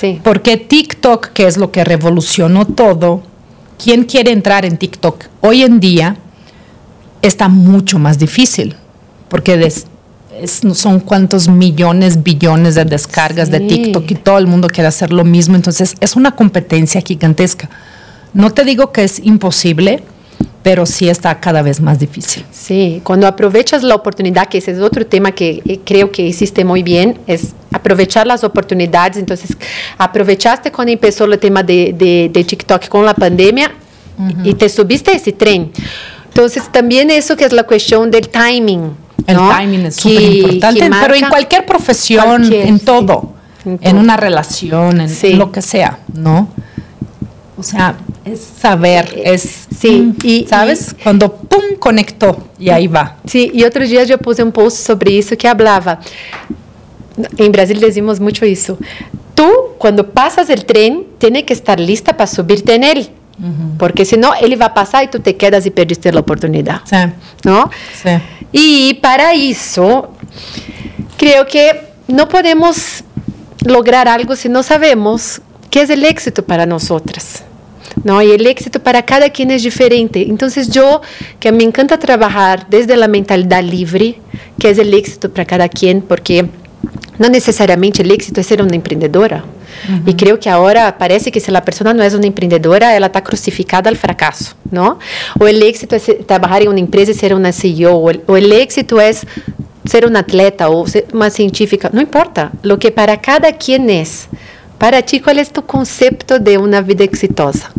Sí. 0.00 0.20
Porque 0.24 0.56
TikTok, 0.56 1.26
que 1.28 1.46
es 1.46 1.56
lo 1.58 1.70
que 1.70 1.84
revolucionó 1.84 2.64
todo, 2.66 3.22
¿quién 3.82 4.04
quiere 4.04 4.32
entrar 4.32 4.64
en 4.64 4.78
TikTok? 4.78 5.24
Hoy 5.42 5.62
en 5.62 5.78
día 5.80 6.16
está 7.22 7.48
mucho 7.48 7.98
más 7.98 8.18
difícil, 8.18 8.76
porque 9.28 9.56
des- 9.56 9.86
es- 10.40 10.64
no 10.64 10.74
son 10.74 11.00
cuántos 11.00 11.48
millones, 11.48 12.22
billones 12.22 12.74
de 12.76 12.84
descargas 12.86 13.50
de. 13.50 13.60
TikTok 13.60 14.10
y 14.10 14.14
todo 14.14 14.38
el 14.38 14.46
mundo 14.46 14.68
quiere 14.68 14.88
hacer 14.88 15.12
lo 15.12 15.24
mismo, 15.24 15.54
entonces 15.56 15.94
es 16.00 16.16
una 16.16 16.30
competencia 16.34 17.02
gigantesca. 17.02 17.68
No 18.32 18.50
te 18.52 18.64
digo 18.64 18.92
que 18.92 19.04
es 19.04 19.18
imposible, 19.22 20.02
pero 20.62 20.84
sí 20.84 21.08
está 21.08 21.40
cada 21.40 21.62
vez 21.62 21.80
más 21.80 21.98
difícil. 21.98 22.44
Sí, 22.52 23.00
cuando 23.02 23.26
aprovechas 23.26 23.82
la 23.82 23.94
oportunidad, 23.94 24.46
que 24.48 24.58
ese 24.58 24.72
es 24.72 24.80
otro 24.80 25.06
tema 25.06 25.32
que 25.32 25.62
eh, 25.66 25.80
creo 25.84 26.10
que 26.12 26.22
hiciste 26.22 26.64
muy 26.64 26.82
bien, 26.82 27.18
es 27.26 27.54
aprovechar 27.72 28.26
las 28.26 28.44
oportunidades. 28.44 29.16
Entonces, 29.16 29.56
aprovechaste 29.96 30.70
cuando 30.70 30.92
empezó 30.92 31.24
el 31.24 31.38
tema 31.38 31.62
de, 31.62 31.94
de- 31.96 32.30
de 32.32 32.44
TikTok 32.44 32.88
con 32.88 33.04
la 33.06 33.14
pandemia 33.14 33.72
y 34.44 34.52
te 34.52 34.68
subiste 34.68 35.12
a 35.12 35.14
ese 35.14 35.32
tren. 35.32 35.72
Entonces, 36.28 36.70
también 36.70 37.10
eso 37.10 37.36
que 37.36 37.44
es 37.46 37.52
la 37.52 37.62
cuestión 37.64 38.10
del 38.10 38.28
timing. 38.28 38.90
El 39.26 39.36
¿no? 39.36 39.48
timing 39.50 39.86
es 39.86 39.96
súper 39.96 40.22
importante, 40.22 40.90
pero 41.00 41.14
en 41.14 41.26
cualquier 41.28 41.64
profesión, 41.64 42.24
cualquier, 42.26 42.66
en 42.66 42.78
sí. 42.78 42.84
todo, 42.84 43.32
En 43.64 43.72
en, 43.72 43.78
todo. 43.78 44.00
una 44.00 44.16
relación, 44.18 45.00
en 45.00 45.08
Sí. 45.08 45.32
lo 45.34 45.50
que 45.52 45.62
sea, 45.62 45.98
¿no? 46.14 46.48
O 47.60 47.62
sea, 47.62 47.94
es 48.24 48.40
saber, 48.40 49.04
es, 49.22 49.68
sí, 49.78 49.90
mm, 50.00 50.16
y- 50.24 50.46
¿sabes? 50.48 50.96
Cuando 51.02 51.30
pum, 51.30 51.76
conectó 51.78 52.36
y 52.58 52.70
ahí 52.70 52.86
va. 52.86 53.16
Sí, 53.26 53.50
y 53.52 53.62
outro 53.64 53.86
dia 53.86 54.02
eu 54.08 54.18
puse 54.18 54.42
um 54.42 54.50
post 54.50 54.78
sobre 54.82 55.10
isso 55.12 55.36
que 55.36 55.46
hablava. 55.46 55.98
Em 57.38 57.50
Brasil 57.50 57.78
decimos 57.78 58.18
muito 58.18 58.44
isso. 58.46 58.78
Tu, 59.34 59.46
quando 59.78 60.04
passas 60.04 60.48
o 60.48 60.56
trem, 60.64 61.06
tem 61.18 61.42
que 61.44 61.52
estar 61.52 61.78
lista 61.78 62.14
para 62.14 62.26
subirte 62.26 62.78
nele. 62.78 63.10
Porque 63.78 64.04
senão 64.04 64.34
ele 64.34 64.54
vai 64.56 64.68
passar 64.70 65.02
e 65.04 65.08
tu 65.08 65.18
te 65.18 65.32
quedas 65.32 65.64
e 65.66 65.70
perdiste 65.70 66.08
a 66.08 66.18
oportunidade. 66.18 66.82
Sí, 66.86 66.96
¿no? 67.44 67.70
sí. 67.94 68.20
Y 68.52 68.94
para 69.00 69.34
eso, 69.34 70.08
creo 71.16 71.46
que 71.46 71.80
no 72.08 72.26
podemos 72.28 73.02
lograr 73.64 74.08
algo 74.08 74.34
si 74.36 74.48
no 74.48 74.62
sabemos 74.62 75.40
qué 75.70 75.82
es 75.82 75.90
el 75.90 76.04
éxito 76.04 76.42
para 76.42 76.66
nosotras. 76.66 77.42
¿No? 78.04 78.22
Y 78.22 78.30
el 78.30 78.46
éxito 78.46 78.82
para 78.82 79.04
cada 79.04 79.30
quien 79.30 79.50
es 79.50 79.62
diferente. 79.62 80.22
Entonces 80.22 80.70
yo, 80.70 81.00
que 81.38 81.52
me 81.52 81.64
encanta 81.64 81.98
trabajar 81.98 82.66
desde 82.68 82.96
la 82.96 83.08
mentalidad 83.08 83.62
libre, 83.62 84.20
que 84.58 84.70
es 84.70 84.78
el 84.78 84.92
éxito 84.94 85.30
para 85.30 85.44
cada 85.44 85.68
quien, 85.68 86.02
porque 86.02 86.46
no 87.18 87.28
necesariamente 87.28 88.02
el 88.02 88.10
éxito 88.10 88.40
es 88.40 88.46
ser 88.46 88.62
una 88.62 88.74
emprendedora. 88.74 89.44
Y 90.04 90.14
creo 90.14 90.38
que 90.38 90.50
ahora 90.50 90.98
parece 90.98 91.30
que 91.30 91.40
si 91.40 91.50
la 91.50 91.64
persona 91.64 91.94
no 91.94 92.02
es 92.02 92.12
una 92.12 92.26
emprendedora, 92.26 92.96
ela 92.96 93.06
está 93.06 93.22
crucificada 93.22 93.88
al 93.88 93.96
fracaso, 93.96 94.54
¿no? 94.70 94.98
O 95.38 95.46
el 95.46 95.62
éxito 95.62 95.96
es 95.96 96.26
trabajar 96.26 96.62
en 96.62 96.68
una 96.68 96.80
empresa 96.80 97.12
y 97.12 97.14
ser 97.14 97.34
una 97.34 97.52
CEO, 97.52 97.94
o 97.94 98.10
el, 98.10 98.22
o 98.26 98.36
el 98.36 98.52
éxito 98.52 99.00
es 99.00 99.26
ser 99.84 100.06
un 100.06 100.16
atleta 100.16 100.68
o 100.68 100.86
ser 100.86 101.06
una 101.12 101.30
científica, 101.30 101.90
no 101.92 102.00
importa, 102.00 102.52
lo 102.62 102.78
que 102.78 102.90
para 102.90 103.20
cada 103.20 103.52
quien 103.52 103.90
es. 103.90 104.28
Para 104.80 105.02
ti, 105.02 105.20
¿cuál 105.20 105.38
es 105.38 105.52
tu 105.52 105.66
concepto 105.66 106.38
de 106.38 106.56
una 106.56 106.80
vida 106.80 107.04
exitosa? 107.04 107.70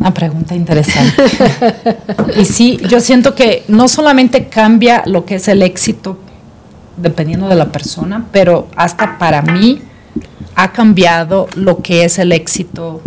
Una 0.00 0.12
pregunta 0.12 0.56
interesante. 0.56 1.22
y 2.36 2.44
sí, 2.56 2.80
yo 2.88 2.98
siento 2.98 3.32
que 3.32 3.62
no 3.68 3.86
solamente 3.86 4.48
cambia 4.48 5.04
lo 5.06 5.24
que 5.24 5.36
es 5.36 5.46
el 5.46 5.62
éxito 5.62 6.18
dependiendo 6.96 7.48
de 7.48 7.54
la 7.54 7.66
persona, 7.66 8.26
pero 8.32 8.66
hasta 8.74 9.16
para 9.16 9.42
mí 9.42 9.80
ha 10.56 10.72
cambiado 10.72 11.46
lo 11.54 11.82
que 11.82 12.04
es 12.04 12.18
el 12.18 12.32
éxito 12.32 13.00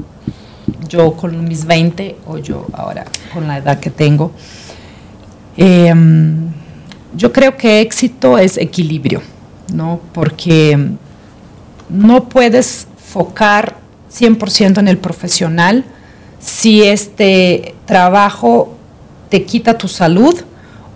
yo 0.88 1.18
con 1.18 1.43
mis 1.43 1.66
20 1.66 2.16
o 2.28 2.38
yo 2.38 2.66
ahora 2.72 3.03
con 3.34 3.45
la 3.45 3.57
edad 3.57 3.78
que 3.82 3.89
tengo. 3.89 4.32
Yo 5.57 7.34
creo 7.34 7.57
que 7.57 7.82
éxito 7.82 8.38
es 8.38 8.57
equilibrio, 8.57 9.22
¿no? 9.74 9.99
Porque 10.13 10.95
no 11.89 12.29
puedes 12.29 12.88
focar 12.97 13.77
100% 14.11 14.79
en 14.79 14.88
el 14.88 14.97
profesional 14.97 15.86
si 16.39 16.83
este 16.83 17.75
trabajo 17.86 18.75
te 19.29 19.43
quita 19.43 19.77
tu 19.77 19.88
salud 19.88 20.36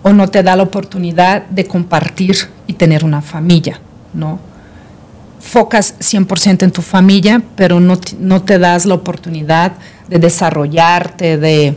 o 0.02 0.12
no 0.12 0.28
te 0.28 0.42
da 0.42 0.56
la 0.56 0.62
oportunidad 0.62 1.46
de 1.46 1.66
compartir 1.66 2.36
y 2.66 2.74
tener 2.74 3.04
una 3.04 3.20
familia, 3.20 3.80
¿no? 4.14 4.38
Focas 5.40 5.94
100% 5.98 6.62
en 6.62 6.70
tu 6.70 6.82
familia, 6.82 7.42
pero 7.56 7.80
no, 7.80 7.98
no 8.18 8.42
te 8.42 8.58
das 8.58 8.86
la 8.86 8.94
oportunidad 8.94 9.72
de 10.08 10.18
desarrollarte, 10.18 11.38
de, 11.38 11.74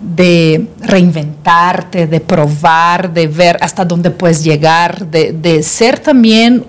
de 0.00 0.68
reinventarte, 0.80 2.06
de 2.06 2.20
probar, 2.20 3.12
de 3.12 3.26
ver 3.26 3.56
hasta 3.60 3.84
dónde 3.84 4.10
puedes 4.10 4.44
llegar, 4.44 5.06
de, 5.06 5.62
ser 5.62 5.98
también 5.98 6.64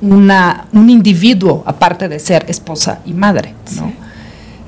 una, 0.00 0.66
un 0.72 0.88
individuo, 0.90 1.62
aparte 1.66 2.08
de 2.08 2.18
ser 2.18 2.44
esposa 2.48 3.00
y 3.04 3.12
madre. 3.12 3.54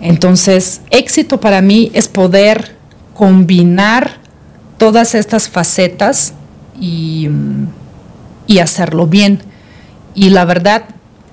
Entonces, 0.01 0.83
éxito 0.91 1.41
para 1.41 1.63
mí 1.63 1.91
es 1.95 2.09
poder 2.09 2.77
combinar 3.15 4.19
todas 4.79 5.15
estas 5.15 5.49
facetas 5.49 6.35
y, 6.81 7.29
y 8.47 8.59
hacerlo 8.59 9.07
bien. 9.07 9.41
Y 10.15 10.31
la 10.31 10.45
verdad, 10.45 10.85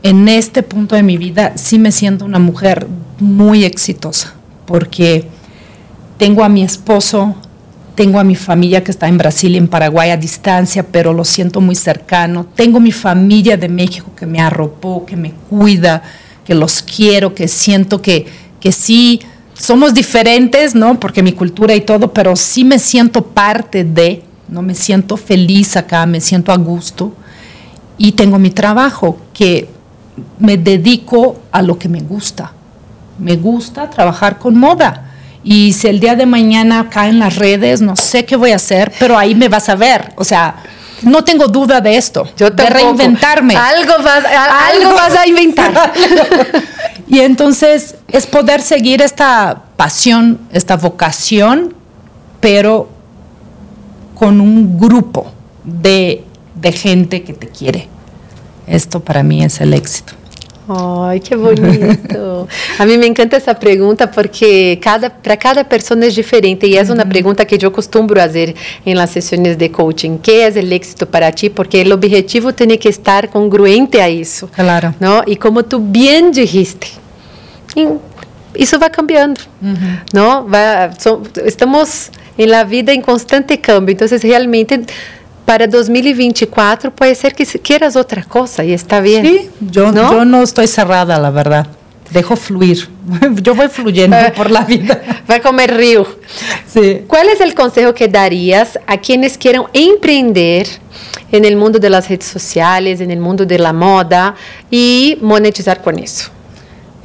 en 0.03 0.27
este 0.29 0.63
punto 0.63 0.95
de 0.95 1.03
mi 1.03 1.17
vida 1.17 1.53
sí 1.55 1.79
me 1.79 1.91
siento 1.91 2.25
una 2.25 2.39
mujer 2.39 2.87
muy 3.19 3.65
exitosa, 3.65 4.33
porque 4.65 5.27
tengo 6.17 6.43
a 6.43 6.49
mi 6.49 6.63
esposo, 6.63 7.35
tengo 7.99 8.17
a 8.17 8.23
mi 8.23 8.37
familia 8.37 8.81
que 8.81 8.91
está 8.91 9.09
en 9.09 9.17
Brasil 9.17 9.55
y 9.55 9.57
en 9.57 9.67
Paraguay 9.67 10.11
a 10.11 10.15
distancia, 10.15 10.83
pero 10.83 11.13
lo 11.13 11.25
siento 11.25 11.59
muy 11.59 11.75
cercano. 11.75 12.45
Tengo 12.55 12.79
mi 12.79 12.93
familia 12.93 13.57
de 13.57 13.67
México 13.67 14.13
que 14.15 14.25
me 14.25 14.39
arropó, 14.39 15.05
que 15.05 15.17
me 15.17 15.33
cuida, 15.33 16.01
que 16.45 16.55
los 16.55 16.81
quiero, 16.81 17.35
que 17.35 17.49
siento 17.49 18.01
que, 18.01 18.25
que 18.61 18.71
sí 18.71 19.19
somos 19.53 19.93
diferentes, 19.93 20.75
¿no? 20.75 20.97
Porque 20.97 21.21
mi 21.21 21.33
cultura 21.33 21.75
y 21.75 21.81
todo, 21.81 22.13
pero 22.13 22.37
sí 22.37 22.63
me 22.63 22.79
siento 22.79 23.21
parte 23.21 23.83
de, 23.83 24.23
¿no? 24.47 24.61
Me 24.61 24.75
siento 24.75 25.17
feliz 25.17 25.75
acá, 25.75 26.05
me 26.05 26.21
siento 26.21 26.53
a 26.53 26.57
gusto. 26.57 27.11
Y 27.97 28.13
tengo 28.13 28.39
mi 28.39 28.51
trabajo, 28.51 29.19
que 29.33 29.67
me 30.39 30.55
dedico 30.55 31.37
a 31.51 31.61
lo 31.61 31.77
que 31.77 31.89
me 31.89 31.99
gusta. 31.99 32.53
Me 33.17 33.35
gusta 33.35 33.89
trabajar 33.89 34.39
con 34.39 34.57
moda 34.57 35.08
y 35.43 35.73
si 35.73 35.87
el 35.87 35.99
día 35.99 36.15
de 36.15 36.25
mañana 36.25 36.89
caen 36.89 37.19
las 37.19 37.37
redes, 37.37 37.81
no 37.81 37.95
sé 37.95 38.25
qué 38.25 38.35
voy 38.35 38.51
a 38.51 38.57
hacer, 38.57 38.91
pero 38.99 39.17
ahí 39.17 39.35
me 39.35 39.47
vas 39.47 39.69
a 39.69 39.75
ver. 39.75 40.11
O 40.15 40.23
sea, 40.23 40.55
no 41.01 41.23
tengo 41.23 41.47
duda 41.47 41.79
de 41.79 41.95
esto, 41.95 42.27
Yo 42.35 42.49
de 42.49 42.65
reinventarme. 42.69 43.55
Algo 43.55 44.03
vas, 44.03 44.23
algo 44.25 44.93
vas 44.93 45.15
a 45.15 45.27
inventar. 45.27 45.93
y 47.07 47.19
entonces 47.19 47.95
es 48.07 48.27
poder 48.27 48.61
seguir 48.61 49.01
esta 49.01 49.63
pasión, 49.77 50.39
esta 50.51 50.75
vocación, 50.75 51.73
pero 52.41 52.89
con 54.15 54.41
un 54.41 54.77
grupo 54.77 55.31
de, 55.63 56.25
de 56.55 56.71
gente 56.73 57.23
que 57.23 57.33
te 57.33 57.47
quiere. 57.47 57.87
Esto 58.67 58.99
para 58.99 59.23
mí 59.23 59.43
es 59.43 59.61
el 59.61 59.73
éxito. 59.73 60.13
Ai, 60.71 61.19
que 61.19 61.35
bonito. 61.35 62.47
A 62.77 62.85
mim 62.85 62.97
me 62.97 63.07
encanta 63.07 63.35
essa 63.35 63.55
pergunta 63.55 64.07
porque 64.07 64.75
cada 64.75 65.09
para 65.09 65.35
cada 65.35 65.63
pessoa 65.63 66.05
é 66.05 66.09
diferente 66.09 66.67
e 66.67 66.77
é 66.77 66.83
uma 66.83 67.07
pergunta 67.07 67.43
que 67.43 67.57
eu 67.65 67.71
costumo 67.71 68.07
fazer 68.15 68.53
em 68.85 68.93
las 68.93 69.09
sessões 69.09 69.55
de 69.55 69.69
coaching. 69.69 70.19
Que 70.19 70.31
é 70.31 70.49
o 70.49 70.73
êxito 70.73 71.07
para 71.07 71.31
ti? 71.31 71.49
Porque 71.49 71.81
o 71.81 71.93
objetivo 71.93 72.53
tem 72.53 72.77
que 72.77 72.87
estar 72.87 73.27
congruente 73.29 73.99
a 73.99 74.07
isso. 74.07 74.47
Claro. 74.55 74.93
Não? 74.99 75.23
E 75.25 75.35
como 75.35 75.63
tu 75.63 75.79
bem 75.79 76.29
dijiste, 76.29 76.99
isso 78.55 78.77
vai 78.77 78.91
cambiando, 78.91 79.41
uhum. 79.61 79.97
não? 80.13 80.47
Vai, 80.47 80.91
so, 80.99 81.21
estamos 81.45 82.11
em 82.37 82.45
la 82.45 82.63
vida 82.63 82.93
em 82.93 83.01
constante 83.01 83.57
cambio. 83.57 83.93
Então, 83.93 84.07
realmente 84.21 84.85
para 85.49 85.65
2024 85.65 86.93
puede 86.93 87.15
ser 87.15 87.33
que 87.33 87.43
quieras 87.43 87.95
otra 87.95 88.23
cosa 88.23 88.63
y 88.63 88.71
está 88.71 88.99
bien. 88.99 89.25
Sí, 89.25 89.49
yo 89.59 89.91
no, 89.91 90.11
yo 90.11 90.23
no 90.23 90.43
estoy 90.43 90.67
cerrada, 90.67 91.17
la 91.17 91.31
verdad. 91.31 91.65
Dejo 92.11 92.35
fluir. 92.35 92.87
Yo 93.41 93.55
voy 93.55 93.67
fluyendo 93.67 94.15
por 94.35 94.51
la 94.51 94.63
vida. 94.63 95.01
Va 95.27 95.35
a 95.35 95.41
comer 95.41 95.75
río. 95.75 96.05
Sí. 96.67 97.01
¿Cuál 97.07 97.29
es 97.29 97.41
el 97.41 97.55
consejo 97.55 97.95
que 97.95 98.07
darías 98.07 98.79
a 98.85 98.97
quienes 98.97 99.39
quieran 99.39 99.63
emprender 99.73 100.67
en 101.31 101.43
el 101.45 101.55
mundo 101.55 101.79
de 101.79 101.89
las 101.89 102.07
redes 102.09 102.25
sociales, 102.25 103.01
en 103.01 103.09
el 103.09 103.19
mundo 103.19 103.43
de 103.43 103.57
la 103.57 103.73
moda 103.73 104.35
y 104.69 105.17
monetizar 105.19 105.81
con 105.81 105.97
eso? 105.97 106.29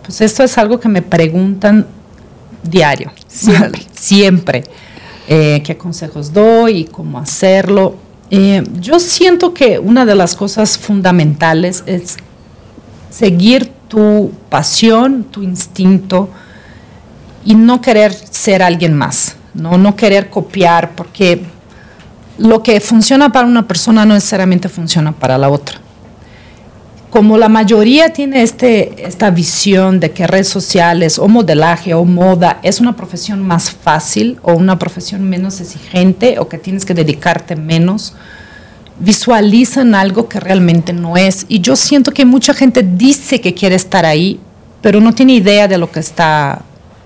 Pues 0.03 0.20
esto 0.20 0.42
es 0.42 0.59
algo 0.59 0.78
que 0.78 0.88
me 0.90 1.01
preguntan 1.01 1.86
diario. 2.62 3.11
Siempre. 3.26 3.82
Siempre. 3.95 4.64
Eh, 5.28 5.62
¿Qué 5.64 5.78
consejos 5.78 6.30
doy 6.30 6.80
y 6.80 6.84
cómo 6.84 7.18
hacerlo? 7.18 8.03
Eh, 8.37 8.64
yo 8.80 8.99
siento 8.99 9.55
que 9.55 9.78
una 9.78 10.05
de 10.05 10.16
las 10.16 10.35
cosas 10.35 10.76
fundamentales 10.76 11.85
es 11.87 12.16
seguir 13.09 13.70
tu 13.87 14.32
pasión, 14.49 15.22
tu 15.22 15.45
instinto 15.45 16.28
y 17.45 17.55
no 17.55 17.80
querer 17.80 18.12
ser 18.12 18.61
alguien 18.64 18.93
más, 18.95 19.37
no, 19.55 19.78
no 19.78 19.95
querer 19.95 20.30
copiar, 20.30 20.97
porque 20.97 21.45
lo 22.37 22.61
que 22.61 22.80
funciona 22.80 23.30
para 23.30 23.47
una 23.47 23.68
persona 23.68 24.05
no 24.05 24.14
necesariamente 24.14 24.68
funciona 24.68 25.12
para 25.12 25.39
la 25.39 25.49
otra. 25.49 25.84
Como 27.14 27.38
la 27.38 27.48
mayoría 27.48 28.12
tiene 28.12 28.42
este, 28.42 29.06
esta 29.06 29.30
visión 29.30 30.00
de 30.00 30.10
que 30.10 30.26
redes 30.26 30.48
sociales 30.48 31.20
o 31.20 31.28
modelaje 31.28 31.94
o 31.94 32.04
moda 32.04 32.58
es 32.64 32.80
una 32.80 32.96
profesión 32.96 33.40
más 33.40 33.70
fácil 33.70 34.40
o 34.42 34.54
una 34.54 34.80
profesión 34.80 35.22
menos 35.22 35.60
exigente 35.60 36.40
o 36.40 36.48
que 36.48 36.58
tienes 36.58 36.84
que 36.84 36.92
dedicarte 36.92 37.54
menos, 37.54 38.14
visualizan 38.98 39.94
algo 39.94 40.28
que 40.28 40.40
realmente 40.40 40.92
no 40.92 41.16
es. 41.16 41.46
Y 41.48 41.60
yo 41.60 41.76
siento 41.76 42.10
que 42.10 42.24
mucha 42.24 42.52
gente 42.52 42.82
dice 42.82 43.40
que 43.40 43.54
quiere 43.54 43.76
estar 43.76 44.04
ahí, 44.04 44.40
pero 44.82 45.00
no 45.00 45.14
tiene 45.14 45.34
idea 45.34 45.68
de 45.68 45.78
lo 45.78 45.92
que 45.92 46.00
está 46.00 46.62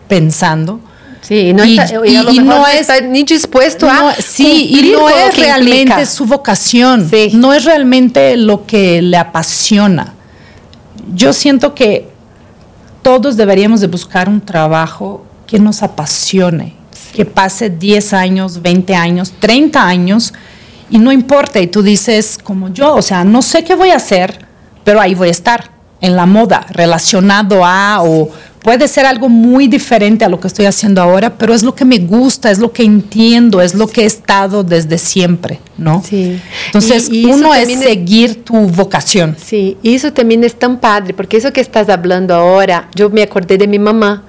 pensando. 0.09 0.81
Sí, 1.29 1.53
no 1.53 1.63
y, 1.63 1.79
está, 1.79 2.07
y, 2.07 2.39
no 2.39 2.67
está 2.67 3.03
ni 3.03 3.23
dispuesto 3.23 3.87
a 3.87 4.15
sí 4.15 4.71
y 4.71 4.93
no 4.93 5.11
es 5.11 5.37
realmente 5.37 6.07
su 6.07 6.25
vocación, 6.25 7.07
no 7.35 7.53
es 7.53 7.67
realmente 7.67 8.35
lo 8.39 8.65
que 8.65 9.03
le 9.03 9.19
apasiona. 9.19 10.15
Yo 11.15 11.35
siento 11.35 11.75
que 11.75 12.09
todos 13.03 13.37
deberíamos 13.37 13.83
de 13.83 13.89
buscar 13.89 14.27
un 14.27 14.41
trabajo 14.41 15.27
que 15.47 15.59
nos 15.59 15.83
apasione, 15.83 16.75
que 17.13 17.27
pase 17.27 17.69
10 17.69 18.15
años, 18.15 18.63
20 18.63 18.95
años, 18.95 19.35
30 19.39 19.87
años 19.87 20.33
y 20.89 20.97
no 20.97 21.13
importa, 21.13 21.61
y 21.61 21.67
tú 21.67 21.83
dices 21.83 22.39
como 22.43 22.73
yo, 22.73 22.95
o 22.95 23.03
sea, 23.03 23.25
no 23.25 23.43
sé 23.43 23.65
qué 23.65 23.75
voy 23.75 23.91
a 23.91 23.97
hacer, 23.97 24.47
pero 24.83 24.99
ahí 24.99 25.15
voy 25.15 25.29
a 25.29 25.33
estar 25.33 25.73
en 26.01 26.17
la 26.17 26.25
moda, 26.25 26.65
relacionado 26.71 27.67
a 27.67 28.03
o 28.03 28.31
puede 28.69 28.87
ser 28.87 29.07
algo 29.07 29.31
muy 29.31 29.67
diferente 29.67 30.27
a 30.27 30.29
lo 30.29 30.39
que 30.39 30.47
estoy 30.47 30.67
haciendo 30.67 31.01
ahora, 31.01 31.39
pero 31.39 31.55
es 31.55 31.63
lo 31.63 31.75
que 31.75 31.87
me 31.87 32.01
gusta, 32.01 32.51
es 32.51 32.59
lo 32.59 32.71
que 32.71 32.83
entiendo, 32.83 33.63
es 33.63 33.75
lo 33.75 33.87
que 33.87 34.03
he 34.03 34.05
estado 34.05 34.63
desde 34.63 34.99
siempre, 34.99 35.59
¿no? 35.79 36.03
Sí. 36.05 36.39
Entonces, 36.67 37.09
uno 37.09 37.55
es 37.55 37.79
seguir 37.79 38.45
tu 38.45 38.53
vocación. 38.69 39.35
Sí, 39.43 39.79
y 39.83 39.95
eso 39.95 40.13
también 40.13 40.45
es 40.45 40.55
tan 40.55 40.81
padre, 40.81 41.15
porque 41.15 41.39
eso 41.39 41.51
que 41.51 41.63
estás 41.63 41.89
hablando 41.89 42.35
ahora, 42.35 42.91
yo 42.95 43.09
me 43.09 43.23
acordé 43.23 43.57
de 43.57 43.67
mi 43.67 43.79
mamá, 43.79 44.25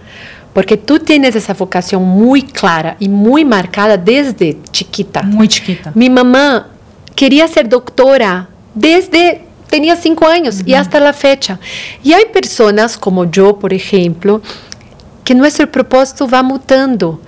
porque 0.54 0.78
tú 0.78 1.00
tienes 1.00 1.36
esa 1.36 1.54
vocación 1.54 2.02
muy 2.04 2.44
clara 2.44 2.96
y 2.98 3.10
muy 3.10 3.44
marcada 3.44 3.98
desde 3.98 4.58
chiquita. 4.72 5.22
Muy 5.22 5.50
chiquita. 5.50 5.92
Mi 5.96 6.10
mamá 6.10 6.70
quería 7.14 7.46
ser 7.50 7.68
doctora 7.68 8.48
desde 8.74 9.49
tenía 9.70 9.96
cinco 9.96 10.28
años 10.28 10.62
y 10.66 10.74
hasta 10.74 11.00
la 11.00 11.14
fecha. 11.14 11.60
Y 12.04 12.14
hay 12.14 12.26
personas 12.26 12.98
como 12.98 13.30
yo, 13.30 13.58
por 13.58 13.74
ejemplo, 13.74 14.42
que 15.24 15.36
nuestro 15.36 15.72
propósito 15.72 16.28
va 16.28 16.44
mutando 16.44 17.20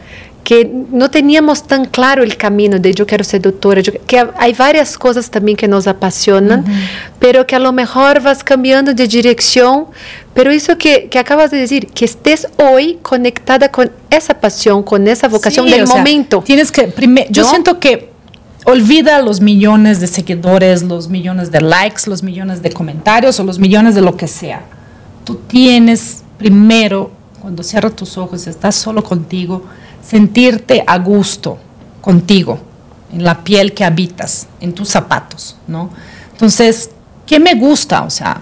que 0.44 0.68
não 0.92 1.08
tínhamos 1.08 1.62
tão 1.62 1.86
claro 1.86 2.24
o 2.24 2.36
caminho 2.36 2.80
de 2.80 2.94
eu 2.98 3.06
quero 3.06 3.24
ser 3.24 3.40
doutora, 3.40 3.82
que 3.82 4.18
há 4.18 4.28
várias 4.56 4.98
coisas 4.98 5.30
também 5.30 5.56
que 5.56 5.68
nos 5.68 5.88
apaixonam, 5.88 6.60
uhum. 6.60 6.88
pero 7.20 7.46
que 7.46 7.54
a 7.54 7.60
lo 7.60 7.72
mejor 7.72 8.20
vas 8.20 8.42
cambiando 8.42 8.94
de 8.94 9.08
direção, 9.08 9.90
pero 10.34 10.52
isso 10.52 10.76
que, 10.76 11.02
que 11.02 11.18
acabas 11.18 11.52
de 11.52 11.60
dizer, 11.60 11.86
que 11.86 12.06
estés 12.06 12.48
hoje 12.58 12.98
conectada 13.04 13.70
com 13.70 13.84
essa 14.10 14.34
paixão, 14.34 14.82
com 14.82 14.98
essa 14.98 15.30
vocação 15.30 15.68
sí, 15.68 15.78
do 15.78 15.88
momento. 15.88 16.38
Sea, 16.38 16.46
tienes 16.46 16.72
que, 16.72 16.88
primer, 16.88 17.28
yo 17.30 17.44
¿no? 17.44 17.50
siento 17.50 17.80
que 17.80 18.10
olvida 18.66 19.22
los 19.22 19.42
millones 19.42 20.00
de 20.00 20.08
seguidores, 20.08 20.84
los 20.84 21.10
millones 21.10 21.52
de 21.52 21.62
likes, 21.62 22.04
los 22.08 22.24
millones 22.24 22.62
de 22.62 22.72
comentarios 22.72 23.40
o 23.40 23.44
los 23.44 23.60
millones 23.60 23.96
de 23.96 24.02
lo 24.02 24.16
que 24.16 24.28
sea. 24.28 24.64
Tú 25.24 25.36
tienes 25.48 26.24
primero, 26.38 27.12
cuando 27.42 27.64
cierras 27.64 27.96
tus 27.96 28.18
ojos, 28.18 28.48
estás 28.48 28.76
solo 28.76 29.04
contigo, 29.04 29.66
sentirte 30.04 30.84
a 30.86 30.98
gusto 30.98 31.58
contigo, 32.02 32.60
en 33.14 33.24
la 33.24 33.44
piel 33.44 33.74
que 33.74 33.84
habitas, 33.84 34.48
en 34.60 34.74
tus 34.74 34.90
zapatos, 34.90 35.56
¿no? 35.68 35.90
Entonces, 36.32 36.90
¿qué 37.26 37.40
me 37.40 37.56
gusta? 37.56 38.04
O 38.04 38.10
sea, 38.10 38.42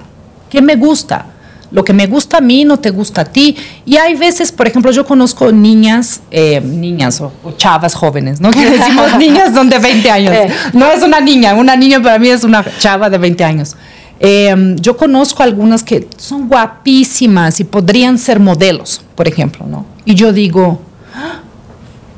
¿qué 0.50 0.62
me 0.62 0.76
gusta? 0.76 1.26
Lo 1.72 1.84
que 1.84 1.94
me 1.94 2.08
gusta 2.08 2.38
a 2.38 2.42
mí 2.42 2.66
no 2.66 2.78
te 2.80 2.90
gusta 2.90 3.22
a 3.22 3.26
ti. 3.26 3.56
Y 3.86 3.98
hay 3.98 4.16
veces, 4.16 4.52
por 4.52 4.68
ejemplo, 4.68 4.92
yo 4.92 5.06
conozco 5.06 5.52
niñas, 5.52 6.22
eh, 6.32 6.62
niñas 6.62 7.22
o, 7.22 7.32
chavas 7.58 7.94
jóvenes, 7.94 8.42
¿no? 8.42 8.50
Que 8.52 8.66
decimos 8.70 9.16
niñas 9.20 9.54
son 9.54 9.70
de 9.70 9.78
20 9.78 10.10
años. 10.12 10.34
Eh. 10.34 10.50
No 10.74 10.92
es 10.92 11.04
una 11.04 11.20
niña, 11.20 11.54
una 11.54 11.76
niña 11.76 12.02
para 12.02 12.18
mí 12.18 12.30
es 12.30 12.44
una 12.44 12.66
chava 12.80 13.10
de 13.10 13.18
20 13.18 13.44
años. 13.44 13.76
Eh, 14.20 14.76
yo 14.82 14.98
conozco 14.98 15.44
algunas 15.44 15.84
que 15.84 16.08
son 16.18 16.48
guapísimas 16.50 17.60
y 17.60 17.64
podrían 17.64 18.18
ser 18.18 18.40
modelos, 18.40 19.02
por 19.16 19.28
ejemplo, 19.28 19.66
¿no? 19.66 19.86
Y 20.06 20.16
yo 20.16 20.34
digo, 20.34 20.82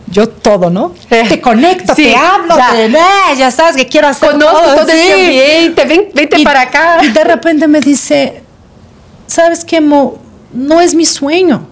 yo 0.07 0.27
todo, 0.27 0.69
¿no? 0.69 0.93
Eh, 1.09 1.25
te 1.29 1.39
conecto, 1.39 1.93
sí, 1.95 2.03
te 2.03 2.15
hablo, 2.15 2.57
ya. 2.57 2.71
te, 2.71 2.85
eh, 2.85 3.37
ya 3.37 3.51
sabes 3.51 3.75
que 3.75 3.87
quiero 3.87 4.07
hacer 4.07 4.31
Conozco 4.31 4.59
todo, 4.59 4.75
todo 4.75 4.85
sí. 4.87 4.97
ese 4.97 5.13
ambiente, 5.13 5.85
ven, 5.85 6.05
vente 6.13 6.39
Y- 6.39 6.43
para 6.43 6.61
acá. 6.61 6.97
Y 7.03 7.09
de 7.09 7.23
repente 7.23 7.67
me 7.67 7.79
dice, 7.79 8.43
¿sabes 9.31 9.65
qué, 9.65 9.81
Mo? 9.81 10.17
No 10.53 10.81
es 10.81 10.93
mi 10.93 11.05
sueño. 11.05 11.67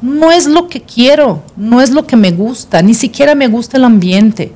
No 0.00 0.30
es 0.30 0.46
lo 0.46 0.68
que 0.68 0.82
quiero, 0.82 1.42
no 1.56 1.80
es 1.80 1.90
lo 1.90 2.06
que 2.06 2.16
me 2.16 2.30
gusta, 2.30 2.82
ni 2.82 2.92
siquiera 2.92 3.34
me 3.34 3.46
gusta 3.48 3.78
el 3.78 3.84
ambiente. 3.84 4.52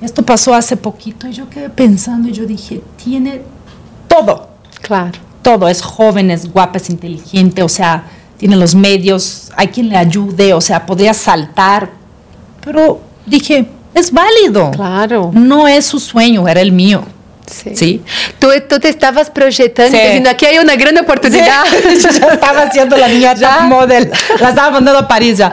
Esto 0.00 0.22
pasó 0.22 0.54
hace 0.54 0.74
poquito 0.76 1.28
y 1.28 1.32
yo 1.32 1.50
quedé 1.50 1.68
pensando 1.68 2.28
y 2.30 2.32
yo 2.32 2.46
dije, 2.46 2.80
tiene 3.02 3.42
todo, 4.08 4.48
Claro. 4.80 5.18
todo, 5.42 5.68
es 5.68 5.82
joven, 5.82 6.30
es 6.30 6.50
guapa, 6.50 6.78
es 6.78 6.88
inteligente, 6.88 7.62
o 7.62 7.68
sea, 7.68 8.04
tiene 8.38 8.56
los 8.56 8.74
medios, 8.74 9.52
hay 9.54 9.68
quien 9.68 9.90
le 9.90 9.98
ayude, 9.98 10.54
o 10.54 10.62
sea, 10.62 10.86
podría 10.86 11.12
saltar, 11.12 11.90
pero 12.64 13.00
dije, 13.26 13.68
es 13.92 14.10
válido. 14.10 14.70
Claro. 14.70 15.30
No 15.34 15.68
es 15.68 15.84
su 15.84 16.00
sueño, 16.00 16.48
era 16.48 16.62
el 16.62 16.72
mío. 16.72 17.02
Sí. 17.50 17.70
Sí. 17.74 18.02
Tú, 18.38 18.48
tú 18.68 18.78
te 18.78 18.88
estabas 18.88 19.28
proyectando, 19.30 19.90
Sí. 19.96 20.02
diciendo, 20.04 20.30
aquí 20.30 20.46
hay 20.46 20.58
una 20.58 20.76
gran 20.76 20.96
oportunidad. 20.98 21.64
Sí, 21.68 21.98
yo 22.02 22.10
ya 22.10 22.26
estaba 22.34 22.62
haciendo 22.62 22.96
la 22.96 23.08
niña 23.08 23.34
Ya. 23.38 23.58
top 23.58 23.62
model, 23.68 24.10
la 24.40 24.48
estaba 24.50 24.70
mandando 24.70 25.00
a 25.00 25.08
París 25.08 25.38
ya. 25.38 25.52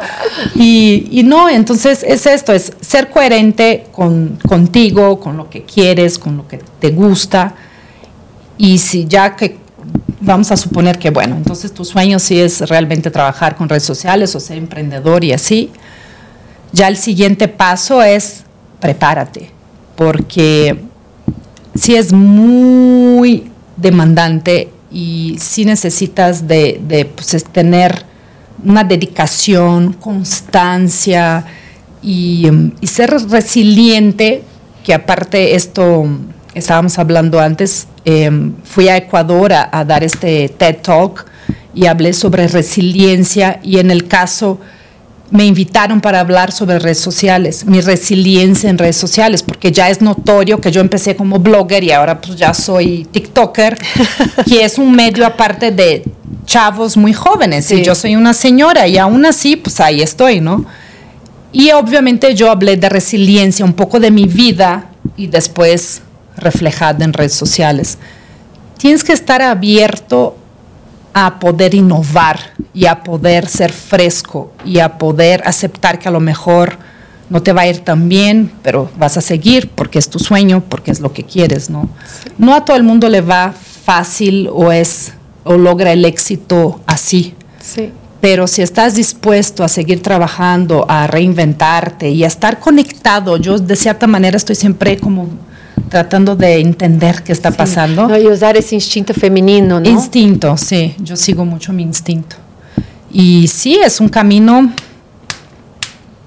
Y, 0.55 1.07
y 1.11 1.23
no, 1.23 1.49
entonces 1.49 2.03
es 2.07 2.25
esto, 2.25 2.53
es 2.53 2.71
ser 2.81 3.09
coherente 3.09 3.85
con, 3.91 4.37
contigo, 4.47 5.19
con 5.19 5.37
lo 5.37 5.49
que 5.49 5.63
quieres, 5.63 6.17
con 6.19 6.37
lo 6.37 6.47
que 6.47 6.59
te 6.79 6.91
gusta. 6.91 7.53
Y 8.57 8.77
si 8.77 9.05
ya 9.07 9.35
que 9.35 9.57
vamos 10.19 10.51
a 10.51 10.57
suponer 10.57 10.97
que, 10.99 11.09
bueno, 11.11 11.35
entonces 11.35 11.73
tu 11.73 11.85
sueño 11.85 12.19
sí 12.19 12.39
es 12.39 12.61
realmente 12.69 13.11
trabajar 13.11 13.55
con 13.55 13.69
redes 13.69 13.83
sociales 13.83 14.35
o 14.35 14.39
ser 14.39 14.57
emprendedor 14.57 15.23
y 15.23 15.31
así, 15.33 15.71
ya 16.71 16.87
el 16.87 16.97
siguiente 16.97 17.47
paso 17.47 18.01
es 18.03 18.43
prepárate, 18.79 19.51
porque 19.95 20.75
sí 21.77 21.95
es 21.95 22.13
muy 22.13 23.51
demandante 23.75 24.69
y 24.91 25.35
sí 25.39 25.65
necesitas 25.65 26.47
de, 26.47 27.09
pues, 27.15 27.33
es 27.33 27.43
tener 27.43 28.05
una 28.63 28.83
dedicación, 28.83 29.93
constancia 29.93 31.45
y, 32.01 32.49
mm, 32.49 32.71
y 32.81 32.87
ser 32.87 33.11
resiliente, 33.29 34.43
que 34.83 34.93
aparte 34.93 35.55
esto 35.55 36.07
estábamos 36.53 36.97
hablando 36.97 37.39
antes, 37.39 37.87
em, 38.05 38.53
fui 38.63 38.87
a 38.87 38.97
Ecuador 38.97 39.53
a, 39.53 39.69
a 39.71 39.85
dar 39.85 40.03
este 40.03 40.49
TED 40.49 40.77
Talk 40.81 41.25
y 41.75 41.85
hablé 41.85 42.13
sobre 42.13 42.47
resiliencia 42.47 43.59
y 43.61 43.77
en 43.77 43.91
el 43.91 44.07
caso 44.07 44.59
me 45.29 45.45
invitaron 45.45 45.99
para 45.99 46.21
hablar 46.21 46.51
sobre 46.51 46.79
redes 46.79 46.99
sociales, 46.99 47.65
mi 47.65 47.81
resiliencia 47.81 48.69
en 48.69 48.77
redes 48.77 48.95
sociales, 48.95 49.43
porque 49.43 49.71
ya 49.71 49.89
es 49.89 50.01
notorio 50.01 50.61
que 50.61 50.71
yo 50.71 50.79
empecé 50.79 51.15
como 51.15 51.39
blogger 51.39 51.83
y 51.83 51.91
ahora 51.91 52.21
pues 52.21 52.37
ya 52.37 52.53
soy 52.53 53.05
TikToker, 53.11 53.77
que 54.47 54.63
es 54.63 54.77
un 54.77 54.91
medio 54.93 55.25
aparte 55.25 55.71
de 55.71 56.03
chavos 56.45 56.95
muy 56.95 57.11
jóvenes 57.11 57.65
Sí. 57.65 57.75
y 57.75 57.83
yo 57.83 57.93
soy 57.93 58.15
una 58.15 58.33
señora 58.33 58.87
y 58.87 58.97
aún 58.97 59.25
así 59.25 59.57
pues 59.57 59.81
ahí 59.81 60.01
estoy, 60.01 60.39
¿no? 60.39 60.65
Y 61.51 61.71
obviamente 61.71 62.33
yo 62.35 62.49
hablé 62.49 62.77
de 62.77 62.87
resiliencia, 62.87 63.65
un 63.65 63.73
poco 63.73 63.99
de 63.99 64.11
mi 64.11 64.25
vida 64.25 64.91
y 65.17 65.27
después 65.27 66.01
reflejada 66.37 67.03
en 67.03 67.11
redes 67.13 67.33
sociales. 67.33 67.97
Tienes 68.77 69.03
que 69.03 69.11
estar 69.11 69.41
abierto 69.41 70.36
a 71.19 71.39
poder 71.39 71.73
innovar 71.73 72.39
y 72.75 72.85
a 72.85 73.03
poder 73.03 73.47
ser 73.47 73.73
fresco 73.73 74.51
y 74.63 74.77
a 74.77 74.99
poder 74.99 75.41
aceptar 75.45 75.97
que 75.97 76.07
a 76.07 76.11
lo 76.11 76.19
mejor 76.19 76.77
no 77.31 77.41
te 77.41 77.53
va 77.53 77.61
a 77.61 77.67
ir 77.67 77.79
tan 77.79 78.07
bien, 78.07 78.51
pero 78.61 78.91
vas 78.99 79.17
a 79.17 79.21
seguir 79.21 79.69
porque 79.69 79.97
es 79.97 80.11
tu 80.11 80.19
sueño, 80.19 80.63
porque 80.69 80.91
es 80.91 80.99
lo 80.99 81.13
que 81.13 81.23
quieres, 81.23 81.71
¿no? 81.71 81.89
No 82.37 82.53
a 82.53 82.63
todo 82.63 82.77
el 82.77 82.83
mundo 82.83 83.09
le 83.09 83.21
va 83.21 83.51
fácil 83.51 84.47
o 84.53 84.71
es 84.71 85.13
o 85.43 85.57
logra 85.57 85.91
el 85.91 86.05
éxito 86.05 86.81
así. 86.85 87.33
Sí. 87.59 87.91
Pero 88.21 88.45
si 88.45 88.61
estás 88.61 88.93
dispuesto 88.93 89.63
a 89.63 89.69
seguir 89.69 90.03
trabajando, 90.03 90.85
a 90.87 91.07
reinventarte 91.07 92.09
y 92.09 92.25
a 92.25 92.27
estar 92.27 92.59
conectado, 92.59 93.37
yo 93.37 93.57
de 93.57 93.75
cierta 93.75 94.05
manera 94.05 94.37
estoy 94.37 94.55
siempre 94.55 94.97
como 94.99 95.29
tratando 95.89 96.35
de 96.35 96.59
entender 96.59 97.23
qué 97.23 97.31
está 97.31 97.51
pasando. 97.51 98.07
No, 98.07 98.17
y 98.17 98.27
usar 98.27 98.57
ese 98.57 98.75
instinto 98.75 99.13
femenino, 99.13 99.79
¿no? 99.79 99.89
Instinto, 99.89 100.57
sí, 100.57 100.95
yo 100.99 101.15
sigo 101.15 101.45
mucho 101.45 101.71
mi 101.73 101.83
instinto. 101.83 102.35
Y 103.11 103.47
sí, 103.47 103.79
es 103.83 103.99
un 104.01 104.09
camino, 104.09 104.71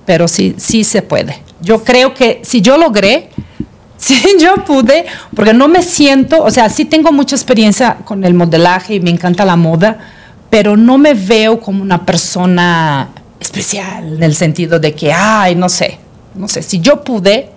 pero 0.07 0.27
sí, 0.27 0.55
sí 0.57 0.85
se 0.85 1.03
puede. 1.03 1.39
Yo 1.61 1.85
creo 1.85 2.15
que 2.15 2.41
si 2.43 2.61
yo 2.61 2.79
logré, 2.79 3.29
si 3.97 4.15
yo 4.41 4.57
pude, 4.65 5.05
porque 5.35 5.53
no 5.53 5.69
me 5.69 5.83
siento, 5.83 6.43
o 6.43 6.51
sea, 6.51 6.69
sí 6.69 6.85
tengo 6.85 7.13
mucha 7.13 7.37
experiencia 7.37 7.99
con 8.05 8.25
el 8.25 8.35
modelaje 8.35 8.95
y 8.95 9.01
me 9.01 9.11
encanta 9.11 9.45
la 9.45 9.57
moda, 9.57 9.99
pero 10.49 10.77
no 10.77 10.99
me 10.99 11.15
veo 11.15 11.61
como 11.61 11.83
una 11.83 12.05
persona 12.05 13.11
especial 13.39 14.15
en 14.17 14.23
el 14.23 14.35
sentido 14.35 14.79
de 14.81 14.95
que, 14.95 15.13
ay, 15.13 15.55
no 15.55 15.69
sé, 15.69 15.99
no 16.35 16.49
sé, 16.49 16.63
si 16.63 16.81
yo 16.81 17.05
pude, 17.05 17.51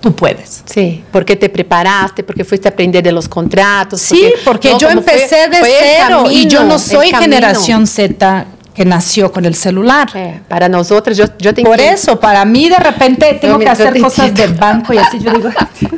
tú 0.00 0.14
puedes. 0.14 0.62
Sí, 0.64 1.04
porque 1.12 1.36
te 1.36 1.48
preparaste, 1.48 2.22
porque 2.22 2.44
fuiste 2.44 2.68
a 2.68 2.70
aprender 2.72 3.02
de 3.02 3.12
los 3.12 3.28
contratos. 3.28 4.00
Sí, 4.00 4.32
porque 4.44 4.70
no, 4.72 4.78
yo 4.78 4.88
fue- 4.88 4.98
empecé 4.98 5.48
de 5.48 5.58
fue 5.60 5.70
cero 5.80 6.24
y 6.30 6.46
yo 6.48 6.64
no 6.64 6.78
soy 6.78 7.10
generación 7.12 7.86
Z 7.86 8.46
que 8.74 8.84
nació 8.84 9.30
con 9.32 9.44
el 9.44 9.54
celular. 9.54 10.08
Eh, 10.14 10.40
para 10.48 10.68
nosotros, 10.68 11.16
yo, 11.16 11.24
yo 11.38 11.52
tengo 11.52 11.68
Por 11.70 11.80
eso, 11.80 12.18
para 12.18 12.44
mí 12.44 12.68
de 12.68 12.78
repente 12.78 13.36
tengo 13.40 13.58
que 13.58 13.68
hacer 13.68 13.92
te 13.92 14.00
cosas 14.00 14.26
de 14.34 14.44
entiendo. 14.44 14.60
banco 14.60 14.92
y 14.94 14.98
así 14.98 15.18
yo 15.18 15.32
digo, 15.32 15.50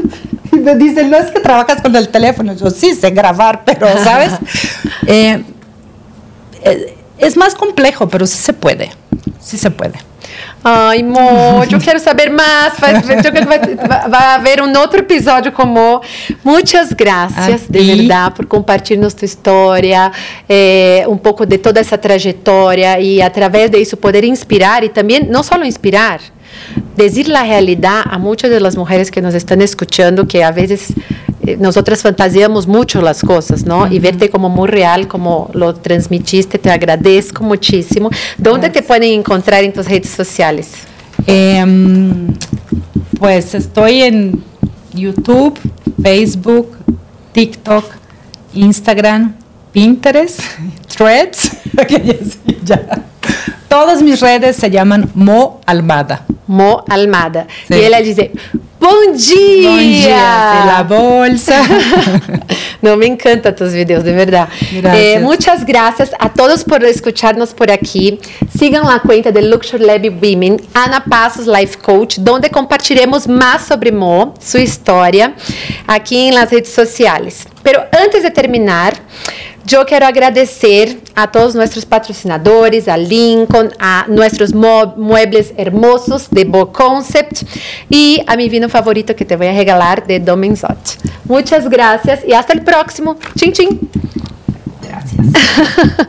y 0.53 0.57
me 0.57 0.75
dicen, 0.77 1.11
no 1.11 1.17
es 1.19 1.31
que 1.31 1.39
trabajas 1.41 1.81
con 1.83 1.95
el 1.95 2.09
teléfono, 2.09 2.55
yo 2.55 2.71
sí 2.71 2.95
sé 2.95 3.11
grabar, 3.11 3.63
pero 3.65 3.87
¿sabes? 4.03 4.33
Eh, 5.07 5.43
eh, 6.65 6.97
es 7.23 7.37
más 7.37 7.55
complejo, 7.55 8.09
pero 8.09 8.27
sí 8.27 8.39
se 8.39 8.53
puede, 8.53 8.91
sí 9.41 9.57
se 9.57 9.71
puede. 9.71 9.99
Ai, 10.65 11.03
Mo, 11.03 11.65
eu 11.71 11.81
quero 11.81 11.99
saber 11.99 12.31
mais. 12.31 12.79
Vai, 12.79 13.03
que 13.03 13.45
vai, 13.45 13.59
vai 14.09 14.35
haver 14.35 14.63
um 14.63 14.73
outro 14.79 15.01
episódio 15.01 15.51
com 15.51 15.67
Mo. 15.67 16.01
Muitas 16.45 16.93
graças, 16.93 17.65
A 17.69 17.73
de 17.73 17.81
ti. 17.81 17.97
verdade, 17.97 18.35
por 18.37 18.47
compartilhar 18.47 19.11
tua 19.11 19.27
história, 19.27 20.13
eh, 20.49 21.05
um 21.09 21.17
pouco 21.17 21.45
de 21.45 21.59
toda 21.59 21.81
essa 21.81 21.99
trajetória 21.99 23.01
e, 23.01 23.21
através 23.21 23.71
disso, 23.71 23.97
poder 23.97 24.23
inspirar 24.25 24.85
e 24.85 24.89
também, 24.89 25.25
não 25.25 25.43
só 25.43 25.57
inspirar, 25.65 26.21
dizer 26.97 27.35
a 27.35 27.43
realidade 27.43 28.09
a 28.11 28.19
muitas 28.19 28.63
das 28.63 28.77
mulheres 28.77 29.11
que 29.11 29.21
nos 29.21 29.35
estão 29.35 29.61
escutando, 29.61 30.25
que 30.25 30.43
a 30.43 30.53
vezes 30.53 30.93
eh, 30.93 31.32
nosotras 31.59 32.03
fantasiamos 32.03 32.67
mucho 32.67 33.03
las 33.03 33.23
cosas, 33.23 33.65
¿no? 33.65 33.91
Y 33.93 33.99
verte 33.99 34.31
como 34.31 34.49
muy 34.49 34.69
real, 34.69 35.09
como 35.09 35.51
lo 35.53 35.75
transmitiste, 35.75 36.59
te 36.59 36.71
agradezco 36.71 37.43
muchísimo. 37.43 38.11
¿Dónde 38.39 38.71
te 38.71 38.83
pueden 38.83 39.21
encontrar 39.21 39.65
en 39.65 39.73
tus 39.73 39.87
redes 39.87 40.11
sociales? 40.11 40.71
Em, 41.27 42.35
pues 43.19 43.55
estoy 43.55 44.03
en 44.03 44.43
YouTube, 44.95 45.59
Facebook, 46.03 46.77
TikTok, 47.33 47.85
Instagram, 48.55 49.35
Pinterest, 49.73 50.41
Threads. 50.97 51.51
que 51.89 52.05
ya 52.05 52.15
sí, 52.25 52.59
ya. 52.65 53.05
Todas 53.73 54.03
mis 54.03 54.21
redes 54.21 54.57
se 54.57 54.71
llaman 54.71 55.11
Mo 55.15 55.63
Almada. 55.65 56.27
Mo 56.47 56.85
Almada. 56.91 57.47
Sí. 57.67 57.73
Y 57.77 57.85
ella 57.87 58.03
dice, 58.03 58.31
¡Bom 58.79 59.17
dia! 59.17 59.71
Bom 59.71 59.79
dia, 59.79 60.65
la 60.67 60.83
bolsa. 60.87 61.63
No, 62.83 62.97
me 62.97 63.07
encantan 63.07 63.55
tus 63.55 63.73
videos, 63.73 64.03
de 64.03 64.13
verdad. 64.13 64.49
Gracias. 64.73 64.97
Eh, 64.97 65.21
muchas 65.21 65.65
gracias 65.65 66.11
a 66.19 66.29
todos 66.29 66.65
por 66.65 66.85
escucharnos 66.85 67.55
por 67.55 67.71
aquí. 67.71 68.19
Sigan 68.59 68.85
la 68.85 68.99
cuenta 68.99 69.31
de 69.31 69.41
Luxury 69.41 69.85
Lab 69.85 70.03
Women, 70.21 70.61
Ana 70.75 71.05
Passos 71.05 71.47
Life 71.47 71.79
Coach, 71.79 72.17
donde 72.19 72.51
compartiremos 72.51 73.29
más 73.29 73.67
sobre 73.67 73.93
Mo, 73.93 74.35
su 74.41 74.59
historia, 74.59 75.33
aquí 75.87 76.27
en 76.27 76.35
las 76.35 76.51
redes 76.51 76.73
sociales. 76.75 77.47
Pero 77.63 77.85
antes 77.93 78.25
de 78.25 78.33
terminar, 78.33 78.95
yo 79.67 79.85
quiero 79.87 80.07
agradecer 80.07 80.99
a 81.15 81.31
todos 81.31 81.55
nuestros 81.55 81.85
patrocinadores, 81.87 82.89
a 82.89 82.97
Lincoln, 82.97 83.71
a 83.79 84.07
nuestros 84.09 84.53
mo- 84.55 84.95
muebles 84.97 85.53
hermosos 85.57 86.29
de 86.31 86.45
Bo 86.45 86.73
Concept 86.73 87.43
y 87.89 88.21
a 88.27 88.37
mi 88.37 88.49
vino 88.49 88.69
favorito 88.69 89.15
que 89.15 89.25
te 89.25 89.37
voy 89.37 89.47
a 89.49 89.53
regalar 89.53 90.07
de 90.07 90.21
Domenzot. 90.21 90.79
Muchas 91.25 91.69
gracias 91.69 92.21
y 92.27 92.33
hasta 92.33 92.53
el 92.53 92.63
próximo. 92.63 93.17
Chin, 93.37 93.53
chin. 93.53 93.81
Gracias. 94.83 95.27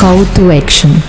Call 0.00 0.24
to 0.34 0.50
action. 0.52 1.02